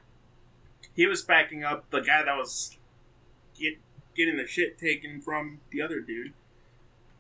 he 0.95 1.07
was 1.07 1.23
backing 1.23 1.65
up 1.65 1.91
the 1.91 2.01
guy 2.01 2.23
that 2.25 2.37
was 2.37 2.77
get, 3.59 3.79
getting 4.15 4.37
the 4.37 4.47
shit 4.47 4.79
taken 4.79 5.21
from 5.23 5.61
the 5.71 5.81
other 5.81 6.01
dude. 6.01 6.35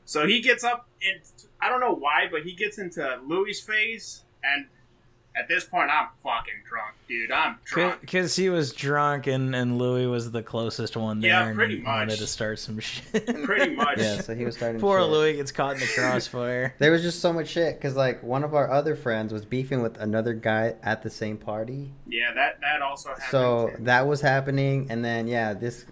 So 0.05 0.27
he 0.27 0.41
gets 0.41 0.65
up 0.65 0.89
and 1.03 1.21
I 1.61 1.69
don't 1.69 1.81
know 1.81 1.95
why, 1.95 2.29
but 2.31 2.43
he 2.43 2.55
gets 2.55 2.79
into 2.79 3.21
Louis' 3.27 3.61
face, 3.61 4.23
and 4.43 4.67
at 5.35 5.49
this 5.49 5.65
point, 5.65 5.91
I'm 5.91 6.09
fucking 6.23 6.63
drunk, 6.69 6.95
dude. 7.09 7.31
I'm 7.33 7.57
drunk. 7.65 8.01
because 8.03 8.37
he 8.37 8.51
was 8.51 8.73
drunk 8.73 9.27
and 9.27 9.55
and 9.55 9.79
louis 9.79 10.07
was 10.07 10.31
the 10.31 10.43
closest 10.43 10.97
one 10.97 11.21
there 11.21 11.31
Yeah, 11.31 11.47
and 11.47 11.57
pretty 11.57 11.79
he 11.79 11.85
wanted 11.85 12.19
to 12.19 12.27
start 12.27 12.59
some 12.59 12.79
shit 12.81 13.27
Pretty 13.45 13.75
much. 13.75 13.99
Yeah. 13.99 14.21
So 14.21 14.35
he 14.35 14.45
was 14.45 14.57
starting. 14.57 14.81
poor 14.81 15.01
shit. 15.01 15.09
louis 15.11 15.33
gets 15.35 15.53
caught 15.53 15.75
in 15.75 15.81
the 15.81 15.89
crossfire 15.97 16.75
There 16.79 16.93
was 16.93 17.03
just 17.03 17.21
so 17.21 17.33
much 17.33 17.49
shit 17.49 17.77
because 17.77 17.97
like 17.97 18.23
one 18.23 18.45
of 18.45 18.55
our 18.55 18.71
other 18.71 18.95
friends 18.95 19.33
was 19.33 19.45
beefing 19.45 19.83
with 19.83 19.99
another 19.99 20.35
guy 20.35 20.75
at 20.83 21.03
the 21.03 21.11
same 21.11 21.39
party. 21.39 21.93
Yeah, 22.07 22.33
that 22.35 22.61
that 22.61 22.83
also 22.83 23.11
happened. 23.11 23.27
So 23.31 23.71
too. 23.77 23.85
that 23.85 24.07
was 24.07 24.21
happening, 24.21 24.89
and 24.91 25.05
then 25.05 25.27
yeah, 25.27 25.55
this 25.55 25.87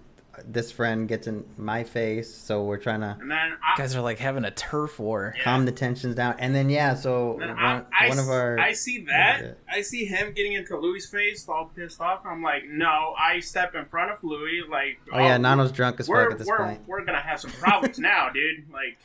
this 0.45 0.71
friend 0.71 1.07
gets 1.07 1.27
in 1.27 1.43
my 1.57 1.83
face, 1.83 2.33
so 2.33 2.63
we're 2.63 2.77
trying 2.77 3.01
to 3.01 3.17
And 3.19 3.29
then 3.29 3.49
You 3.51 3.57
I, 3.75 3.77
guys 3.77 3.95
are 3.95 4.01
like 4.01 4.17
having 4.17 4.45
a 4.45 4.51
turf 4.51 4.97
war. 4.99 5.33
Yeah. 5.37 5.43
calm 5.43 5.65
the 5.65 5.71
tensions 5.71 6.15
down. 6.15 6.35
And 6.39 6.55
then 6.55 6.69
yeah, 6.69 6.95
so 6.95 7.35
then 7.39 7.49
one, 7.49 7.59
I, 7.59 8.05
I, 8.05 8.09
one 8.09 8.19
of 8.19 8.29
our 8.29 8.57
I 8.59 8.73
see 8.73 9.03
that. 9.05 9.35
What 9.37 9.45
is 9.45 9.51
it? 9.51 9.59
I 9.69 9.81
see 9.81 10.05
him 10.05 10.33
getting 10.33 10.53
into 10.53 10.77
Louis' 10.77 11.05
face, 11.05 11.47
all 11.49 11.71
pissed 11.75 11.99
off. 11.99 12.21
I'm 12.25 12.41
like, 12.41 12.63
no. 12.69 13.13
I 13.19 13.39
step 13.41 13.75
in 13.75 13.85
front 13.85 14.11
of 14.11 14.23
Louis, 14.23 14.61
like, 14.69 14.99
oh 15.11 15.19
yeah, 15.19 15.35
oh, 15.35 15.37
Nano's 15.37 15.71
drunk 15.71 15.99
as 15.99 16.07
fuck 16.07 16.31
at 16.31 16.37
this 16.37 16.47
we're, 16.47 16.57
point. 16.57 16.81
we're 16.87 17.03
gonna 17.03 17.19
have 17.19 17.39
some 17.41 17.51
problems 17.51 17.99
now, 17.99 18.29
dude. 18.29 18.71
Like, 18.71 18.97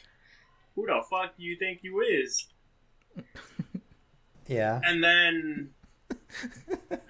who 0.76 0.86
the 0.86 1.02
fuck 1.10 1.36
do 1.36 1.42
you 1.42 1.56
think 1.56 1.80
you 1.82 2.00
is? 2.00 2.46
Yeah, 4.46 4.80
And 4.84 5.02
then, 5.02 5.70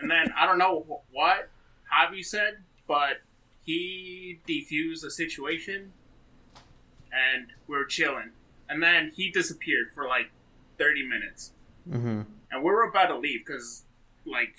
and 0.00 0.10
then 0.10 0.32
I 0.38 0.46
don't 0.46 0.56
know 0.56 0.80
wh- 0.88 1.14
what 1.14 1.50
Javi 1.92 2.24
said, 2.24 2.58
but 2.88 3.20
he 3.66 4.38
defused 4.48 5.02
the 5.02 5.10
situation, 5.10 5.92
and 7.12 7.48
we 7.66 7.76
were 7.76 7.84
chilling. 7.84 8.30
And 8.68 8.82
then 8.82 9.12
he 9.14 9.30
disappeared 9.30 9.88
for 9.94 10.06
like 10.08 10.30
thirty 10.78 11.06
minutes, 11.06 11.52
hmm 11.90 12.22
and 12.50 12.62
we 12.62 12.70
were 12.70 12.84
about 12.84 13.08
to 13.08 13.18
leave 13.18 13.44
because 13.44 13.82
like 14.24 14.54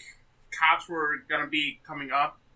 cops 0.51 0.87
were 0.89 1.15
gonna 1.29 1.47
be 1.47 1.79
coming 1.87 2.11
up. 2.11 2.37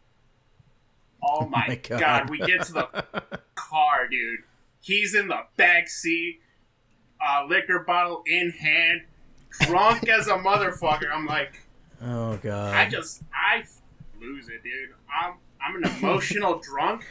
Oh 1.24 1.46
my, 1.46 1.66
my 1.68 1.76
god. 1.76 2.00
God. 2.00 2.30
We 2.32 2.40
get 2.40 2.64
to 2.64 2.74
the 2.74 3.04
car, 3.56 4.08
dude. 4.10 4.40
He's 4.80 5.14
in 5.14 5.28
the 5.28 5.42
back 5.56 5.88
seat, 5.88 6.42
uh, 7.24 7.46
liquor 7.48 7.78
bottle 7.86 8.24
in 8.26 8.50
hand, 8.50 9.04
drunk 9.60 10.10
as 10.10 10.26
a 10.26 10.32
motherfucker. 10.38 11.12
I'm 11.14 11.28
like, 11.28 11.62
Oh 12.04 12.38
god. 12.38 12.74
I 12.74 12.90
just, 12.90 13.22
I 13.32 13.64
lose 14.20 14.50
it, 14.50 14.64
dude. 14.64 14.96
I'm, 15.16 15.36
I'm 15.66 15.84
an 15.84 15.90
emotional 15.98 16.60
drunk. 16.64 17.06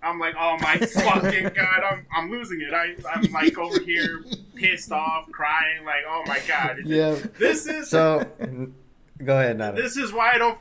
I'm 0.00 0.20
like, 0.20 0.34
oh 0.38 0.56
my 0.60 0.76
fucking 0.78 1.50
god, 1.54 1.82
I'm, 1.82 2.06
I'm 2.14 2.30
losing 2.30 2.60
it. 2.60 2.72
I, 2.72 2.94
I'm 3.12 3.32
like 3.32 3.58
over 3.58 3.80
here, 3.80 4.24
pissed 4.54 4.92
off, 4.92 5.30
crying, 5.32 5.84
like, 5.84 6.04
oh 6.08 6.22
my 6.26 6.40
god. 6.46 6.78
yeah. 6.84 7.16
This 7.38 7.66
is 7.66 7.90
So 7.90 8.24
go 9.24 9.38
ahead, 9.38 9.58
Nano. 9.58 9.76
this 9.76 9.96
is 9.96 10.12
why 10.12 10.32
I 10.32 10.38
don't 10.38 10.58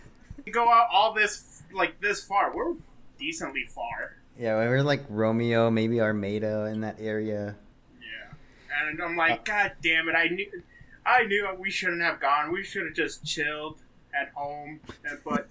go 0.51 0.67
out 0.67 0.87
all 0.91 1.13
this 1.13 1.61
like 1.71 2.01
this 2.01 2.23
far. 2.23 2.55
We're 2.55 2.73
decently 3.19 3.65
far. 3.65 4.15
Yeah, 4.39 4.59
we 4.59 4.67
were 4.67 4.83
like 4.83 5.03
Romeo, 5.09 5.69
maybe 5.69 6.01
Armada 6.01 6.65
in 6.65 6.81
that 6.81 6.97
area. 6.99 7.55
Yeah, 7.99 8.87
and 8.89 9.01
I'm 9.01 9.15
like, 9.15 9.41
uh, 9.41 9.43
God 9.43 9.71
damn 9.83 10.09
it! 10.09 10.15
I 10.15 10.27
knew, 10.29 10.63
I 11.05 11.23
knew 11.23 11.47
we 11.59 11.69
shouldn't 11.69 12.01
have 12.01 12.19
gone. 12.19 12.51
We 12.51 12.63
should 12.63 12.85
have 12.85 12.95
just 12.95 13.23
chilled 13.23 13.79
at 14.19 14.31
home. 14.33 14.79
But, 15.23 15.47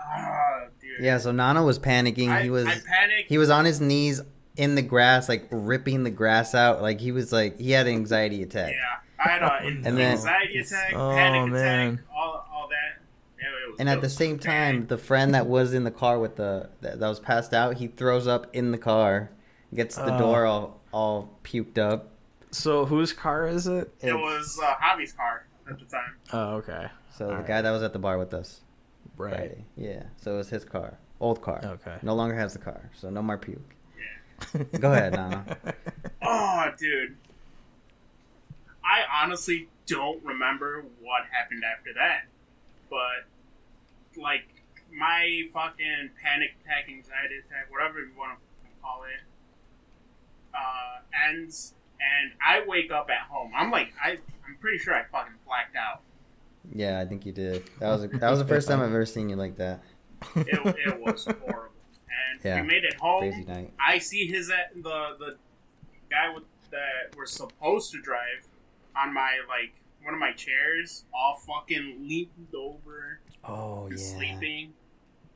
ah, 0.00 0.66
dude. 0.80 1.04
Yeah, 1.04 1.18
so 1.18 1.32
Nano 1.32 1.64
was 1.64 1.78
panicking. 1.78 2.28
I, 2.28 2.42
he 2.42 2.50
was 2.50 2.66
I 2.66 2.74
panicked. 2.86 3.28
he 3.28 3.38
was 3.38 3.50
on 3.50 3.64
his 3.64 3.80
knees 3.80 4.20
in 4.56 4.74
the 4.74 4.82
grass, 4.82 5.28
like 5.28 5.46
ripping 5.50 6.04
the 6.04 6.10
grass 6.10 6.54
out. 6.54 6.82
Like 6.82 7.00
he 7.00 7.12
was 7.12 7.32
like 7.32 7.58
he 7.58 7.70
had 7.72 7.86
an 7.86 7.94
anxiety 7.94 8.42
attack. 8.42 8.72
yeah, 8.72 9.24
I 9.24 9.28
had 9.28 9.42
an 9.42 9.82
And 9.86 9.96
then- 9.98 10.12
anxiety 10.12 10.58
attack, 10.58 10.92
Oh, 10.94 11.10
panic 11.14 11.52
man. 11.52 11.94
attack, 11.94 12.04
all, 12.14 12.46
all 12.52 12.68
that. 12.68 13.00
It, 13.38 13.42
it 13.46 13.70
was, 13.70 13.76
And 13.80 13.88
at 13.88 14.00
the 14.00 14.08
same 14.08 14.36
bad. 14.36 14.42
time, 14.44 14.86
the 14.88 14.98
friend 14.98 15.34
that 15.34 15.46
was 15.46 15.72
in 15.74 15.84
the 15.84 15.90
car 15.90 16.18
with 16.18 16.36
the 16.36 16.70
that, 16.80 16.98
that 17.00 17.08
was 17.08 17.20
passed 17.20 17.54
out, 17.54 17.76
he 17.76 17.86
throws 17.88 18.26
up 18.26 18.46
in 18.52 18.72
the 18.72 18.78
car, 18.78 19.30
gets 19.74 19.94
the 19.96 20.14
Oh. 20.14 20.18
door 20.18 20.46
all 20.46 20.80
all 20.92 21.38
puked 21.44 21.76
up. 21.78 22.08
so 22.50 22.86
whose 22.86 23.12
car 23.12 23.46
is 23.46 23.66
it? 23.66 23.92
it 24.00 24.14
was 24.14 24.58
uh, 24.62 24.74
Javi's 24.82 25.12
car 25.12 25.44
at 25.70 25.78
the 25.78 25.84
time. 25.84 26.14
Oh, 26.32 26.54
okay. 26.56 26.86
So 27.14 27.26
the 27.26 27.30
Alright. 27.32 27.46
guy 27.46 27.62
that 27.62 27.70
was 27.70 27.82
at 27.82 27.92
the 27.92 27.98
bar 27.98 28.16
with 28.18 28.32
us 28.32 28.60
Right. 29.18 29.34
Friday, 29.34 29.64
yeah. 29.76 30.04
So 30.16 30.34
it 30.34 30.36
was 30.38 30.48
his 30.48 30.64
car, 30.64 30.96
old 31.20 31.42
car. 31.42 31.60
Okay. 31.62 31.96
No 32.02 32.14
longer 32.14 32.34
has 32.36 32.52
the 32.52 32.60
car, 32.60 32.90
so 32.94 33.10
no 33.10 33.20
more 33.20 33.36
puke. 33.36 33.74
Yeah. 34.54 34.62
Go 34.78 34.92
ahead, 34.92 35.12
Nano. 35.14 35.44
Oh, 36.22 36.70
dude. 36.78 37.16
I 38.84 39.22
honestly 39.22 39.68
don't 39.86 40.24
remember 40.24 40.84
what 41.00 41.22
happened 41.30 41.62
after 41.64 41.90
that. 41.94 42.26
But, 42.88 43.26
like, 44.20 44.46
my 44.96 45.42
fucking 45.52 46.10
panic 46.22 46.56
attack, 46.62 46.88
anxiety 46.88 47.38
attack, 47.44 47.70
whatever 47.70 47.98
you 47.98 48.12
want 48.16 48.38
to 48.38 48.82
call 48.82 49.02
it, 49.02 49.20
uh, 50.54 51.28
ends, 51.28 51.74
and 52.00 52.32
I 52.44 52.64
wake 52.66 52.90
up 52.90 53.10
at 53.10 53.28
home. 53.28 53.52
I'm 53.54 53.70
like, 53.70 53.92
I, 54.02 54.18
I'm 54.46 54.56
pretty 54.60 54.78
sure 54.78 54.94
I 54.94 55.04
fucking 55.04 55.34
blacked 55.46 55.76
out. 55.76 56.02
Yeah, 56.74 57.00
I 57.00 57.04
think 57.06 57.24
you 57.26 57.32
did. 57.32 57.64
That 57.80 57.90
was 57.90 58.02
that 58.20 58.30
was 58.30 58.38
the 58.38 58.46
first 58.46 58.68
time 58.68 58.80
I've 58.80 58.88
ever 58.88 59.06
seen 59.06 59.28
you 59.28 59.36
like 59.36 59.56
that. 59.56 59.82
It, 60.36 60.46
it 60.86 61.00
was 61.00 61.24
horrible. 61.24 61.72
And 62.32 62.40
Yeah. 62.44 62.60
we 62.60 62.66
made 62.66 62.84
it 62.84 62.94
home. 62.94 63.20
Crazy 63.20 63.44
night. 63.44 63.72
I 63.84 63.98
see 63.98 64.26
his 64.26 64.50
uh, 64.50 64.54
the 64.76 65.16
the 65.18 65.36
guy 66.10 66.32
with 66.34 66.44
that 66.70 67.16
we're 67.16 67.26
supposed 67.26 67.92
to 67.92 68.00
drive 68.00 68.46
on 68.96 69.14
my 69.14 69.38
like 69.48 69.74
one 70.02 70.12
of 70.14 70.20
my 70.20 70.32
chairs, 70.32 71.04
all 71.14 71.36
fucking 71.46 72.06
leaned 72.08 72.54
over 72.54 73.20
Oh 73.44 73.86
and 73.86 73.98
yeah. 73.98 74.04
sleeping. 74.04 74.72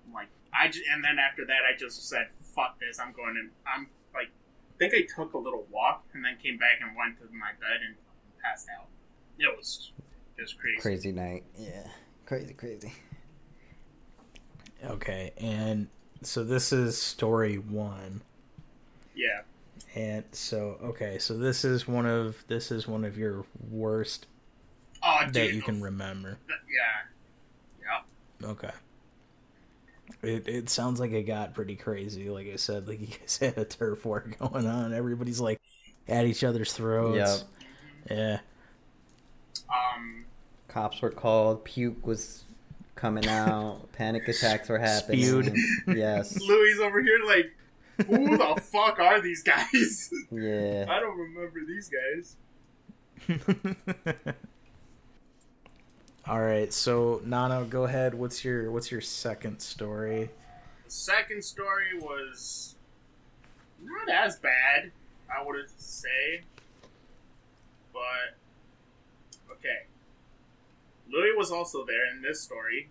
I'm 0.07 0.13
like 0.13 0.29
I 0.53 0.69
just, 0.69 0.85
and 0.93 1.03
then 1.03 1.19
after 1.19 1.45
that 1.47 1.61
I 1.73 1.77
just 1.79 2.09
said 2.09 2.27
fuck 2.55 2.79
this. 2.81 2.99
I'm 2.99 3.13
going 3.13 3.37
in. 3.37 3.51
I'm 3.67 3.89
like 4.15 4.29
I 4.29 4.79
think 4.79 4.95
I 4.95 5.03
took 5.15 5.33
a 5.35 5.39
little 5.39 5.67
walk 5.71 6.05
and 6.13 6.25
then 6.25 6.37
came 6.43 6.59
back 6.59 6.81
and 6.83 6.97
went 6.97 7.19
to 7.21 7.25
my 7.35 7.53
bed 7.61 7.81
and 7.87 7.95
passed 8.43 8.69
out. 8.77 8.87
It 9.39 9.57
was 9.57 9.93
it 10.37 10.43
was 10.43 10.53
crazy. 10.53 10.79
Crazy 10.81 11.13
night. 11.13 11.45
Yeah. 11.59 11.87
Crazy, 12.27 12.55
crazy. 12.55 12.93
Okay, 14.85 15.33
and 15.39 15.89
so 16.23 16.43
this 16.45 16.73
is 16.73 17.01
story 17.01 17.57
one. 17.57 18.23
Yeah. 19.15 19.43
And 19.95 20.25
so 20.33 20.79
okay, 20.83 21.19
so 21.19 21.37
this 21.37 21.65
is 21.65 21.87
one 21.87 22.07
of 22.07 22.45
this 22.49 22.71
is 22.73 22.89
one 22.89 23.05
of 23.05 23.17
your 23.19 23.45
worst 23.71 24.27
Oh, 25.03 25.23
that 25.33 25.53
you 25.53 25.63
can 25.63 25.81
remember. 25.81 26.39
yeah. 26.49 28.01
Yeah. 28.41 28.49
Okay. 28.49 28.71
It 30.23 30.49
it 30.49 30.71
sounds 30.71 31.01
like 31.01 31.13
it 31.13 31.25
got 31.25 31.55
pretty 31.55 31.77
crazy. 31.77 32.29
Like 32.31 32.47
I 32.49 32.57
said, 32.57 32.89
like 32.89 33.01
you 33.03 33.07
guys 33.09 33.39
had 33.39 33.59
a 33.59 33.65
turf 33.65 34.05
war 34.05 34.21
going 34.39 34.67
on. 34.67 34.93
Everybody's 34.93 35.41
like 35.41 35.61
at 36.09 36.25
each 36.27 36.45
other's 36.45 36.73
throats. 36.73 37.45
Yeah. 38.11 38.39
Um. 39.69 40.25
Cops 40.69 41.03
were 41.03 41.11
called. 41.11 41.65
Puke 41.65 42.07
was 42.07 42.45
coming 42.95 43.27
out. 43.29 43.81
Panic 43.93 44.27
attacks 44.29 44.69
were 44.69 44.79
happening. 44.79 45.21
Spewed. 45.23 45.55
Yes. 45.89 46.41
Louis 46.49 46.79
over 46.81 47.03
here 47.03 47.19
like, 47.27 47.53
who 48.07 48.37
the 48.37 48.61
fuck 48.61 48.99
are 48.99 49.21
these 49.21 49.43
guys? 49.43 50.11
Yeah. 50.31 50.87
I 50.89 50.99
don't 51.01 51.19
remember 51.19 51.61
these 51.67 51.91
guys. 51.91 52.37
All 56.27 56.41
right, 56.41 56.73
so 56.73 57.21
Nano, 57.25 57.65
go 57.65 57.85
ahead. 57.85 58.15
What's 58.15 58.45
your 58.45 58.71
what's 58.71 58.91
your 58.93 59.01
second 59.01 59.61
story? 59.61 60.31
The 60.85 60.91
second 60.91 61.43
story 61.45 61.99
was 62.01 62.77
not 63.83 64.09
as 64.09 64.37
bad, 64.39 64.93
I 65.29 65.45
would 65.45 65.69
say. 65.79 66.43
But 67.93 68.37
okay. 69.59 69.87
Louis 71.11 71.33
was 71.37 71.51
also 71.51 71.85
there 71.85 72.11
in 72.15 72.23
this 72.23 72.41
story. 72.41 72.89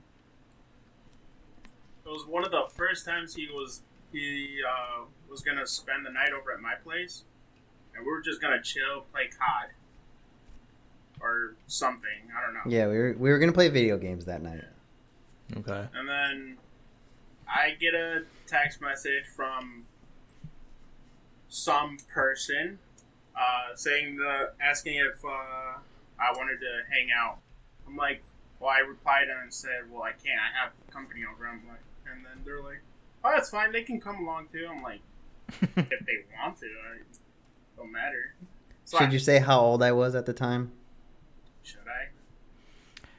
It 2.05 2.09
was 2.09 2.25
one 2.25 2.43
of 2.45 2.51
the 2.51 2.65
first 2.75 3.05
times 3.05 3.35
he 3.35 3.47
was 3.47 3.81
he 4.11 4.59
uh, 4.67 5.05
was 5.29 5.41
gonna 5.41 5.65
spend 5.65 6.05
the 6.05 6.11
night 6.11 6.31
over 6.33 6.51
at 6.51 6.59
my 6.59 6.75
place, 6.83 7.23
and 7.95 8.05
we 8.05 8.11
were 8.11 8.21
just 8.21 8.41
gonna 8.41 8.61
chill, 8.61 9.05
play 9.11 9.27
COD, 9.27 9.69
or 11.21 11.55
something. 11.67 12.29
I 12.37 12.45
don't 12.45 12.53
know. 12.53 12.61
Yeah, 12.65 12.87
we 12.87 12.97
were 12.97 13.15
we 13.17 13.29
were 13.29 13.39
gonna 13.39 13.53
play 13.53 13.69
video 13.69 13.97
games 13.97 14.25
that 14.25 14.41
night. 14.41 14.63
Okay. 15.57 15.87
And 15.93 16.07
then 16.07 16.57
I 17.47 17.71
get 17.79 17.93
a 17.93 18.23
text 18.47 18.81
message 18.81 19.25
from 19.35 19.85
some 21.49 21.97
person 22.13 22.79
uh, 23.35 23.75
saying 23.75 24.17
the 24.17 24.51
asking 24.61 24.95
if 24.97 25.23
uh, 25.25 25.79
I 26.21 26.31
wanted 26.37 26.59
to 26.59 26.81
hang 26.89 27.07
out. 27.11 27.39
I'm 27.87 27.97
like, 27.97 28.21
well, 28.59 28.69
I 28.69 28.79
replied 28.87 29.27
and 29.27 29.51
said, 29.53 29.89
well, 29.91 30.03
I 30.03 30.11
can't. 30.11 30.39
I 30.39 30.63
have 30.63 30.71
company 30.91 31.21
over. 31.25 31.47
I'm 31.47 31.67
like, 31.67 31.81
and 32.11 32.23
then 32.23 32.43
they're 32.45 32.61
like, 32.61 32.81
oh, 33.23 33.31
that's 33.33 33.49
fine. 33.49 33.71
They 33.71 33.83
can 33.83 33.99
come 33.99 34.17
along 34.23 34.47
too. 34.51 34.67
I'm 34.69 34.83
like, 34.83 35.01
if 35.61 35.65
they 36.05 36.23
want 36.39 36.59
to, 36.59 36.65
it 36.65 37.17
don't 37.75 37.91
matter. 37.91 38.35
So 38.85 38.99
Should 38.99 39.09
I, 39.09 39.11
you 39.11 39.19
say 39.19 39.39
how 39.39 39.59
old 39.59 39.81
I 39.81 39.91
was 39.91 40.15
at 40.15 40.25
the 40.25 40.33
time? 40.33 40.71
should 41.63 41.79
I? 41.87 42.09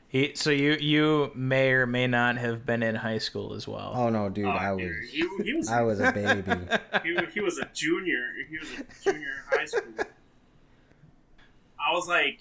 He, 0.09 0.32
so 0.34 0.50
you 0.50 0.72
you 0.74 1.32
may 1.34 1.70
or 1.70 1.86
may 1.86 2.07
not 2.07 2.36
have 2.36 2.66
been 2.66 2.82
in 2.82 2.94
high 2.94 3.18
school 3.18 3.55
as 3.55 3.66
well. 3.66 3.92
Oh 3.94 4.11
no, 4.11 4.28
dude, 4.28 4.44
Oh, 4.46 4.50
I 4.50 4.76
dude, 4.76 4.90
was 5.00 5.11
He, 5.11 5.28
he 5.42 5.55
was. 5.55 5.68
I 5.68 5.80
was 5.82 6.00
a 6.00 6.12
baby. 6.12 6.42
he, 7.03 7.16
he 7.34 7.40
was 7.40 7.59
a 7.59 7.68
junior. 7.72 8.20
He 8.50 8.59
was 8.59 8.68
a 8.72 9.03
junior 9.03 9.28
in 9.53 9.59
high 9.59 9.64
school. 9.64 9.82
I 11.80 11.92
was 11.94 12.07
like 12.09 12.40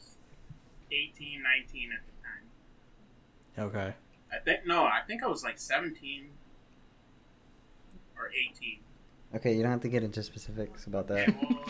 18, 0.92 1.42
19 1.44 1.90
at 1.92 2.00
the 2.06 3.64
time. 3.64 3.70
Okay. 3.70 3.94
I 4.34 4.38
think 4.44 4.66
no, 4.66 4.84
I 4.86 5.02
think 5.08 5.24
I 5.24 5.28
was 5.28 5.44
like 5.44 5.58
17. 5.60 6.30
or 8.18 8.30
18. 8.30 8.80
Okay, 9.36 9.54
you 9.56 9.62
don't 9.64 9.72
have 9.72 9.82
to 9.82 9.90
get 9.90 10.04
into 10.04 10.22
specifics 10.24 10.86
about 10.88 11.08
that. 11.08 11.30
Okay, 11.30 11.38
well, 11.50 11.66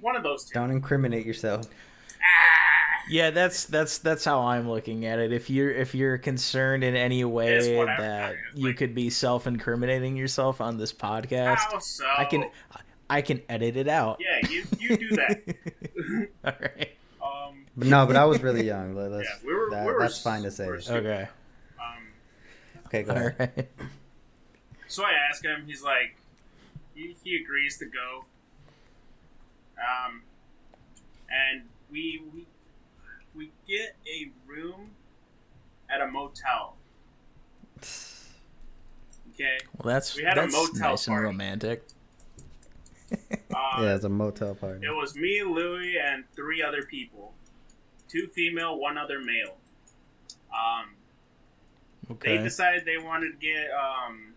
one 0.00 0.16
of 0.16 0.22
those 0.22 0.44
two. 0.44 0.54
Don't 0.54 0.70
incriminate 0.70 1.26
yourself. 1.26 1.66
Ah! 2.12 3.02
Yeah, 3.10 3.30
that's 3.30 3.64
that's 3.66 3.98
that's 3.98 4.24
how 4.24 4.40
I'm 4.40 4.68
looking 4.68 5.04
at 5.04 5.18
it. 5.18 5.32
If 5.32 5.50
you're 5.50 5.70
if 5.70 5.94
you're 5.94 6.16
concerned 6.18 6.82
in 6.84 6.94
any 6.96 7.24
way 7.24 7.58
that 7.86 8.36
you 8.54 8.68
like- 8.68 8.76
could 8.76 8.94
be 8.94 9.10
self-incriminating 9.10 10.16
yourself 10.16 10.60
on 10.60 10.78
this 10.78 10.92
podcast, 10.92 11.56
How 11.58 11.78
so? 11.80 12.06
I 12.16 12.24
can 12.24 12.48
I 13.10 13.20
can 13.22 13.42
edit 13.48 13.76
it 13.76 13.88
out. 13.88 14.20
Yeah, 14.20 14.48
you, 14.48 14.64
you 14.78 14.96
do 14.96 15.08
that. 15.16 15.42
All 16.44 16.52
right. 16.60 16.90
Um, 17.76 17.80
But 17.80 17.88
no, 17.88 18.06
but 18.06 18.16
I 18.16 18.24
was 18.24 18.40
really 18.42 18.64
young. 18.64 18.94
Let- 18.94 19.10
let's- 19.10 19.28
Yeah, 19.42 19.46
we 19.46 19.54
were- 19.54 19.70
that- 19.70 19.86
we 19.86 19.92
were 19.92 20.00
that's 20.00 20.22
fine 20.22 20.42
to 20.42 20.50
say. 20.50 20.66
we 20.70 20.76
Okay. 20.78 21.28
um, 21.80 22.06
Okay, 22.86 23.02
go 23.02 23.12
All 23.12 23.16
ahead. 23.18 23.36
right. 23.56 23.68
so 24.86 25.04
I 25.04 25.12
ask 25.30 25.44
him. 25.44 25.64
He's 25.66 25.82
like, 25.82 26.16
he, 26.94 27.16
he 27.24 27.36
agrees 27.36 27.78
to 27.78 27.86
go. 27.86 28.24
Um, 29.76 30.22
and 31.28 31.62
we 31.90 32.22
we 32.32 32.46
we 33.34 33.50
get 33.66 33.96
a 34.06 34.30
room 34.46 34.90
at 35.90 36.00
a 36.00 36.06
motel. 36.06 36.76
Okay. 39.34 39.58
Well, 39.82 39.92
that's 39.94 40.16
We 40.16 40.22
had 40.22 40.38
a 40.38 40.42
that's 40.42 40.52
motel 40.54 40.90
nice 40.90 41.08
and 41.08 41.20
romantic. 41.20 41.82
Uh, 43.12 43.16
Yeah, 43.82 43.94
it's 43.96 44.04
a 44.04 44.08
motel 44.08 44.54
party. 44.54 44.86
It 44.86 44.90
was 44.90 45.16
me, 45.16 45.42
Louie, 45.42 45.98
and 45.98 46.24
three 46.36 46.62
other 46.62 46.82
people. 46.84 47.34
Two 48.14 48.28
female, 48.28 48.78
one 48.78 48.96
other 48.96 49.20
male. 49.20 49.56
Um, 50.52 50.94
Okay. 52.10 52.36
They 52.36 52.42
decided 52.42 52.84
they 52.84 52.98
wanted 52.98 53.32
to 53.32 53.38
get 53.38 53.70
um, 53.70 54.34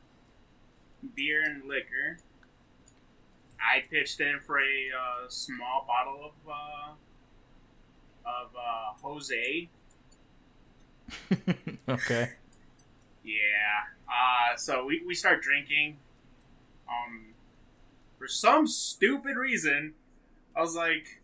beer 1.16 1.44
and 1.44 1.64
liquor. 1.68 2.18
I 3.60 3.82
pitched 3.90 4.22
in 4.22 4.40
for 4.40 4.60
a 4.60 4.64
uh, 4.64 5.30
small 5.30 5.86
bottle 5.88 6.26
of 6.26 6.50
uh, 6.50 6.92
of 8.26 8.56
uh, 8.56 8.94
Jose. 9.02 9.70
okay. 11.90 12.32
Yeah. 13.24 13.84
Uh, 14.08 14.56
so 14.56 14.86
we, 14.86 15.04
we 15.06 15.14
start 15.14 15.42
drinking. 15.42 15.98
Um, 16.88 17.34
for 18.18 18.28
some 18.28 18.68
stupid 18.68 19.36
reason, 19.36 19.94
I 20.56 20.62
was 20.62 20.76
like, 20.76 21.22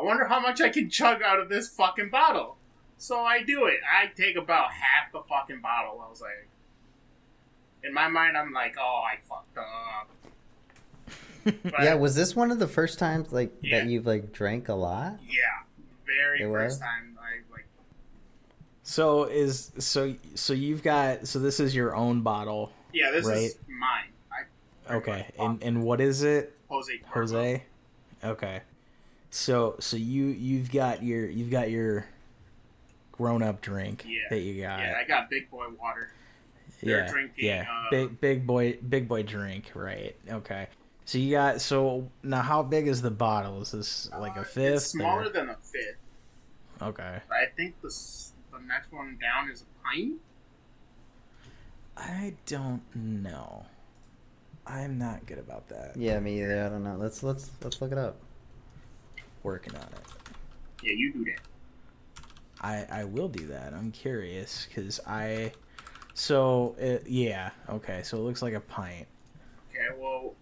I 0.00 0.04
wonder 0.04 0.24
how 0.26 0.40
much 0.40 0.60
I 0.60 0.68
can 0.70 0.88
chug 0.88 1.22
out 1.22 1.38
of 1.38 1.48
this 1.48 1.68
fucking 1.68 2.08
bottle. 2.10 2.56
So 2.98 3.20
I 3.20 3.42
do 3.42 3.66
it. 3.66 3.80
I 3.90 4.06
take 4.06 4.36
about 4.36 4.72
half 4.72 5.12
the 5.12 5.20
fucking 5.22 5.60
bottle. 5.60 6.02
I 6.04 6.08
was 6.10 6.20
like, 6.20 6.48
in 7.82 7.92
my 7.94 8.08
mind, 8.08 8.36
I'm 8.36 8.52
like, 8.52 8.76
oh, 8.78 9.02
I 9.06 9.16
fucked 9.28 9.58
up. 9.58 10.08
But 11.64 11.82
yeah, 11.82 11.94
was 11.94 12.14
this 12.14 12.36
one 12.36 12.50
of 12.50 12.58
the 12.58 12.68
first 12.68 12.98
times 12.98 13.32
like 13.32 13.50
Yeah. 13.62 13.80
that 13.80 13.88
you've 13.88 14.04
like 14.06 14.30
drank 14.32 14.68
a 14.68 14.74
lot? 14.74 15.18
yeah, 15.26 15.40
very 16.04 16.42
It 16.42 16.50
first 16.52 16.74
was? 16.74 16.78
time 16.80 17.16
I 17.18 17.40
like. 17.50 17.64
So 18.82 19.24
is 19.24 19.72
so 19.78 20.14
so 20.34 20.52
you've 20.52 20.82
got 20.82 21.26
so 21.26 21.38
this 21.38 21.58
is 21.58 21.74
your 21.74 21.96
own 21.96 22.20
bottle. 22.20 22.72
Yeah, 22.92 23.10
this 23.10 23.24
Right. 23.26 23.38
is 23.38 23.58
mine. 23.68 24.10
I 24.90 24.94
Okay. 24.96 25.30
And 25.38 25.62
and 25.62 25.82
what 25.82 26.02
is 26.02 26.22
it? 26.22 26.58
Jose. 26.68 26.98
Cuervo. 27.10 27.12
Jose. 27.14 27.62
Okay. 28.22 28.60
So 29.30 29.76
so 29.78 29.96
you 29.96 30.26
you've 30.26 30.70
got 30.72 31.02
your 31.02 31.26
you've 31.28 31.50
got 31.50 31.70
your 31.70 32.06
grown 33.12 33.42
up 33.42 33.60
drink 33.60 34.04
Yeah. 34.06 34.20
that 34.30 34.40
you 34.40 34.60
got. 34.62 34.80
Yeah, 34.80 34.96
I 35.00 35.06
got 35.06 35.30
big 35.30 35.50
boy 35.50 35.66
water. 35.80 36.12
they're 36.82 37.04
yeah, 37.04 37.10
drinking, 37.10 37.44
yeah. 37.44 37.66
uh, 37.70 37.90
big 37.90 38.20
big 38.20 38.46
boy 38.46 38.78
big 38.88 39.06
boy 39.08 39.22
drink, 39.22 39.70
right? 39.74 40.16
Okay. 40.28 40.66
So 41.04 41.18
you 41.18 41.30
got 41.32 41.60
so 41.60 42.08
now 42.22 42.42
how 42.42 42.62
big 42.62 42.88
is 42.88 43.02
the 43.02 43.10
bottle? 43.10 43.60
Is 43.62 43.72
this 43.72 44.10
like 44.18 44.36
a 44.36 44.40
Uh, 44.40 44.44
fifth? 44.44 44.74
It's 44.76 44.86
smaller 44.86 45.24
or- 45.24 45.28
than 45.28 45.48
a 45.50 45.56
fifth. 45.56 45.96
Okay. 46.82 47.20
But 47.28 47.36
I 47.36 47.46
think 47.56 47.80
the 47.82 47.88
the 48.52 48.58
next 48.66 48.90
one 48.92 49.16
down 49.20 49.50
is 49.50 49.62
a 49.62 49.84
pint. 49.88 50.20
I 51.96 52.34
don't 52.46 52.82
know. 52.94 53.66
I'm 54.66 54.98
not 54.98 55.26
good 55.26 55.38
about 55.38 55.68
that. 55.68 55.96
Yeah, 55.96 56.18
me 56.20 56.42
either. 56.42 56.64
I 56.64 56.68
don't 56.68 56.82
know. 56.84 56.96
Let's 56.96 57.22
let's 57.22 57.50
let's 57.62 57.80
look 57.82 57.92
it 57.92 57.98
up. 57.98 58.16
Working 59.42 59.74
on 59.76 59.82
it. 59.82 60.34
Yeah, 60.82 60.92
you 60.92 61.12
do 61.12 61.24
that. 61.24 61.40
I 62.60 63.00
I 63.00 63.04
will 63.04 63.28
do 63.28 63.46
that. 63.48 63.72
I'm 63.72 63.90
curious 63.90 64.66
because 64.68 65.00
I. 65.06 65.52
So 66.14 66.76
uh, 66.82 67.02
yeah, 67.06 67.50
okay. 67.68 68.02
So 68.02 68.18
it 68.18 68.20
looks 68.20 68.42
like 68.42 68.54
a 68.54 68.60
pint. 68.60 69.06
Okay, 69.70 69.86
well, 69.98 70.34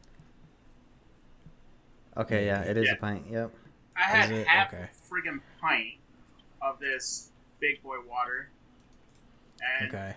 Okay, 2.17 2.47
yeah, 2.47 2.63
it 2.63 2.77
is 2.77 2.87
Yeah. 2.87 2.95
a 2.95 2.97
pint. 2.97 3.27
Yep. 3.31 3.53
I 3.97 4.01
had 4.01 4.31
it? 4.33 4.47
half 4.49 4.73
Okay. 4.75 4.85
a 4.85 5.13
friggin' 5.15 5.41
pint 5.61 5.95
of 6.61 6.81
this 6.81 7.31
big 7.61 7.81
boy 7.83 7.97
water, 8.09 8.49
and 9.81 9.89
Okay. 9.89 10.15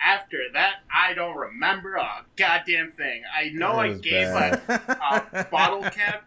after 0.00 0.38
that, 0.52 0.80
I 0.92 1.14
don't 1.14 1.36
remember 1.36 1.96
a 1.96 2.24
goddamn 2.36 2.92
thing. 2.92 3.22
I 3.32 3.48
know 3.50 3.72
I 3.72 3.94
gave 3.94 4.28
bad. 4.28 4.60
a, 4.68 5.26
a 5.40 5.44
bottle 5.50 5.82
cap 5.90 6.24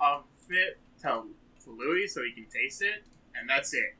of 0.00 0.24
it 0.50 0.78
to, 1.02 1.24
to 1.64 1.70
Louis 1.70 2.08
so 2.08 2.22
he 2.22 2.32
can 2.32 2.46
taste 2.50 2.82
it, 2.82 3.04
and 3.38 3.48
that's 3.48 3.72
it. 3.74 3.94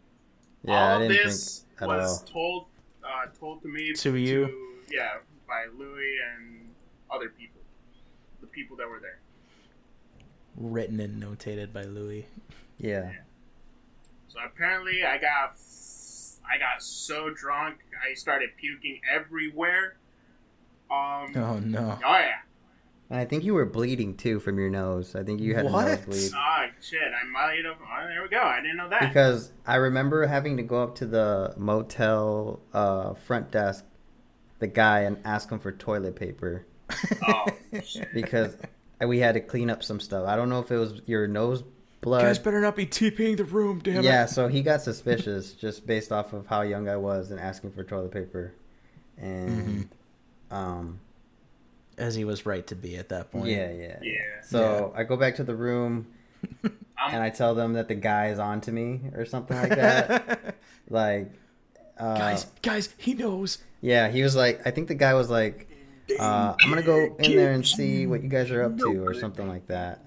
Yeah, 0.65 0.73
I 0.75 0.93
all 0.95 0.99
didn't 1.01 1.25
this 1.25 1.65
think 1.79 1.83
at 1.83 1.89
was 1.89 2.21
all. 2.23 2.27
told 2.29 2.65
uh, 3.05 3.27
told 3.39 3.63
to 3.63 3.69
me 3.69 3.93
To 3.95 4.17
you? 4.17 4.77
yeah, 4.91 5.19
by 5.47 5.67
Louis 5.77 6.17
and 6.37 6.71
other 7.11 7.29
people, 7.29 7.61
the 8.41 8.47
people 8.47 8.77
that 8.79 8.89
were 8.89 9.01
there. 9.01 9.19
Written 10.57 10.99
and 11.01 11.23
notated 11.23 11.73
by 11.73 11.83
Louis. 11.85 12.27
Yeah. 12.79 13.13
So 14.29 14.41
apparently, 14.45 15.05
I 15.05 15.19
got 15.19 15.55
I 16.51 16.59
got 16.59 16.83
so 16.83 17.31
drunk 17.31 17.79
I 18.09 18.15
started 18.15 18.51
puking 18.57 19.01
everywhere. 19.11 19.97
Um, 20.91 21.33
oh, 21.37 21.59
no! 21.63 21.99
Oh 22.05 22.13
yeah, 22.19 22.39
And 22.41 22.48
I 23.11 23.25
think 23.25 23.43
you 23.43 23.55
were 23.55 23.65
bleeding 23.65 24.17
too 24.17 24.39
from 24.39 24.59
your 24.59 24.69
nose. 24.69 25.15
I 25.17 25.23
think 25.23 25.41
you 25.41 25.55
had 25.55 25.65
What? 25.65 25.87
a 25.89 25.97
nosebleed. 25.97 26.31
ah 26.35 26.67
shit, 26.81 27.01
I 27.01 27.27
might 27.27 27.65
have. 27.65 27.77
Oh, 27.81 28.07
there 28.07 28.23
we 28.23 28.29
go. 28.29 28.43
I 28.43 28.61
didn't 28.61 28.77
know 28.77 28.89
that. 28.91 29.01
Because 29.01 29.51
I 29.67 29.77
remember 29.77 30.27
having 30.27 30.59
to 30.59 30.63
go 30.63 30.83
up 30.83 30.97
to 30.97 31.07
the 31.07 31.55
motel 31.57 32.61
uh, 32.75 33.15
front 33.15 33.51
desk, 33.51 33.85
the 34.59 34.67
guy, 34.67 35.01
and 35.01 35.17
ask 35.25 35.51
him 35.51 35.59
for 35.59 35.73
toilet 35.73 36.17
paper 36.17 36.67
oh 37.27 37.47
shit. 37.85 38.09
because 38.13 38.57
we 39.07 39.19
had 39.21 39.35
to 39.35 39.41
clean 39.41 39.71
up 39.71 39.83
some 39.83 40.01
stuff. 40.01 40.27
I 40.29 40.37
don't 40.37 40.49
know 40.51 40.61
if 40.61 40.71
it 40.71 40.77
was 40.77 41.01
your 41.07 41.27
nose 41.27 41.63
blood. 42.03 42.21
You 42.23 42.29
guys 42.29 42.39
better 42.39 42.61
not 42.61 42.77
be 42.77 42.85
TPing 42.87 43.37
the 43.39 43.45
room, 43.45 43.81
damn 43.83 44.03
yeah, 44.05 44.25
it. 44.25 44.29
so 44.29 44.49
he 44.49 44.61
got 44.63 44.83
suspicious 44.83 45.53
just 45.61 45.87
based 45.87 46.13
off 46.13 46.35
of 46.35 46.47
how 46.47 46.61
young 46.61 46.89
I 46.91 46.97
was 46.97 47.31
and 47.31 47.41
asking 47.41 47.71
for 47.73 47.85
toilet 47.85 48.11
paper, 48.13 48.53
and 49.17 49.89
um, 50.51 51.01
As 51.99 52.15
he 52.15 52.25
was 52.25 52.47
right 52.47 52.67
to 52.69 52.75
be 52.77 52.97
at 52.97 53.09
that 53.11 53.31
point. 53.31 53.47
yeah, 53.47 53.71
yeah, 53.71 53.99
Yeah. 54.03 54.43
So 54.45 54.93
I 54.97 55.05
go 55.05 55.17
back 55.17 55.37
to 55.37 55.45
the 55.45 55.55
room 55.55 56.07
and 56.63 57.23
I 57.23 57.31
tell 57.31 57.55
them 57.55 57.75
that 57.75 57.89
the 57.89 57.95
guy 57.95 58.29
is 58.29 58.39
on 58.39 58.61
to 58.63 58.73
me 58.73 59.01
or 59.15 59.25
something 59.27 59.57
like 59.57 59.71
that. 59.71 60.55
like, 60.89 61.31
uh, 61.99 62.17
guys, 62.17 62.47
guys, 62.63 62.89
he 62.97 63.15
knows. 63.15 63.59
yeah, 63.81 64.09
he 64.09 64.23
was 64.23 64.37
like, 64.37 64.67
I 64.67 64.71
think 64.71 64.89
the 64.89 64.95
guy 64.95 65.15
was 65.15 65.29
like, 65.29 65.69
uh, 66.19 66.55
I'm 66.63 66.71
gonna 66.71 66.83
go 66.83 67.15
in 67.19 67.37
there 67.37 67.53
and 67.53 67.67
see 67.67 68.07
what 68.07 68.23
you 68.23 68.29
guys 68.29 68.51
are 68.51 68.63
up 68.63 68.79
to 68.79 69.05
or 69.05 69.13
something 69.15 69.47
like 69.49 69.67
that. 69.67 70.05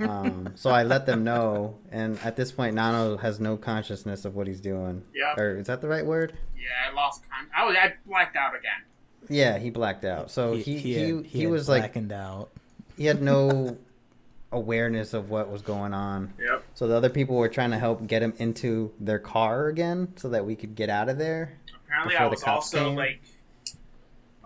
Um, 0.00 0.52
so 0.56 0.70
I 0.70 0.82
let 0.82 1.06
them 1.06 1.22
know, 1.22 1.78
and 1.92 2.18
at 2.24 2.34
this 2.34 2.50
point, 2.50 2.74
Nano 2.74 3.16
has 3.16 3.38
no 3.38 3.56
consciousness 3.56 4.24
of 4.24 4.34
what 4.34 4.48
he's 4.48 4.60
doing. 4.60 5.04
Yeah. 5.14 5.34
Or 5.40 5.56
is 5.58 5.68
that 5.68 5.80
the 5.80 5.86
right 5.86 6.04
word? 6.04 6.32
yeah, 6.56 6.90
I 6.90 6.92
lost. 6.94 7.22
Con- 7.30 7.48
I 7.56 7.64
was. 7.64 7.76
I 7.76 7.94
blacked 8.04 8.34
out 8.34 8.56
again. 8.56 8.82
Yeah, 9.28 9.58
he 9.58 9.70
blacked 9.70 10.04
out. 10.04 10.30
So 10.30 10.54
he 10.54 10.78
he 10.78 10.94
he, 10.94 10.94
had- 10.94 11.26
had 11.26 11.50
was 11.50 11.68
like 11.68 11.82
blackened 11.82 12.12
out. 12.12 12.50
he 12.96 13.04
had 13.06 13.20
no 13.22 13.76
awareness 14.52 15.12
of 15.14 15.28
what 15.30 15.50
was 15.50 15.60
going 15.62 15.92
on. 15.92 16.32
Yep. 16.40 16.64
So 16.74 16.86
the 16.88 16.94
other 16.96 17.10
people 17.10 17.36
were 17.36 17.48
trying 17.48 17.70
to 17.72 17.78
help 17.78 18.06
get 18.06 18.22
him 18.22 18.32
into 18.38 18.92
their 19.00 19.18
car 19.18 19.68
again, 19.68 20.12
so 20.16 20.30
that 20.30 20.44
we 20.46 20.56
could 20.56 20.74
get 20.74 20.88
out 20.88 21.08
of 21.08 21.18
there. 21.18 21.58
Apparently, 21.86 22.14
Before 22.14 22.24
I 22.26 22.28
the 22.28 22.30
was 22.30 22.42
cops 22.42 22.74
also 22.74 22.88
came? 22.88 22.96
like, 22.96 23.20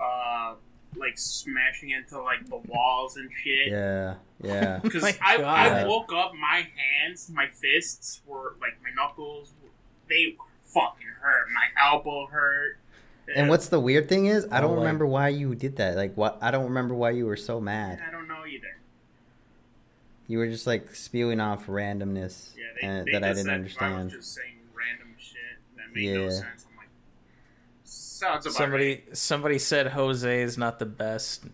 uh, 0.00 0.54
like 0.96 1.18
smashing 1.18 1.90
into 1.90 2.20
like 2.20 2.48
the 2.48 2.56
walls 2.56 3.16
and 3.16 3.30
shit. 3.42 3.68
Yeah, 3.68 4.14
yeah. 4.42 4.78
Because 4.82 5.04
I, 5.22 5.36
I 5.36 5.84
woke 5.86 6.12
up, 6.12 6.32
my 6.34 6.66
hands, 6.76 7.30
my 7.32 7.46
fists 7.48 8.20
were 8.26 8.56
like 8.60 8.72
my 8.82 8.90
knuckles. 9.00 9.52
They 10.08 10.36
fucking 10.66 11.06
hurt. 11.20 11.46
My 11.54 11.82
elbow 11.90 12.26
hurt. 12.26 12.78
And 13.34 13.48
what's 13.48 13.68
the 13.68 13.80
weird 13.80 14.08
thing 14.08 14.26
is, 14.26 14.46
I 14.50 14.58
Oh, 14.58 14.62
don't 14.62 14.70
like- 14.72 14.78
remember 14.80 15.06
why 15.06 15.28
you 15.28 15.54
did 15.54 15.76
that. 15.76 15.96
Like, 15.96 16.14
what? 16.16 16.38
I 16.42 16.50
don't 16.50 16.64
remember 16.64 16.94
why 16.94 17.10
you 17.10 17.26
were 17.26 17.36
so 17.36 17.60
mad. 17.60 18.00
I 18.06 18.10
don't 18.10 18.28
know 18.28 18.44
either. 18.46 18.76
You 20.28 20.38
were 20.38 20.46
just 20.48 20.66
like 20.66 20.94
spewing 20.94 21.40
off 21.40 21.66
randomness 21.66 22.54
Yeah, 22.56 22.64
they, 22.80 22.86
and, 22.86 23.06
they 23.06 23.12
that 23.12 23.24
I 23.24 23.28
didn't 23.28 23.44
said 23.44 23.50
I 23.50 23.54
understand. 23.54 24.04
was 24.04 24.12
just 24.14 24.34
saying 24.34 24.54
random 24.74 25.14
shit 25.18 25.36
that 25.76 25.94
made 25.94 26.14
no 26.14 26.22
Yeah. 26.24 26.30
sense. 26.30 26.66
I'm 26.70 26.76
like, 26.76 26.88
sounds 27.84 28.46
about 28.46 28.54
Somebody 28.54 28.88
right. 29.06 29.16
somebody 29.16 29.58
said 29.58 29.88
Jose 29.88 30.42
is 30.42 30.56
not 30.56 30.78
the 30.78 30.86
best 30.86 31.44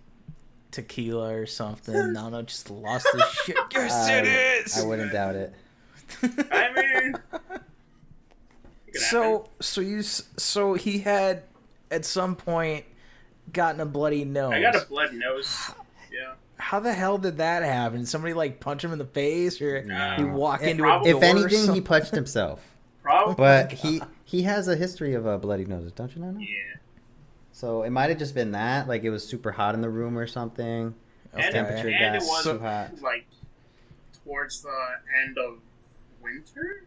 tequila 0.71 1.35
or 1.35 1.47
something. 1.47 1.95
Nano 2.13 2.43
just 2.43 2.71
lost 2.71 3.07
his 3.13 3.23
shit. 3.45 3.57
Yes, 3.73 4.09
it 4.09 4.25
I- 4.27 4.63
is. 4.65 4.79
I 4.79 4.87
wouldn't 4.87 5.13
doubt 5.13 5.35
it. 5.35 5.55
I 6.23 6.73
mean, 6.75 7.15
so 8.95 9.23
happen. 9.41 9.51
so 9.61 9.81
you 9.81 10.03
so 10.03 10.75
he 10.75 10.99
had 11.01 11.43
at 11.91 12.05
some 12.05 12.37
point 12.37 12.85
gotten 13.53 13.81
a 13.81 13.87
bloody 13.87 14.25
nose. 14.25 14.53
I 14.53 14.61
got 14.61 14.77
a 14.77 14.87
blood 14.87 15.13
nose. 15.15 15.71
Yeah. 16.13 16.35
How 16.57 16.81
the 16.81 16.93
hell 16.93 17.19
did 17.19 17.39
that 17.39 17.63
happen? 17.63 18.01
Did 18.01 18.09
somebody 18.09 18.35
like 18.35 18.61
punch 18.61 18.83
him 18.85 18.93
in 18.93 18.99
the 18.99 19.05
face, 19.07 19.61
or 19.63 19.83
No. 19.85 20.15
he 20.17 20.25
walked 20.25 20.63
If- 20.63 20.71
into 20.71 20.83
probably- 20.83 21.11
a 21.11 21.13
door? 21.15 21.23
If 21.23 21.29
anything, 21.29 21.75
he 21.75 21.81
punched 21.81 22.15
himself. 22.15 22.61
Probably. 23.03 23.35
But 23.37 23.73
he 23.73 24.03
he 24.25 24.43
has 24.43 24.69
a 24.69 24.77
history 24.77 25.15
of 25.15 25.27
uh, 25.27 25.39
bloody 25.39 25.65
noses, 25.65 25.93
don't 25.93 26.15
you 26.15 26.21
know? 26.21 26.39
yeah. 26.39 26.47
So 27.53 27.83
it 27.83 27.91
might 27.91 28.11
have 28.11 28.19
just 28.19 28.35
been 28.35 28.53
that, 28.53 28.87
like 28.87 29.03
it 29.05 29.11
was 29.11 29.27
super 29.27 29.51
hot 29.53 29.75
in 29.75 29.81
the 29.81 29.89
room 29.89 30.19
or 30.19 30.27
something. 30.27 30.95
And, 31.33 31.55
temperature 31.55 31.89
and 31.89 32.17
it 32.17 32.21
was 32.23 32.43
too 32.45 32.59
hot. 32.59 33.01
like 33.03 33.27
towards 34.25 34.63
the 34.63 34.87
end 35.25 35.39
of 35.39 35.59
winter, 36.23 36.85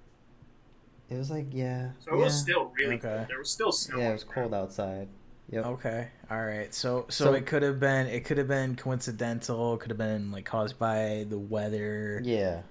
It 1.12 1.18
was 1.18 1.30
like 1.30 1.48
yeah, 1.52 1.90
so 2.00 2.14
it 2.14 2.18
yeah, 2.18 2.24
was 2.24 2.40
still 2.40 2.72
really 2.80 2.96
Okay. 2.96 3.08
cold. 3.16 3.28
There 3.28 3.38
was 3.38 3.52
still 3.52 3.72
snow. 3.72 3.98
yeah, 4.00 4.10
it 4.10 4.14
was 4.14 4.24
cold 4.24 4.54
outside. 4.54 5.10
Yep. 5.50 5.66
Okay, 5.66 6.08
all 6.30 6.46
right. 6.46 6.74
So, 6.74 7.06
so 7.10 7.26
So- 7.26 7.34
it 7.34 7.46
could 7.46 7.62
have 7.64 7.80
been 7.80 8.08
it 8.08 8.24
could 8.24 8.38
have 8.38 8.48
been 8.48 8.76
coincidental. 8.78 9.74
It 9.76 9.82
could 9.82 9.92
have 9.92 9.98
been 9.98 10.32
like 10.32 10.46
caused 10.46 10.80
by 10.80 11.26
the 11.30 11.38
weather, 11.38 12.22
Yeah. 12.24 12.62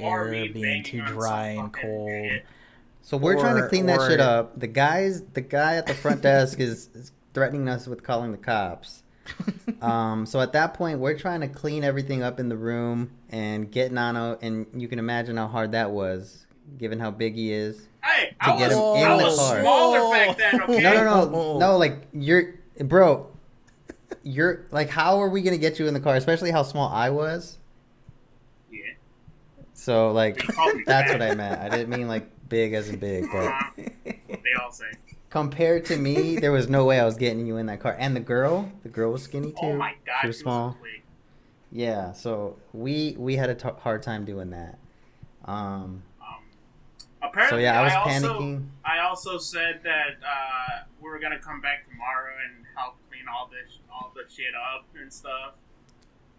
Air 0.00 0.24
me 0.24 0.48
being 0.48 0.82
too 0.82 1.02
dry 1.02 1.48
and 1.50 1.72
cold. 1.72 2.08
shit. 2.10 2.44
So 3.02 3.16
we're 3.16 3.38
trying 3.38 3.56
to 3.56 3.64
Or- 3.64 3.68
clean 3.68 3.86
that 3.86 4.00
shit 4.08 4.18
up. 4.20 4.58
The 4.58 4.66
guys, 4.66 5.22
the 5.34 5.40
guy 5.40 5.76
at 5.76 5.86
the 5.86 5.94
front 5.94 6.22
desk 6.22 6.58
is, 6.58 6.88
is 6.94 7.12
threatening 7.34 7.68
us 7.68 7.86
with 7.86 8.02
calling 8.02 8.32
the 8.32 8.38
cops. 8.38 9.02
Um, 9.80 10.26
so 10.26 10.40
at 10.40 10.52
that 10.52 10.74
point, 10.74 11.00
we're 11.00 11.18
trying 11.18 11.40
to 11.40 11.48
clean 11.48 11.82
everything 11.82 12.22
up 12.22 12.38
in 12.38 12.48
the 12.48 12.56
room 12.56 13.10
and 13.30 13.68
get 13.70 13.90
Nano, 13.90 14.38
and 14.40 14.66
you 14.76 14.86
can 14.86 15.00
imagine 15.00 15.36
how 15.36 15.48
hard 15.48 15.72
that 15.72 15.90
was, 15.90 16.46
given 16.78 16.98
how 17.00 17.10
big 17.10 17.34
he 17.34 17.52
is. 17.52 17.88
Hey, 18.02 18.30
To 18.30 18.34
I 18.40 18.58
get 18.58 18.70
was, 18.70 18.76
him 18.78 19.04
in 19.06 19.10
I 19.12 19.16
the 19.18 19.24
was 19.24 19.38
car. 19.38 19.60
smaller 19.60 20.10
back 20.10 20.36
then. 20.38 20.62
Okay. 20.62 20.82
No, 20.82 20.94
no, 20.94 21.04
no, 21.04 21.34
Oh. 21.34 21.58
no. 21.58 21.76
Like 21.76 22.06
you're, 22.12 22.54
bro. 22.80 23.28
You're 24.24 24.66
like, 24.70 24.88
how 24.90 25.20
are 25.20 25.28
we 25.28 25.42
gonna 25.42 25.56
get 25.58 25.78
you 25.78 25.86
in 25.88 25.94
the 25.94 26.00
car? 26.00 26.16
Especially 26.16 26.50
how 26.50 26.62
small 26.62 26.88
I 26.92 27.10
was. 27.10 27.58
Yeah. 28.70 28.80
So 29.74 30.12
like, 30.12 30.42
You 30.42 30.48
called 30.48 30.76
me 30.76 30.82
that's 30.86 31.10
fat. 31.10 31.20
what 31.20 31.30
I 31.30 31.34
meant. 31.34 31.60
I 31.60 31.68
didn't 31.68 31.88
mean 31.88 32.08
like 32.08 32.28
big 32.48 32.72
as 32.74 32.88
in 32.88 32.98
big, 32.98 33.24
but. 33.32 33.44
What 33.74 34.42
they 34.42 34.52
all 34.62 34.70
say. 34.72 34.86
compared 35.30 35.84
to 35.86 35.96
me, 35.96 36.36
there 36.36 36.52
was 36.52 36.68
no 36.68 36.84
way 36.84 37.00
I 37.00 37.04
was 37.04 37.16
getting 37.16 37.46
you 37.46 37.56
in 37.56 37.66
that 37.66 37.80
car. 37.80 37.96
And 37.98 38.14
the 38.14 38.20
girl, 38.20 38.70
the 38.82 38.88
girl 38.88 39.12
was 39.12 39.22
skinny 39.22 39.50
too. 39.50 39.56
Oh 39.62 39.72
my 39.76 39.94
god, 40.06 40.20
she 40.22 40.26
was 40.28 40.38
small. 40.38 40.76
ugly. 40.78 41.02
Yeah, 41.70 42.12
so 42.12 42.56
we 42.74 43.16
we 43.18 43.36
had 43.36 43.48
a 43.50 43.54
t- 43.54 43.68
hard 43.80 44.02
time 44.02 44.24
doing 44.26 44.50
that. 44.50 44.78
Um, 45.46 46.02
apparently, 47.22 47.58
so 47.58 47.62
yeah, 47.62 47.80
I 47.80 47.84
was 47.84 47.92
also, 47.94 48.40
panicking. 48.40 48.66
I 48.84 48.98
also 49.00 49.38
said 49.38 49.80
that 49.84 50.16
uh, 50.22 50.84
we 51.00 51.08
were 51.10 51.18
gonna 51.18 51.38
come 51.38 51.60
back 51.60 51.88
tomorrow 51.88 52.32
and 52.44 52.64
help 52.76 52.96
clean 53.08 53.22
all 53.32 53.48
this, 53.50 53.78
all 53.92 54.12
the 54.14 54.22
shit 54.32 54.54
up 54.54 54.86
and 55.00 55.12
stuff, 55.12 55.56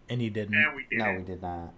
and 0.10 0.22
you 0.22 0.30
didn't. 0.30 0.56
and 0.56 0.76
we 0.76 0.84
didn't. 0.90 1.00
No, 1.06 1.14
we 1.20 1.24
did 1.24 1.42
not. 1.42 1.74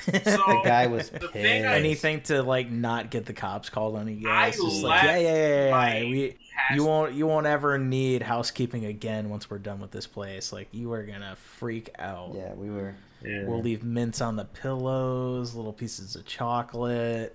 So 0.00 0.10
The 0.22 0.60
guy 0.64 0.86
was 0.86 1.10
the 1.10 1.18
pissed. 1.20 1.32
thing 1.32 1.66
I- 1.66 1.74
Anything 1.76 2.20
to 2.22 2.42
like 2.42 2.70
not 2.70 3.10
get 3.10 3.26
the 3.26 3.32
cops 3.32 3.68
called 3.68 3.96
on 3.96 4.06
you 4.08 4.24
guys. 4.26 4.54
I 4.58 4.62
Just 4.62 4.82
like, 4.82 5.02
yeah, 5.02 5.08
left 5.10 5.22
yeah, 5.22 5.34
yeah, 5.34 5.98
yeah. 6.04 6.10
We, 6.10 6.36
you 6.74 6.84
won't 6.84 7.14
you 7.14 7.26
won't 7.26 7.46
ever 7.46 7.78
need 7.78 8.22
housekeeping 8.22 8.84
again 8.84 9.28
once 9.28 9.50
we're 9.50 9.58
done 9.58 9.80
with 9.80 9.90
this 9.90 10.06
place. 10.06 10.52
Like 10.52 10.68
you 10.72 10.92
are 10.92 11.02
gonna 11.02 11.36
freak 11.36 11.90
out. 11.98 12.32
Yeah, 12.34 12.52
we 12.54 12.70
were. 12.70 12.94
Yeah. 13.24 13.42
were 13.44 13.50
We'll 13.50 13.62
leave 13.62 13.82
mints 13.82 14.20
on 14.20 14.36
the 14.36 14.44
pillows, 14.44 15.54
little 15.54 15.72
pieces 15.72 16.14
of 16.14 16.24
chocolate. 16.26 17.34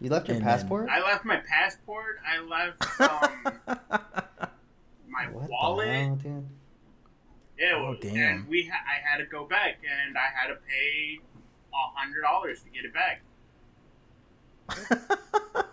You 0.00 0.08
left 0.10 0.28
your 0.28 0.36
and 0.36 0.44
then- 0.46 0.50
passport? 0.58 0.88
I 0.90 1.00
left 1.02 1.24
my 1.24 1.36
passport. 1.36 2.16
I 2.26 2.40
left 2.40 3.00
um, 3.00 3.78
my 5.08 5.26
what 5.30 5.46
the 5.46 5.50
wallet. 5.50 5.88
hell, 5.88 6.16
dude? 6.16 6.46
Yeah, 7.58 7.72
Oh, 7.76 7.82
well, 7.82 7.96
damn. 8.00 8.16
and 8.16 8.48
we 8.48 8.68
ha- 8.72 8.84
I 8.88 9.06
had 9.06 9.18
to 9.18 9.26
go 9.26 9.44
back, 9.44 9.78
and 9.84 10.16
I 10.16 10.28
had 10.34 10.48
to 10.48 10.54
pay 10.66 11.20
a 11.74 11.98
hundred 11.98 12.22
dollars 12.22 12.62
to 12.62 12.70
get 12.70 12.84
it 12.84 12.94
back. 12.94 13.22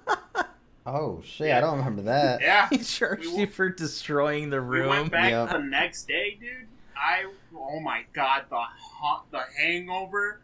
Oh 0.90 1.22
shit, 1.22 1.52
I 1.54 1.60
don't 1.60 1.80
remember 1.80 2.04
that. 2.04 2.40
Yeah, 2.42 2.70
he 2.70 2.78
charged 2.78 3.24
We 3.26 3.30
you 3.32 3.38
went- 3.40 3.54
for 3.54 3.68
destroying 3.70 4.50
the 4.50 4.62
room. 4.62 4.72
we 4.72 4.80
room. 4.80 4.90
went 4.90 5.12
back 5.12 5.32
Yep. 5.32 5.50
the 5.52 5.58
next 5.60 6.08
day, 6.08 6.38
dude. 6.40 6.68
I 6.96 7.26
oh 7.54 7.82
my 7.82 8.06
god, 8.14 8.46
the 8.50 8.56
hot, 8.56 9.26
the 9.32 9.42
hangover. 9.60 10.40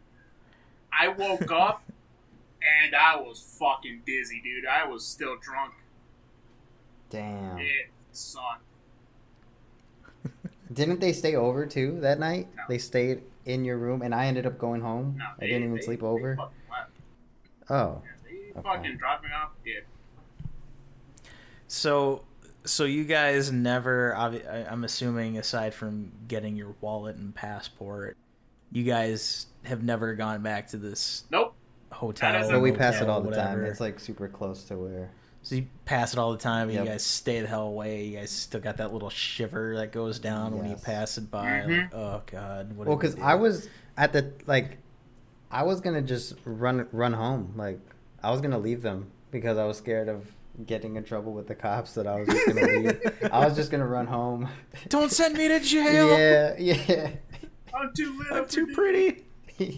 I 0.92 1.08
woke 1.08 1.50
up 1.50 1.82
and 2.84 2.94
I 2.94 3.16
was 3.16 3.40
fucking 3.58 4.02
dizzy, 4.06 4.40
dude. 4.42 4.66
I 4.66 4.86
was 4.86 5.04
still 5.04 5.36
drunk. 5.40 5.74
Damn. 7.10 7.58
It 7.58 7.90
sucked. 8.12 8.62
Didn't 10.72 11.00
they 11.00 11.12
stay 11.12 11.34
over 11.36 11.66
too 11.66 11.98
that 12.00 12.18
night? 12.18 12.48
No. 12.56 12.62
They 12.68 12.78
stayed 12.78 13.22
in 13.44 13.64
your 13.64 13.76
room, 13.78 14.02
and 14.02 14.14
I 14.14 14.26
ended 14.26 14.46
up 14.46 14.58
going 14.58 14.80
home. 14.80 15.16
No, 15.18 15.24
I 15.38 15.46
didn't 15.46 15.64
even 15.64 15.74
they- 15.76 15.82
sleep 15.82 16.00
they 16.00 16.06
over. 16.06 16.36
fucking 16.36 16.56
left. 16.70 16.90
Oh, 17.70 18.02
Yeah, 18.04 18.10
they 18.24 18.50
Okay. 18.58 18.62
fucking 18.62 18.96
dropped 18.98 19.24
me 19.24 19.30
off. 19.30 19.50
Yeah. 19.64 19.80
So, 21.68 22.22
so 22.64 22.84
you 22.84 23.04
guys 23.04 23.52
never? 23.52 24.14
I'm 24.16 24.84
assuming, 24.84 25.38
aside 25.38 25.74
from 25.74 26.10
getting 26.28 26.56
your 26.56 26.74
wallet 26.80 27.16
and 27.16 27.34
passport, 27.34 28.16
you 28.72 28.84
guys 28.84 29.46
have 29.64 29.82
never 29.82 30.14
gone 30.14 30.42
back 30.42 30.68
to 30.68 30.76
this 30.76 31.24
Nope. 31.30 31.53
Hotel. 31.94 32.48
But 32.50 32.60
we 32.60 32.72
pass 32.72 33.00
it 33.00 33.08
all 33.08 33.20
the 33.22 33.34
time. 33.34 33.64
It's 33.64 33.80
like 33.80 33.98
super 34.00 34.28
close 34.28 34.64
to 34.64 34.76
where. 34.76 35.10
So 35.42 35.56
you 35.56 35.66
pass 35.84 36.14
it 36.14 36.18
all 36.18 36.32
the 36.32 36.38
time, 36.38 36.70
Yep. 36.70 36.84
you 36.84 36.90
guys 36.90 37.02
stay 37.04 37.40
the 37.42 37.46
hell 37.46 37.66
away. 37.66 38.04
You 38.06 38.16
guys 38.16 38.30
still 38.30 38.60
got 38.60 38.78
that 38.78 38.94
little 38.94 39.10
shiver 39.10 39.76
that 39.76 39.92
goes 39.92 40.18
down 40.18 40.56
when 40.56 40.70
you 40.70 40.76
pass 40.76 41.18
it 41.18 41.30
by. 41.30 41.44
Mhm. 41.46 41.82
Like, 41.82 41.94
oh 41.94 42.22
god. 42.30 42.72
What 42.76 42.86
Well, 42.88 42.96
did 42.96 43.08
we 43.08 43.10
because? 43.14 43.22
I 43.22 43.34
was 43.34 43.68
at 43.98 44.12
the 44.14 44.32
like, 44.46 44.78
I 45.50 45.62
was 45.64 45.80
gonna 45.82 46.00
just 46.02 46.34
run 46.46 46.86
run 46.92 47.12
home. 47.12 47.52
Like, 47.56 47.78
I 48.22 48.30
was 48.30 48.40
gonna 48.40 48.58
leave 48.58 48.80
them 48.80 49.10
because 49.30 49.58
I 49.58 49.64
was 49.66 49.76
scared 49.76 50.08
of 50.08 50.32
getting 50.66 50.96
in 50.96 51.04
trouble 51.04 51.32
with 51.34 51.46
the 51.46 51.54
cops. 51.54 51.92
That 51.92 52.06
I 52.06 52.20
was 52.20 52.28
just 52.28 52.46
gonna 52.46 52.66
leave. 52.66 53.28
I 53.30 53.44
was 53.44 53.54
just 53.54 53.70
gonna 53.70 53.86
run 53.86 54.06
home. 54.06 54.48
Don't 54.88 55.12
send 55.12 55.36
me 55.36 55.48
to 55.48 55.60
jail. 55.60 56.08
yeah, 56.18 56.54
yeah. 56.58 57.10
I'm 57.74 57.92
too 57.94 58.16
little. 58.16 58.36
I'm 58.38 58.48
too 58.48 58.66
pretty. 58.68 59.24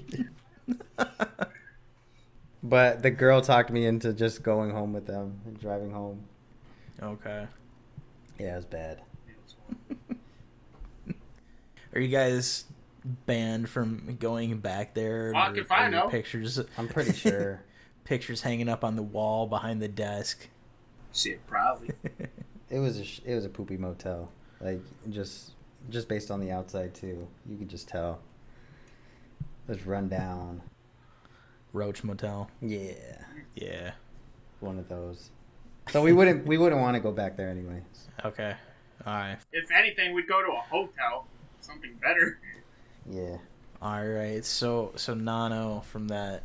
but 2.68 3.02
the 3.02 3.10
girl 3.10 3.40
talked 3.40 3.70
me 3.70 3.86
into 3.86 4.12
just 4.12 4.42
going 4.42 4.70
home 4.70 4.92
with 4.92 5.06
them 5.06 5.40
and 5.46 5.58
driving 5.58 5.90
home. 5.90 6.24
okay. 7.02 7.46
Yeah, 8.38 8.52
it 8.54 8.56
was 8.56 8.64
bad. 8.66 9.00
Are 11.94 12.00
you 12.00 12.08
guys 12.08 12.64
banned 13.26 13.68
from 13.68 14.16
going 14.20 14.58
back 14.58 14.94
there? 14.94 15.32
Fuck 15.32 15.56
Or 15.56 15.60
if 15.60 15.72
I 15.72 15.76
are 15.76 15.82
your 15.82 15.90
know. 15.90 16.08
Pictures. 16.08 16.60
I'm 16.78 16.88
pretty 16.88 17.12
sure. 17.14 17.62
pictures 18.04 18.42
hanging 18.42 18.68
up 18.68 18.84
on 18.84 18.96
the 18.96 19.02
wall 19.02 19.46
behind 19.46 19.80
the 19.80 19.88
desk. 19.88 20.48
Shit, 21.12 21.46
probably. 21.46 21.92
It 22.68 22.78
was 22.78 22.98
a 23.00 23.04
it 23.30 23.34
was 23.34 23.44
a 23.46 23.48
poopy 23.48 23.76
motel. 23.78 24.30
Like 24.60 24.80
just 25.08 25.52
just 25.88 26.08
based 26.08 26.30
on 26.30 26.40
the 26.40 26.50
outside 26.50 26.94
too, 26.94 27.26
you 27.48 27.56
could 27.56 27.68
just 27.70 27.88
tell. 27.88 28.20
It 29.40 29.72
was 29.72 29.86
run 29.86 30.08
down. 30.08 30.60
Roach 31.76 32.02
Motel. 32.02 32.50
Yeah, 32.62 32.92
Yeah. 33.54 33.92
one 34.60 34.78
of 34.78 34.88
those. 34.88 35.30
So 35.90 36.02
we 36.02 36.12
wouldn't 36.12 36.46
we 36.46 36.58
wouldn't 36.58 36.80
want 36.80 36.94
to 36.96 37.00
go 37.00 37.12
back 37.12 37.36
there 37.36 37.48
anyways. 37.50 37.82
Okay. 38.24 38.54
All 39.06 39.12
right. 39.12 39.36
if 39.52 39.70
anything, 39.70 40.14
we'd 40.14 40.26
go 40.26 40.42
to 40.42 40.50
a 40.52 40.60
hotel, 40.60 41.26
something 41.60 41.94
better. 42.02 42.40
Yeah. 43.08 43.36
All 43.80 44.04
right. 44.04 44.44
So 44.44 44.92
so 44.96 45.14
Nano 45.14 45.80
from 45.80 46.08
that 46.08 46.42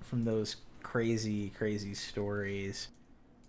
from 0.00 0.24
those 0.24 0.56
crazy 0.82 1.50
crazy 1.50 1.94
stories. 1.94 2.88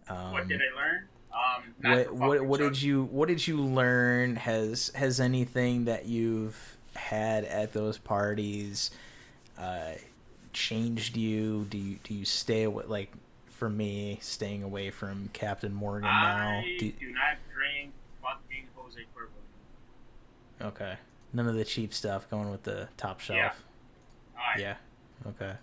Um, 0.09 0.33
what 0.33 0.47
did 0.47 0.61
I 0.61 0.75
learn? 0.79 1.07
Um, 1.33 1.73
not 1.81 2.13
what 2.13 2.41
what, 2.41 2.45
what 2.45 2.59
did 2.59 2.79
you 2.81 3.05
what 3.05 3.29
did 3.29 3.47
you 3.47 3.57
learn 3.61 4.35
has 4.35 4.91
has 4.93 5.19
anything 5.19 5.85
that 5.85 6.05
you've 6.05 6.77
had 6.95 7.45
at 7.45 7.73
those 7.73 7.97
parties 7.97 8.91
uh 9.57 9.93
changed 10.53 11.17
you 11.17 11.65
do 11.69 11.77
you 11.77 11.97
do 12.03 12.13
you 12.13 12.25
stay 12.25 12.63
away 12.63 12.83
like 12.87 13.11
for 13.47 13.69
me 13.69 14.17
staying 14.21 14.63
away 14.63 14.89
from 14.91 15.29
captain 15.33 15.73
morgan 15.73 16.03
now 16.09 16.59
I 16.59 16.75
do, 16.79 16.91
do 16.91 17.11
not 17.11 17.37
drink 17.53 17.91
fucking 18.21 18.65
Jose 18.75 18.99
Cuervo. 19.15 20.67
okay 20.67 20.95
none 21.33 21.47
of 21.47 21.55
the 21.55 21.65
cheap 21.65 21.93
stuff 21.93 22.29
going 22.29 22.49
with 22.51 22.63
the 22.63 22.87
top 22.97 23.19
shelf 23.19 23.37
Yeah. 23.37 23.51
Alright. 24.39 24.59
yeah 24.59 24.75
okay 25.27 25.53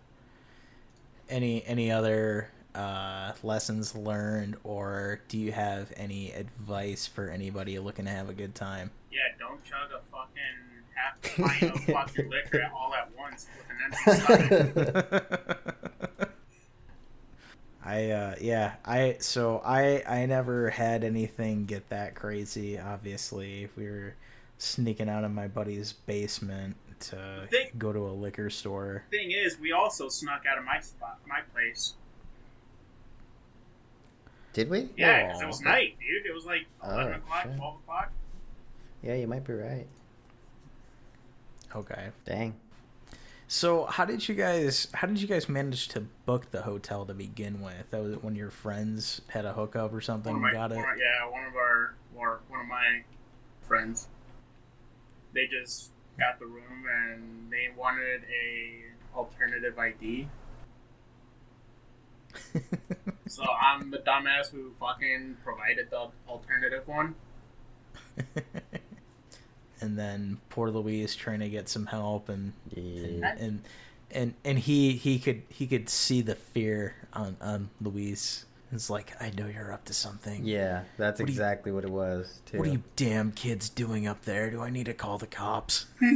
any 1.29 1.65
any 1.67 1.91
other 1.91 2.51
uh 2.75 3.33
lessons 3.43 3.95
learned 3.97 4.57
or 4.65 5.21
do 5.29 5.37
you 5.39 5.53
have 5.53 5.93
any 5.97 6.33
advice 6.33 7.07
for 7.07 7.29
anybody 7.29 7.79
looking 7.79 8.05
to 8.05 8.11
have 8.11 8.29
a 8.29 8.33
good 8.33 8.55
time 8.55 8.91
Yeah, 9.11 9.19
don't 9.39 9.63
chug 9.65 9.91
a 9.93 10.01
fucking 10.11 10.80
half 11.01 11.39
a 11.39 11.43
pint 11.43 11.75
of 11.75 11.85
fucking 11.85 12.31
liquor 12.31 12.69
all 12.75 12.93
at 12.95 13.11
once 13.17 13.47
with 13.57 13.67
an 13.71 13.79
empty 13.85 14.69
stomach. 14.69 16.27
I 17.85 18.11
uh 18.11 18.35
yeah, 18.41 18.75
I 18.85 19.17
so 19.21 19.63
I 19.65 20.03
I 20.07 20.27
never 20.27 20.69
had 20.71 21.03
anything 21.03 21.65
get 21.65 21.89
that 21.89 22.15
crazy. 22.15 22.79
Obviously, 22.79 23.65
If 23.65 23.77
we 23.77 23.85
were 23.89 24.15
sneaking 24.59 25.09
out 25.09 25.25
of 25.25 25.31
my 25.33 25.49
buddy's 25.49 25.93
basement 25.95 26.77
to 27.01 27.47
Think- 27.51 27.79
go 27.79 27.93
to 27.93 28.01
a 28.01 28.13
liquor 28.13 28.51
store. 28.51 29.05
Thing 29.11 29.31
is, 29.31 29.59
we 29.59 29.73
also 29.73 30.09
snuck 30.11 30.43
out 30.47 30.59
of 30.59 30.65
my 30.65 30.81
spot, 30.81 31.19
my 31.27 31.41
place. 31.55 31.95
Did 34.53 34.69
we? 34.69 34.91
Yeah, 34.99 35.29
because 35.29 35.41
Oh, 35.41 35.45
it 35.45 35.47
was 35.47 35.61
night, 35.63 35.97
dude. 36.01 36.27
It 36.27 36.35
was 36.35 36.45
like 36.45 36.67
Oh, 36.83 36.91
eleven 36.93 37.15
o'clock, 37.15 37.43
shit. 37.45 37.57
twelve 37.57 37.77
o'clock. 37.77 38.13
Yeah, 39.03 39.15
you 39.15 39.27
might 39.27 39.45
be 39.47 39.55
right. 39.55 39.87
Okay. 41.75 42.09
Dang. 42.25 42.55
So 43.49 43.85
how 43.87 44.05
did 44.05 44.29
you 44.29 44.35
guys 44.37 44.87
how 44.95 45.07
did 45.09 45.21
you 45.21 45.27
guys 45.27 45.49
manage 45.49 45.89
to 45.89 46.01
book 46.25 46.51
the 46.53 46.63
hotel 46.63 47.05
to 47.07 47.15
begin 47.15 47.61
with? 47.61 47.91
That 47.91 48.03
was 48.03 48.17
when 48.23 48.37
your 48.37 48.51
friends 48.51 49.21
had 49.29 49.45
a 49.45 49.53
hookup 49.53 49.93
or 49.93 50.01
something 50.01 50.33
One 50.33 50.43
of 50.45 50.49
and 50.51 50.55
my, 50.57 50.61
got 50.69 50.73
it. 50.73 50.77
one 50.77 50.89
of- 50.93 50.99
yeah, 50.99 51.29
one 51.31 51.45
of 51.45 51.55
our 51.57 51.95
or 52.17 52.41
one 52.49 52.61
of 52.61 52.67
my 52.67 53.03
friends. 53.63 54.09
They 55.33 55.47
just 55.47 55.91
got 56.19 56.39
the 56.39 56.47
room 56.47 56.87
and 56.93 57.51
they 57.51 57.69
wanted 57.77 58.23
a 58.25 59.17
alternative 59.17 59.79
ID. 59.79 60.29
So 63.27 63.45
I'm 63.45 63.93
the 63.93 63.99
dumbass 63.99 64.51
who 64.51 64.73
fucking 64.81 65.37
provided 65.45 65.89
the 65.91 66.09
alternative 66.29 66.87
one. 66.89 67.15
and 69.81 69.99
then 69.99 70.39
poor 70.51 70.71
Louise 70.71 71.15
trying 71.17 71.41
to 71.41 71.49
get 71.49 71.69
some 71.69 71.87
help 71.87 72.29
and 72.29 72.53
and 72.77 73.19
Yeah. 73.21 73.37
and 73.39 73.63
and, 74.13 74.35
and 74.45 74.59
he 74.59 74.93
he 74.93 75.19
could 75.19 75.43
he 75.49 75.67
could 75.67 75.89
see 75.89 76.21
the 76.23 76.35
fear 76.35 76.95
on 77.13 77.37
on 77.41 77.71
Louise. 77.81 78.45
It's 78.73 78.89
like 78.91 79.13
I 79.21 79.31
know 79.31 79.47
you're 79.47 79.73
up 79.73 79.85
to 79.87 79.93
something. 79.93 80.45
Yeah, 80.45 80.85
that's 80.97 81.19
What 81.21 81.27
do 81.27 81.33
you- 81.33 81.37
exactly 81.37 81.73
what 81.73 81.85
it 81.85 81.91
was 81.91 82.41
too. 82.47 82.59
What 82.59 82.69
are 82.69 82.73
you 82.73 82.83
damn 82.97 83.33
kids 83.33 83.69
doing 83.69 84.07
up 84.07 84.25
there? 84.25 84.51
Do 84.51 84.61
I 84.63 84.71
need 84.71 84.87
to 84.87 84.95
call 84.95 85.19
the 85.19 85.27
cops? 85.27 85.87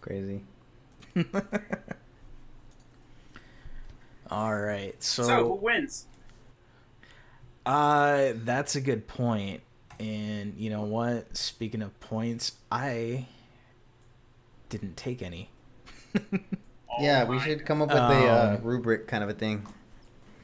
Crazy. 0.00 0.42
All 4.30 4.56
right, 4.58 5.00
So, 5.02 5.22
so, 5.22 5.44
who 5.44 5.54
wins? 5.54 6.06
Uh, 7.66 8.32
that's 8.36 8.76
a 8.76 8.80
good 8.80 9.06
point. 9.08 9.62
And 10.00 10.54
you 10.56 10.70
know 10.70 10.82
what? 10.82 11.36
Speaking 11.36 11.82
of 11.82 11.98
points, 12.00 12.52
I 12.70 13.26
didn't 14.68 14.96
take 14.96 15.22
any. 15.22 15.50
Oh 16.14 16.38
yeah, 16.98 17.24
we 17.24 17.40
should 17.40 17.66
come 17.66 17.82
up 17.82 17.92
with 17.92 18.10
a 18.10 18.28
uh, 18.28 18.56
Um, 18.58 18.62
rubric 18.62 19.08
kind 19.08 19.24
of 19.24 19.30
a 19.30 19.34
thing. 19.34 19.66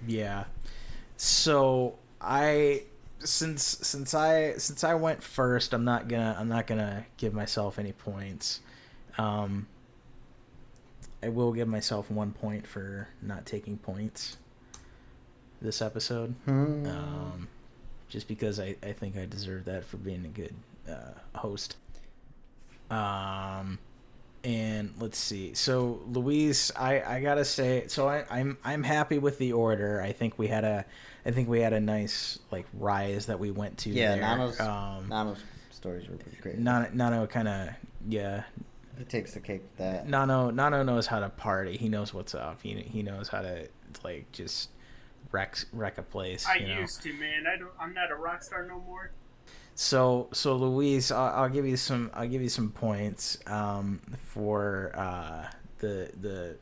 Yeah. 0.06 0.44
So 1.16 1.98
I 2.20 2.84
since 3.20 3.62
since 3.64 4.14
I 4.14 4.54
since 4.58 4.84
I 4.84 4.94
went 4.94 5.22
first, 5.22 5.72
I'm 5.74 5.84
not 5.84 6.08
gonna 6.08 6.36
I'm 6.38 6.48
not 6.48 6.66
gonna 6.66 7.06
give 7.16 7.34
myself 7.34 7.78
any 7.78 7.92
points. 7.92 8.60
Um 9.18 9.68
I 11.22 11.28
will 11.28 11.52
give 11.52 11.68
myself 11.68 12.10
one 12.10 12.32
point 12.32 12.66
for 12.66 13.08
not 13.22 13.46
taking 13.46 13.78
points 13.78 14.38
this 15.62 15.82
episode. 15.82 16.34
Hmm. 16.44 16.86
Um 16.86 17.48
just 18.08 18.28
because 18.28 18.60
I, 18.60 18.76
I 18.82 18.92
think 18.92 19.16
I 19.16 19.24
deserve 19.24 19.64
that 19.64 19.84
for 19.84 19.96
being 19.96 20.26
a 20.26 20.28
good 20.28 20.54
uh, 20.88 21.38
host. 21.38 21.76
Um 22.90 23.78
and 24.44 24.92
let's 24.98 25.18
see. 25.18 25.54
So 25.54 26.00
Luis, 26.08 26.72
I, 26.76 27.00
I 27.02 27.20
gotta 27.20 27.44
say, 27.44 27.86
so 27.86 28.08
I, 28.08 28.24
I'm 28.30 28.58
I'm 28.64 28.82
happy 28.82 29.18
with 29.18 29.38
the 29.38 29.52
order. 29.52 30.02
I 30.02 30.12
think 30.12 30.38
we 30.38 30.48
had 30.48 30.64
a, 30.64 30.84
I 31.24 31.30
think 31.30 31.48
we 31.48 31.60
had 31.60 31.72
a 31.72 31.80
nice 31.80 32.38
like 32.50 32.66
rise 32.74 33.26
that 33.26 33.38
we 33.38 33.50
went 33.50 33.78
to. 33.78 33.90
yeah, 33.90 34.16
there. 34.16 34.20
Nano's 34.20 34.60
um, 34.60 35.08
Nano's 35.08 35.38
stories 35.70 36.08
were 36.08 36.16
pretty 36.16 36.38
great. 36.38 36.58
Nano, 36.58 36.88
Nano 36.92 37.26
kind 37.26 37.48
of 37.48 37.68
yeah. 38.08 38.42
He 38.98 39.04
takes 39.04 39.32
the 39.32 39.40
cake 39.40 39.62
that. 39.76 40.08
Nano 40.08 40.50
Nano 40.50 40.82
knows 40.82 41.06
how 41.06 41.20
to 41.20 41.28
party. 41.28 41.76
He 41.76 41.88
knows 41.88 42.12
what's 42.12 42.34
up. 42.34 42.60
He 42.62 42.74
he 42.74 43.02
knows 43.02 43.28
how 43.28 43.42
to 43.42 43.68
like 44.02 44.30
just 44.32 44.70
wreck 45.32 45.56
wreck 45.72 45.98
a 45.98 46.02
place. 46.02 46.46
I 46.46 46.56
you 46.56 46.68
know? 46.68 46.80
used 46.80 47.02
to, 47.02 47.12
man. 47.14 47.46
I 47.52 47.56
don't. 47.58 47.72
I'm 47.80 47.92
not 47.94 48.10
a 48.10 48.14
rock 48.14 48.42
star 48.42 48.64
no 48.66 48.78
more. 48.80 49.10
So 49.74 50.28
so 50.32 50.54
Louise, 50.54 51.10
I'll, 51.10 51.42
I'll 51.44 51.48
give 51.48 51.66
you 51.66 51.76
some 51.76 52.10
I'll 52.14 52.28
give 52.28 52.42
you 52.42 52.48
some 52.50 52.70
points 52.70 53.38
um, 53.46 54.00
for 54.18 54.92
uh, 54.94 55.46
the 55.78 56.10
the 56.20 56.56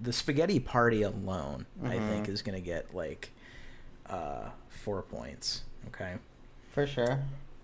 the 0.00 0.12
spaghetti 0.12 0.60
party 0.60 1.02
alone. 1.02 1.66
I 1.84 1.96
Mhm. 1.96 2.08
think 2.08 2.28
is 2.28 2.42
gonna 2.42 2.60
get 2.60 2.94
like 2.94 3.30
uh, 4.08 4.50
four 4.68 5.02
points. 5.02 5.62
Okay, 5.88 6.14
For 6.72 6.86
sure. 6.86 7.20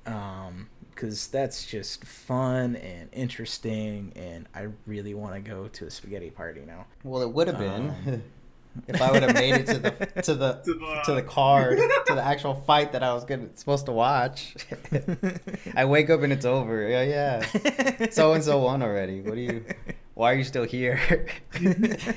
Um, 0.07 0.69
because 0.91 1.29
that's 1.29 1.65
just 1.67 2.05
fun 2.05 2.77
and 2.77 3.09
interesting, 3.13 4.13
and 4.17 4.47
I 4.55 4.69
really 4.87 5.15
want 5.15 5.35
to 5.35 5.41
go 5.41 5.69
to 5.69 5.87
a 5.87 5.91
spaghetti 5.91 6.29
party 6.31 6.61
now. 6.67 6.87
Well, 7.05 7.23
it 7.23 7.33
would 7.33 7.47
have 7.49 7.59
been 7.59 7.91
Um, 8.07 8.23
if 8.89 9.01
I 9.03 9.11
would 9.13 9.23
have 9.23 9.35
made 9.35 9.55
it 9.55 9.67
to 9.67 9.79
the 9.79 9.91
to 10.23 10.35
the 10.35 10.53
To 10.65 10.75
the- 10.75 11.03
to 11.07 11.15
the 11.15 11.23
card 11.23 11.79
to 12.07 12.15
the 12.15 12.23
actual 12.23 12.55
fight 12.55 12.93
that 12.93 13.03
I 13.03 13.13
was 13.15 13.25
gonna 13.25 13.49
supposed 13.55 13.87
to 13.87 13.93
watch. 13.93 14.55
I 15.77 15.85
wake 15.85 16.11
up 16.11 16.23
and 16.23 16.33
it's 16.33 16.45
over. 16.45 16.89
Yeah, 16.89 17.03
yeah. 17.03 18.09
So 18.11 18.33
and 18.33 18.43
so 18.45 18.59
won 18.59 18.83
already. 18.83 19.21
What 19.21 19.35
do 19.35 19.41
you? 19.41 19.65
Why 20.15 20.33
are 20.33 20.37
you 20.37 20.45
still 20.45 20.65
here? 20.65 21.01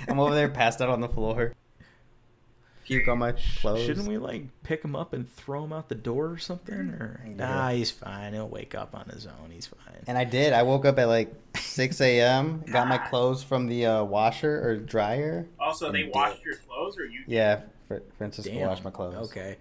I'm 0.08 0.20
over 0.20 0.34
there 0.36 0.50
passed 0.50 0.82
out 0.82 0.90
on 0.90 1.00
the 1.02 1.08
floor. 1.10 1.54
Puke 2.86 3.08
on 3.08 3.20
my 3.20 3.34
clothes. 3.62 3.86
Shouldn't 3.86 4.08
we 4.08 4.18
like 4.18 4.44
pick 4.64 4.84
him 4.84 4.96
up 4.96 5.14
and 5.14 5.32
throw 5.36 5.64
him 5.64 5.74
out 5.74 5.90
the 5.90 5.96
door 5.96 6.30
or 6.30 6.38
something? 6.38 6.76
Or 6.76 7.22
nah, 7.26 7.70
he's 7.70 7.92
fine. 7.92 8.34
He'll 8.34 8.48
wake 8.50 8.76
up 8.76 8.94
on 8.94 9.06
his 9.10 9.26
own. 9.26 9.52
He's 9.52 9.68
fine. 9.68 10.02
And 10.08 10.18
I 10.18 10.24
did. 10.26 10.54
I 10.54 10.64
woke 10.64 10.86
up 10.86 11.00
at 11.00 11.08
like 11.08 11.34
6 11.58 12.02
a.m. 12.02 12.64
Got 12.72 12.88
my 12.88 12.98
clothes 12.98 13.44
from 13.44 13.68
the 13.68 13.86
uh, 13.86 14.04
washer 14.04 14.68
or 14.68 14.76
dryer. 14.78 15.48
Also, 15.60 15.92
they 15.92 16.06
washed 16.14 16.36
dipped. 16.36 16.46
your 16.46 16.56
clothes, 16.56 16.98
or 16.98 17.06
you? 17.06 17.24
Yeah, 17.28 17.62
Fr- 17.88 17.98
Francisco 18.18 18.54
washed 18.60 18.84
my 18.84 18.92
clothes. 18.92 19.30
Okay. 19.30 19.58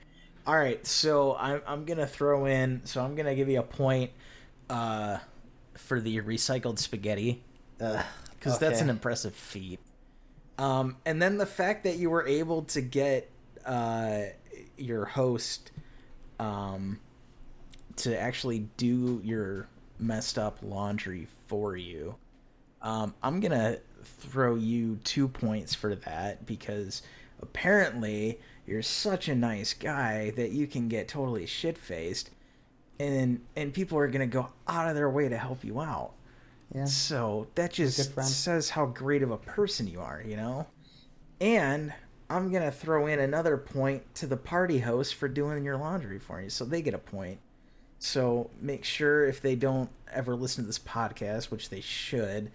All 0.47 0.57
right. 0.57 0.85
So 0.87 1.37
I'm 1.37 1.63
I'm 1.67 1.85
gonna 1.85 2.07
throw 2.07 2.47
in. 2.47 2.83
So 2.85 3.05
I'm 3.05 3.15
gonna 3.15 3.35
give 3.35 3.49
you 3.49 3.61
a 3.61 3.65
point 3.65 4.11
uh, 4.69 5.19
for 5.75 6.01
the 6.01 6.21
recycled 6.21 6.79
spaghetti 6.79 7.43
Ugh, 7.81 8.05
because 8.39 8.59
that's 8.59 8.77
okay. 8.77 8.85
an 8.85 8.91
impressive 8.91 9.35
feat. 9.35 9.79
Um, 10.63 10.99
and 11.05 11.21
then 11.21 11.39
the 11.39 11.47
fact 11.47 11.83
that 11.83 11.97
you 11.97 12.09
were 12.09 12.25
able 12.25 12.63
to 12.67 12.81
get 12.81 13.29
uh, 13.67 14.21
your 14.77 15.07
host 15.07 15.73
um, 16.39 17.01
to 17.97 18.17
actually 18.17 18.69
do 18.77 19.21
your 19.25 19.67
messed 19.99 20.39
up 20.39 20.59
laundry 20.63 21.27
for 21.49 21.77
you. 21.77 22.15
Um, 22.81 23.13
I'm 23.25 23.41
gonna 23.41 23.79
throw 24.05 24.55
you 24.55 25.01
two 25.03 25.27
points 25.27 25.75
for 25.75 25.97
that 25.97 26.47
because 26.47 27.03
apparently 27.41 28.39
you're 28.65 28.83
such 28.83 29.29
a 29.29 29.35
nice 29.35 29.75
guy 29.75 30.31
that 30.31 30.53
you 30.53 30.69
can 30.69 30.87
get 30.87 31.09
totally 31.09 31.45
shit 31.45 31.77
faced, 31.77 32.31
and 33.01 33.41
and 33.57 33.75
people 33.75 33.99
are 33.99 34.07
gonna 34.07 34.29
go 34.29 34.51
out 34.69 34.89
of 34.89 34.95
their 34.95 35.11
way 35.11 35.29
to 35.29 35.39
help 35.39 35.65
you 35.65 35.81
out. 35.81 36.13
Yeah. 36.75 36.85
So 36.85 37.49
that 37.55 37.73
just 37.73 38.15
says 38.23 38.71
how 38.71 38.87
great 38.87 39.23
of 39.23 39.31
a 39.31 39.37
person 39.37 39.87
you 39.87 40.01
are, 40.01 40.23
you 40.27 40.37
know? 40.37 40.67
And 41.41 41.93
I'm 42.31 42.51
going 42.51 42.63
to 42.63 42.71
throw 42.71 43.07
in 43.07 43.19
another 43.19 43.59
point 43.59 44.15
to 44.17 44.27
the 44.27 44.37
party 44.37 44.79
host 44.79 45.15
for 45.17 45.29
doing 45.29 45.65
your 45.65 45.77
laundry 45.77 46.19
for 46.19 46.41
you. 46.41 46.49
So 46.49 46.65
they 46.65 46.81
get 46.81 46.95
a 46.95 46.99
point. 46.99 47.39
So 47.99 48.51
make 48.61 48.85
sure 48.85 49.27
if 49.27 49.41
they 49.43 49.55
don't 49.55 49.91
ever 50.13 50.35
listen 50.35 50.65
to 50.65 50.67
this 50.67 50.79
podcast, 50.79 51.51
which 51.51 51.69
they 51.69 51.81
should, 51.81 52.51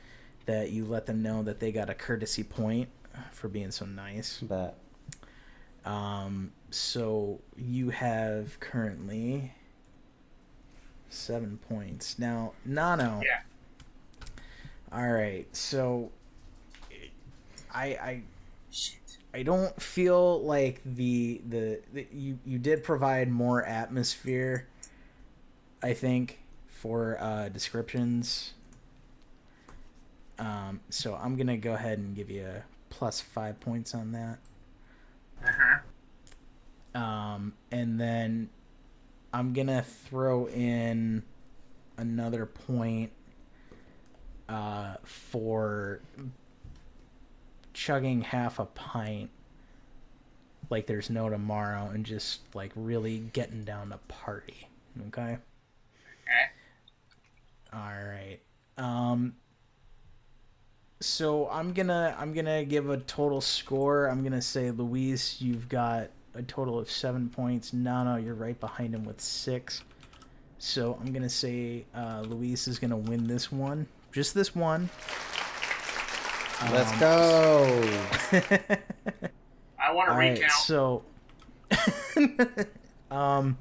that 0.46 0.72
you 0.72 0.86
let 0.86 1.06
them 1.06 1.22
know 1.22 1.44
that 1.44 1.60
they 1.60 1.72
got 1.72 1.90
a 1.90 1.94
courtesy 1.94 2.44
point 2.44 2.90
for 3.32 3.48
being 3.50 3.72
so 3.72 3.86
nice. 3.86 4.40
But 4.42 4.78
Um, 5.86 6.52
so 6.70 7.40
you 7.56 7.90
have 7.92 8.60
currently 8.60 9.54
seven 11.10 11.60
points. 11.70 12.20
Now, 12.20 12.54
Nano. 12.66 13.22
Yeah. 13.24 13.40
All 14.92 15.08
right, 15.08 15.48
so 15.56 16.12
I 17.74 17.86
I 17.86 18.22
Shit. 18.70 19.18
I 19.34 19.44
don't 19.44 19.80
feel 19.82 20.42
like 20.44 20.82
the, 20.86 21.42
the 21.48 21.80
the 21.94 22.08
you 22.12 22.40
you 22.46 22.60
did 22.60 22.84
provide 22.84 23.30
more 23.30 23.64
atmosphere. 23.64 24.68
I 25.82 25.94
think 25.94 26.40
for 26.68 27.18
uh, 27.20 27.50
descriptions. 27.50 28.54
Um, 30.40 30.82
so 30.90 31.16
I'm 31.16 31.36
gonna 31.38 31.58
go 31.58 31.74
ahead 31.74 31.98
and 31.98 32.16
give 32.16 32.30
you 32.30 32.46
a 32.46 32.64
plus 32.90 33.22
five 33.22 33.60
points 33.60 33.96
on 33.96 34.12
that. 34.12 34.38
Uh 35.44 35.52
huh. 36.94 37.00
Um, 37.00 37.54
and 37.72 38.00
then 38.00 38.50
I'm 39.34 39.54
gonna 39.54 39.84
throw 39.84 40.48
in 40.50 41.24
another 41.98 42.46
point 42.46 43.12
uh, 44.50 44.96
for 45.04 46.02
chugging 47.74 48.22
half 48.22 48.60
a 48.60 48.66
pint 48.66 49.30
like 50.70 50.86
there's 50.86 51.10
no 51.10 51.30
tomorrow 51.30 51.90
and 51.94 52.06
just 52.06 52.42
like 52.54 52.72
really 52.76 53.20
getting 53.34 53.64
down 53.64 53.90
to 53.90 53.98
party. 54.08 54.68
Okay. 55.08 55.22
Okay. 55.22 55.38
All 57.74 57.80
right. 57.80 58.40
Um 58.78 59.36
so 61.00 61.48
I'm 61.50 61.74
going 61.74 61.88
to 61.88 62.16
I'm 62.18 62.34
going 62.34 62.46
to 62.48 62.66
give 62.66 62.90
a 62.90 62.98
total 62.98 63.40
score. 63.40 64.08
I'm 64.08 64.22
going 64.22 64.34
to 64.34 64.42
say 64.42 64.72
Luis, 64.72 65.40
you've 65.40 65.70
got 65.70 66.10
a 66.34 66.42
total 66.42 66.80
of 66.80 66.90
7 66.90 67.30
points. 67.30 67.72
Nano, 67.72 68.16
you're 68.16 68.34
right 68.34 68.60
behind 68.60 68.96
him 68.96 69.04
with 69.04 69.22
6. 69.22 69.84
So 70.58 70.98
I'm 71.00 71.12
going 71.12 71.24
to 71.24 71.30
say 71.30 71.86
uh, 71.94 72.24
Luis 72.26 72.68
is 72.68 72.80
going 72.80 72.90
to 72.90 72.98
win 72.98 73.28
this 73.28 73.52
one. 73.52 73.88
Just 74.12 74.34
this 74.34 74.56
one. 74.56 74.90
Let's 76.72 76.92
Um, 76.94 77.00
go. 77.00 77.90
I 79.80 79.92
want 79.92 80.08
to 80.08 80.12
All 80.12 80.18
right, 80.18 80.34
recount. 80.34 80.52
so 80.54 81.04
um 83.12 83.58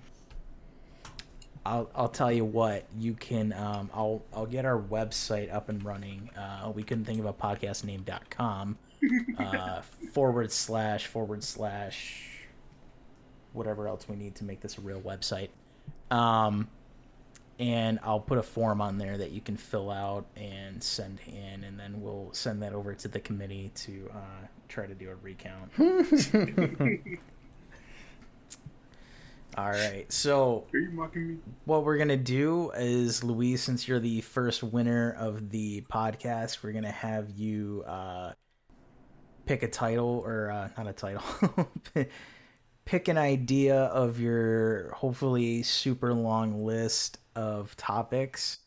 I'll 1.66 1.90
I'll 1.94 2.08
tell 2.08 2.32
you 2.32 2.44
what, 2.44 2.84
you 2.96 3.14
can 3.14 3.52
um 3.52 3.90
I'll 3.92 4.22
I'll 4.32 4.46
get 4.46 4.64
our 4.64 4.80
website 4.80 5.52
up 5.52 5.68
and 5.68 5.84
running. 5.84 6.30
Uh 6.36 6.70
we 6.74 6.82
couldn't 6.82 7.04
think 7.04 7.18
of 7.18 7.26
a 7.26 7.32
podcast 7.34 7.84
name.com 7.84 8.78
uh 9.38 9.82
forward 10.12 10.50
slash 10.52 11.06
forward 11.06 11.44
slash 11.44 12.22
whatever 13.52 13.88
else 13.88 14.08
we 14.08 14.16
need 14.16 14.34
to 14.36 14.44
make 14.44 14.60
this 14.60 14.78
a 14.78 14.80
real 14.80 15.00
website. 15.00 15.50
Um 16.10 16.68
and 17.58 17.98
I'll 18.02 18.20
put 18.20 18.38
a 18.38 18.42
form 18.42 18.80
on 18.80 18.98
there 18.98 19.16
that 19.18 19.30
you 19.32 19.40
can 19.40 19.56
fill 19.56 19.90
out 19.90 20.26
and 20.36 20.82
send 20.82 21.20
in, 21.26 21.64
and 21.64 21.78
then 21.78 22.00
we'll 22.00 22.30
send 22.32 22.62
that 22.62 22.72
over 22.72 22.94
to 22.94 23.08
the 23.08 23.20
committee 23.20 23.70
to 23.76 24.10
uh, 24.14 24.46
try 24.68 24.86
to 24.86 24.94
do 24.94 25.10
a 25.10 25.14
recount. 25.16 25.70
All 29.58 29.70
right, 29.70 30.04
so 30.12 30.66
Are 30.74 30.78
you 30.78 30.90
mocking 30.90 31.28
me? 31.28 31.36
what 31.64 31.82
we're 31.84 31.96
gonna 31.96 32.16
do 32.18 32.70
is, 32.72 33.24
Louise, 33.24 33.62
since 33.62 33.88
you're 33.88 34.00
the 34.00 34.20
first 34.20 34.62
winner 34.62 35.16
of 35.18 35.48
the 35.48 35.80
podcast, 35.90 36.62
we're 36.62 36.72
gonna 36.72 36.90
have 36.90 37.30
you 37.30 37.82
uh, 37.86 38.32
pick 39.46 39.62
a 39.62 39.68
title 39.68 40.22
or 40.26 40.50
uh, 40.50 40.68
not 40.76 40.88
a 40.88 40.92
title. 40.92 41.22
pick 42.86 43.08
an 43.08 43.18
idea 43.18 43.76
of 43.76 44.18
your 44.18 44.90
hopefully 44.92 45.62
super 45.62 46.14
long 46.14 46.64
list 46.64 47.18
of 47.34 47.76
topics 47.76 48.60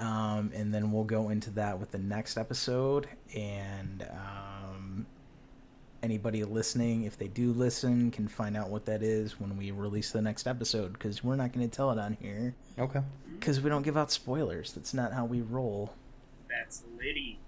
um, 0.00 0.50
and 0.54 0.72
then 0.72 0.90
we'll 0.90 1.04
go 1.04 1.28
into 1.28 1.50
that 1.50 1.78
with 1.78 1.90
the 1.90 1.98
next 1.98 2.36
episode. 2.38 3.08
And 3.36 4.06
um, 4.10 5.06
anybody 6.02 6.44
listening 6.44 7.04
if 7.04 7.18
they 7.18 7.28
do 7.28 7.52
listen 7.52 8.10
can 8.10 8.26
find 8.26 8.56
out 8.56 8.70
what 8.70 8.86
that 8.86 9.02
is 9.02 9.38
when 9.38 9.56
we 9.56 9.70
release 9.70 10.10
the 10.10 10.22
next 10.22 10.46
episode 10.46 10.94
because 10.94 11.22
we're 11.22 11.36
not 11.36 11.52
going 11.52 11.68
to 11.68 11.74
tell 11.74 11.90
it 11.90 11.98
on 11.98 12.16
here. 12.20 12.54
Okay. 12.78 13.02
because 13.38 13.60
we 13.60 13.68
don't 13.68 13.82
give 13.82 13.96
out 13.96 14.10
spoilers. 14.10 14.72
That's 14.72 14.94
not 14.94 15.12
how 15.12 15.24
we 15.24 15.42
roll. 15.42 15.94
That's 16.48 16.82
Liddy. 16.98 17.38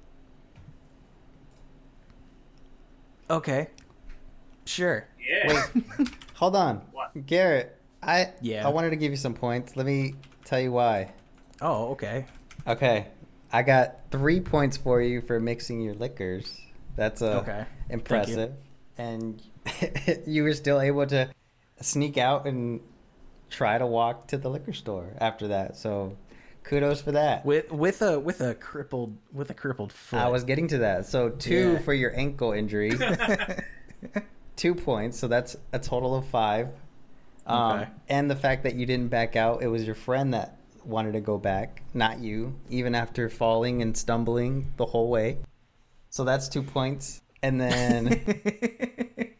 okay 3.30 3.68
sure 4.64 5.06
Yeah. 5.20 5.68
Wait, 5.76 6.08
Hold 6.34 6.56
on. 6.56 6.82
What? 6.92 7.26
Garrett, 7.26 7.76
I 8.02 8.30
Yeah. 8.40 8.66
I 8.66 8.70
wanted 8.70 8.90
to 8.90 8.96
give 8.96 9.10
you 9.12 9.16
some 9.16 9.34
points. 9.34 9.76
Let 9.76 9.86
me 9.86 10.14
tell 10.44 10.60
you 10.60 10.72
why. 10.72 11.12
oh 11.60 11.88
okay 11.92 12.26
Okay. 12.66 13.06
I 13.52 13.62
got 13.62 14.00
three 14.10 14.40
points 14.40 14.76
for 14.76 15.00
you 15.00 15.20
for 15.20 15.38
mixing 15.38 15.80
your 15.80 15.94
liquors. 15.94 16.58
That's 16.96 17.22
uh, 17.22 17.38
Okay. 17.40 17.64
impressive. 17.88 18.52
And 18.98 19.40
you 20.26 20.42
were 20.44 20.54
still 20.54 20.80
able 20.80 21.06
to 21.06 21.28
sneak 21.80 22.16
out 22.18 22.46
and 22.46 22.80
try 23.50 23.78
to 23.78 23.86
walk 23.86 24.26
to 24.28 24.36
the 24.38 24.48
liquor 24.50 24.72
store 24.72 25.12
after 25.20 25.48
that. 25.48 25.76
So 25.76 26.16
kudos 26.64 27.00
for 27.02 27.12
that. 27.12 27.44
with 27.46 27.70
with 27.70 28.02
a 28.02 28.18
with 28.18 28.40
a 28.40 28.54
crippled 28.54 29.16
with 29.32 29.50
a 29.50 29.54
crippled 29.54 29.92
foot 29.92 30.18
I 30.20 30.28
was 30.28 30.42
getting 30.44 30.66
to 30.68 30.78
that. 30.78 31.06
So 31.06 31.28
two 31.28 31.72
Yeah. 31.74 31.78
for 31.78 31.92
your 31.94 32.16
ankle 32.18 32.52
injury, 32.52 32.92
two 34.57 34.74
points. 34.74 35.18
So 35.18 35.28
that's 35.28 35.57
a 35.72 35.78
total 35.78 36.14
of 36.14 36.26
five. 36.26 36.68
Um, 37.46 37.80
Okay. 37.80 37.90
And 38.09 38.30
the 38.30 38.36
fact 38.36 38.62
that 38.64 38.74
you 38.74 38.86
didn't 38.86 39.09
back 39.09 39.36
out, 39.36 39.62
it 39.62 39.68
was 39.68 39.84
your 39.84 39.94
friend 39.94 40.32
that 40.34 40.59
wanted 40.84 41.12
to 41.12 41.20
go 41.20 41.38
back, 41.38 41.82
not 41.94 42.18
you, 42.18 42.55
even 42.68 42.94
after 42.94 43.28
falling 43.28 43.82
and 43.82 43.96
stumbling 43.96 44.72
the 44.76 44.86
whole 44.86 45.09
way. 45.09 45.38
So 46.11 46.24
that's 46.24 46.48
two 46.48 46.62
points. 46.62 47.22
And 47.42 47.61
then 47.61 48.24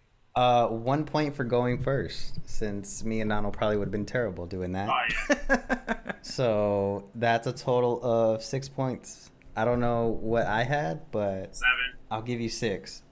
uh, 0.37 0.69
one 0.69 1.05
point 1.05 1.35
for 1.37 1.45
going 1.45 1.83
first, 1.83 2.39
since 2.45 3.05
me 3.05 3.21
and 3.21 3.29
Nano 3.29 3.51
probably 3.51 3.77
would 3.77 3.87
have 3.87 3.93
been 3.93 4.07
terrible 4.07 4.47
doing 4.47 4.73
that. 4.73 4.89
Oh, 4.89 5.35
yeah. 5.49 6.13
So 6.23 7.11
that's 7.15 7.47
a 7.47 7.53
total 7.53 8.01
of 8.03 8.43
six 8.43 8.69
points. 8.69 9.31
I 9.57 9.65
don't 9.65 9.81
know 9.81 10.19
what 10.21 10.47
I 10.47 10.65
had, 10.65 11.11
but 11.13 11.55
Seven. 11.55 11.99
I'll 12.11 12.23
give 12.23 12.41
you 12.41 12.49
six. 12.49 13.03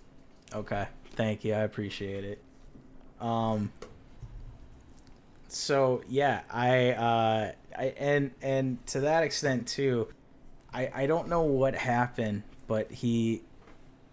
Okay. 0.54 0.86
Thank 1.14 1.44
you. 1.44 1.54
I 1.54 1.60
appreciate 1.60 2.24
it. 2.24 2.42
Um 3.20 3.72
so 5.48 6.02
yeah, 6.08 6.42
I 6.50 6.92
uh 6.92 7.52
I 7.78 7.84
and 7.98 8.30
and 8.40 8.84
to 8.88 9.00
that 9.00 9.22
extent 9.22 9.68
too, 9.68 10.08
I 10.72 10.90
I 10.94 11.06
don't 11.06 11.28
know 11.28 11.42
what 11.42 11.74
happened, 11.74 12.42
but 12.66 12.90
he 12.90 13.42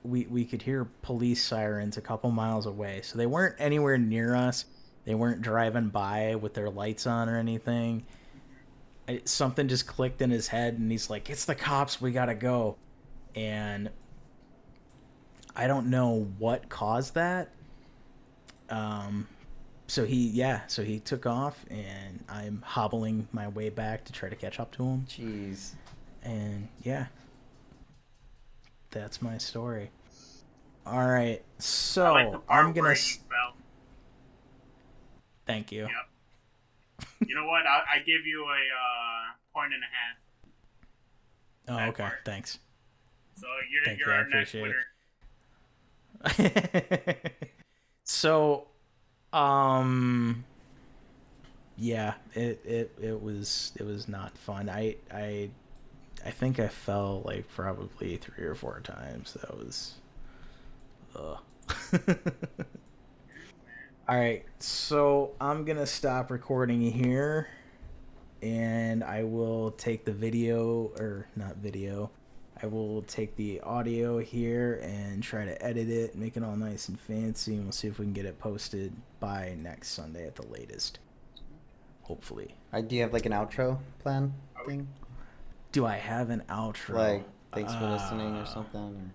we 0.03 0.25
we 0.25 0.45
could 0.45 0.61
hear 0.61 0.85
police 1.01 1.43
sirens 1.43 1.97
a 1.97 2.01
couple 2.01 2.31
miles 2.31 2.65
away. 2.65 3.01
So 3.03 3.17
they 3.17 3.25
weren't 3.25 3.55
anywhere 3.59 3.97
near 3.97 4.35
us. 4.35 4.65
They 5.05 5.15
weren't 5.15 5.41
driving 5.41 5.89
by 5.89 6.35
with 6.35 6.53
their 6.53 6.69
lights 6.69 7.07
on 7.07 7.29
or 7.29 7.37
anything. 7.37 8.05
I, 9.07 9.21
something 9.25 9.67
just 9.67 9.87
clicked 9.87 10.21
in 10.21 10.29
his 10.29 10.47
head 10.47 10.77
and 10.77 10.91
he's 10.91 11.09
like, 11.09 11.29
"It's 11.29 11.45
the 11.45 11.55
cops. 11.55 11.99
We 11.99 12.11
got 12.11 12.25
to 12.25 12.35
go." 12.35 12.77
And 13.35 13.89
I 15.59 15.67
don't 15.67 15.89
know 15.89 16.25
what 16.37 16.69
caused 16.69 17.15
that. 17.15 17.49
Um, 18.69 19.27
so 19.87 20.05
he, 20.05 20.29
yeah, 20.29 20.61
so 20.67 20.83
he 20.83 21.01
took 21.01 21.25
off, 21.25 21.65
and 21.69 22.23
I'm 22.29 22.61
hobbling 22.65 23.27
my 23.33 23.49
way 23.49 23.67
back 23.69 24.05
to 24.05 24.13
try 24.13 24.29
to 24.29 24.37
catch 24.37 24.57
up 24.57 24.71
to 24.77 24.83
him. 24.83 25.05
Jeez. 25.09 25.71
And 26.23 26.69
yeah, 26.83 27.07
that's 28.91 29.21
my 29.21 29.37
story. 29.37 29.91
All 30.85 31.05
right, 31.05 31.41
so 31.57 32.13
like 32.13 32.33
I'm 32.47 32.71
gonna. 32.71 32.83
where 32.83 32.91
s- 32.93 33.15
you 33.17 33.21
fell. 33.29 33.57
Thank 35.45 35.73
you. 35.73 35.81
Yep. 35.81 37.09
You 37.27 37.35
know 37.35 37.45
what? 37.47 37.65
I, 37.65 37.97
I 37.97 37.99
give 37.99 38.25
you 38.25 38.45
a 38.45 38.47
uh, 38.47 39.33
point 39.53 39.73
and 39.73 39.83
a 39.83 41.75
half. 41.75 41.87
Oh, 41.87 41.89
okay. 41.89 42.03
part. 42.03 42.19
Thanks. 42.23 42.59
So 43.35 43.47
you're 43.69 43.83
Thank 43.83 43.99
you're 43.99 44.07
you, 44.07 44.13
I 44.13 44.17
our 44.19 44.27
next 44.29 44.53
winner. 44.53 44.69
it. 44.69 44.75
so, 48.03 48.67
um, 49.33 50.43
yeah, 51.77 52.13
it, 52.33 52.61
it 52.65 52.91
it 53.01 53.21
was 53.21 53.71
it 53.75 53.83
was 53.85 54.07
not 54.07 54.37
fun. 54.37 54.69
I 54.69 54.95
I 55.13 55.49
I 56.25 56.31
think 56.31 56.59
I 56.59 56.67
fell 56.67 57.21
like 57.25 57.47
probably 57.49 58.17
three 58.17 58.45
or 58.45 58.55
four 58.55 58.81
times. 58.81 59.33
That 59.41 59.57
was, 59.57 59.95
ugh. 61.15 61.39
All 64.07 64.17
right, 64.17 64.43
so 64.59 65.31
I'm 65.39 65.65
gonna 65.65 65.85
stop 65.85 66.31
recording 66.31 66.81
here, 66.81 67.47
and 68.41 69.03
I 69.03 69.23
will 69.23 69.71
take 69.71 70.05
the 70.05 70.11
video 70.13 70.91
or 70.97 71.27
not 71.35 71.57
video. 71.57 72.09
I 72.61 72.65
will 72.67 73.03
take 73.03 73.35
the 73.37 73.61
audio 73.61 74.19
here 74.19 74.81
and 74.83 75.23
try 75.23 75.45
to 75.45 75.63
edit 75.65 75.89
it, 75.89 76.15
make 76.15 76.35
it 76.35 76.43
all 76.43 76.57
nice 76.57 76.89
and 76.89 76.99
fancy, 76.99 77.53
and 77.55 77.63
we'll 77.63 77.71
see 77.71 77.87
if 77.87 77.99
we 77.99 78.05
can 78.05 78.13
get 78.13 78.25
it 78.25 78.37
posted 78.37 78.91
by 79.21 79.55
next 79.61 79.89
Sunday 79.91 80.27
at 80.27 80.35
the 80.35 80.45
latest. 80.47 80.99
Hopefully. 82.03 82.55
Uh, 82.73 82.81
do 82.81 82.95
you 82.95 83.01
have 83.03 83.13
like 83.13 83.25
an 83.25 83.31
outro 83.31 83.77
plan 83.99 84.33
thing? 84.65 84.87
Do 85.71 85.85
I 85.85 85.95
have 85.95 86.29
an 86.31 86.43
outro? 86.49 86.95
Like, 86.95 87.23
thanks 87.53 87.73
for 87.75 87.87
listening 87.87 88.35
Uh, 88.35 88.41
or 88.41 88.45
something? 88.45 89.11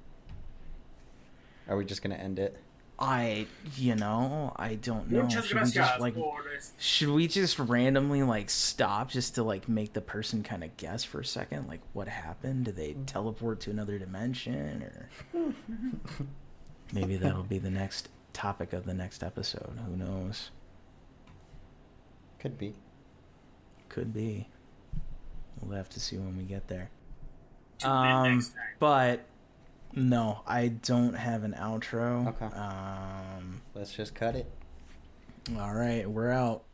Or 1.66 1.74
are 1.74 1.76
we 1.76 1.84
just 1.84 2.02
gonna 2.02 2.14
end 2.14 2.38
it? 2.38 2.56
I, 2.98 3.46
you 3.76 3.96
know, 3.96 4.52
I 4.56 4.76
don't 4.76 5.10
know. 5.10 5.22
Muchas 5.22 5.46
Should 5.46 5.60
we 5.60 5.70
just 5.70 6.00
like, 6.00 6.14
should 6.78 7.08
we 7.08 7.26
just 7.26 7.58
randomly 7.58 8.22
like 8.22 8.48
stop 8.48 9.10
just 9.10 9.34
to 9.34 9.42
like 9.42 9.68
make 9.68 9.92
the 9.92 10.00
person 10.00 10.42
kind 10.44 10.62
of 10.62 10.76
guess 10.76 11.02
for 11.02 11.20
a 11.20 11.24
second, 11.24 11.66
like 11.66 11.80
what 11.92 12.06
happened? 12.06 12.66
Did 12.66 12.76
they 12.76 12.94
teleport 13.06 13.60
to 13.60 13.70
another 13.70 13.98
dimension, 13.98 14.84
or 14.84 15.08
maybe 16.92 17.16
that'll 17.16 17.42
be 17.42 17.58
the 17.58 17.70
next 17.70 18.10
topic 18.32 18.72
of 18.72 18.86
the 18.86 18.94
next 18.94 19.24
episode? 19.24 19.76
Who 19.86 19.96
knows? 19.96 20.50
Could 22.38 22.56
be. 22.56 22.74
Could 23.88 24.14
be. 24.14 24.46
We'll 25.60 25.76
have 25.76 25.88
to 25.90 26.00
see 26.00 26.16
when 26.16 26.36
we 26.36 26.44
get 26.44 26.68
there. 26.68 26.90
Um, 27.82 28.34
next 28.34 28.48
time. 28.50 28.62
but 28.78 29.24
no, 29.94 30.40
I 30.46 30.68
don't 30.68 31.14
have 31.14 31.44
an 31.44 31.54
outro. 31.58 32.28
Okay. 32.28 32.46
Um, 32.56 33.60
Let's 33.74 33.92
just 33.92 34.14
cut 34.14 34.34
it. 34.36 34.46
all 35.58 35.74
right, 35.74 36.08
we're 36.08 36.30
out. 36.30 36.64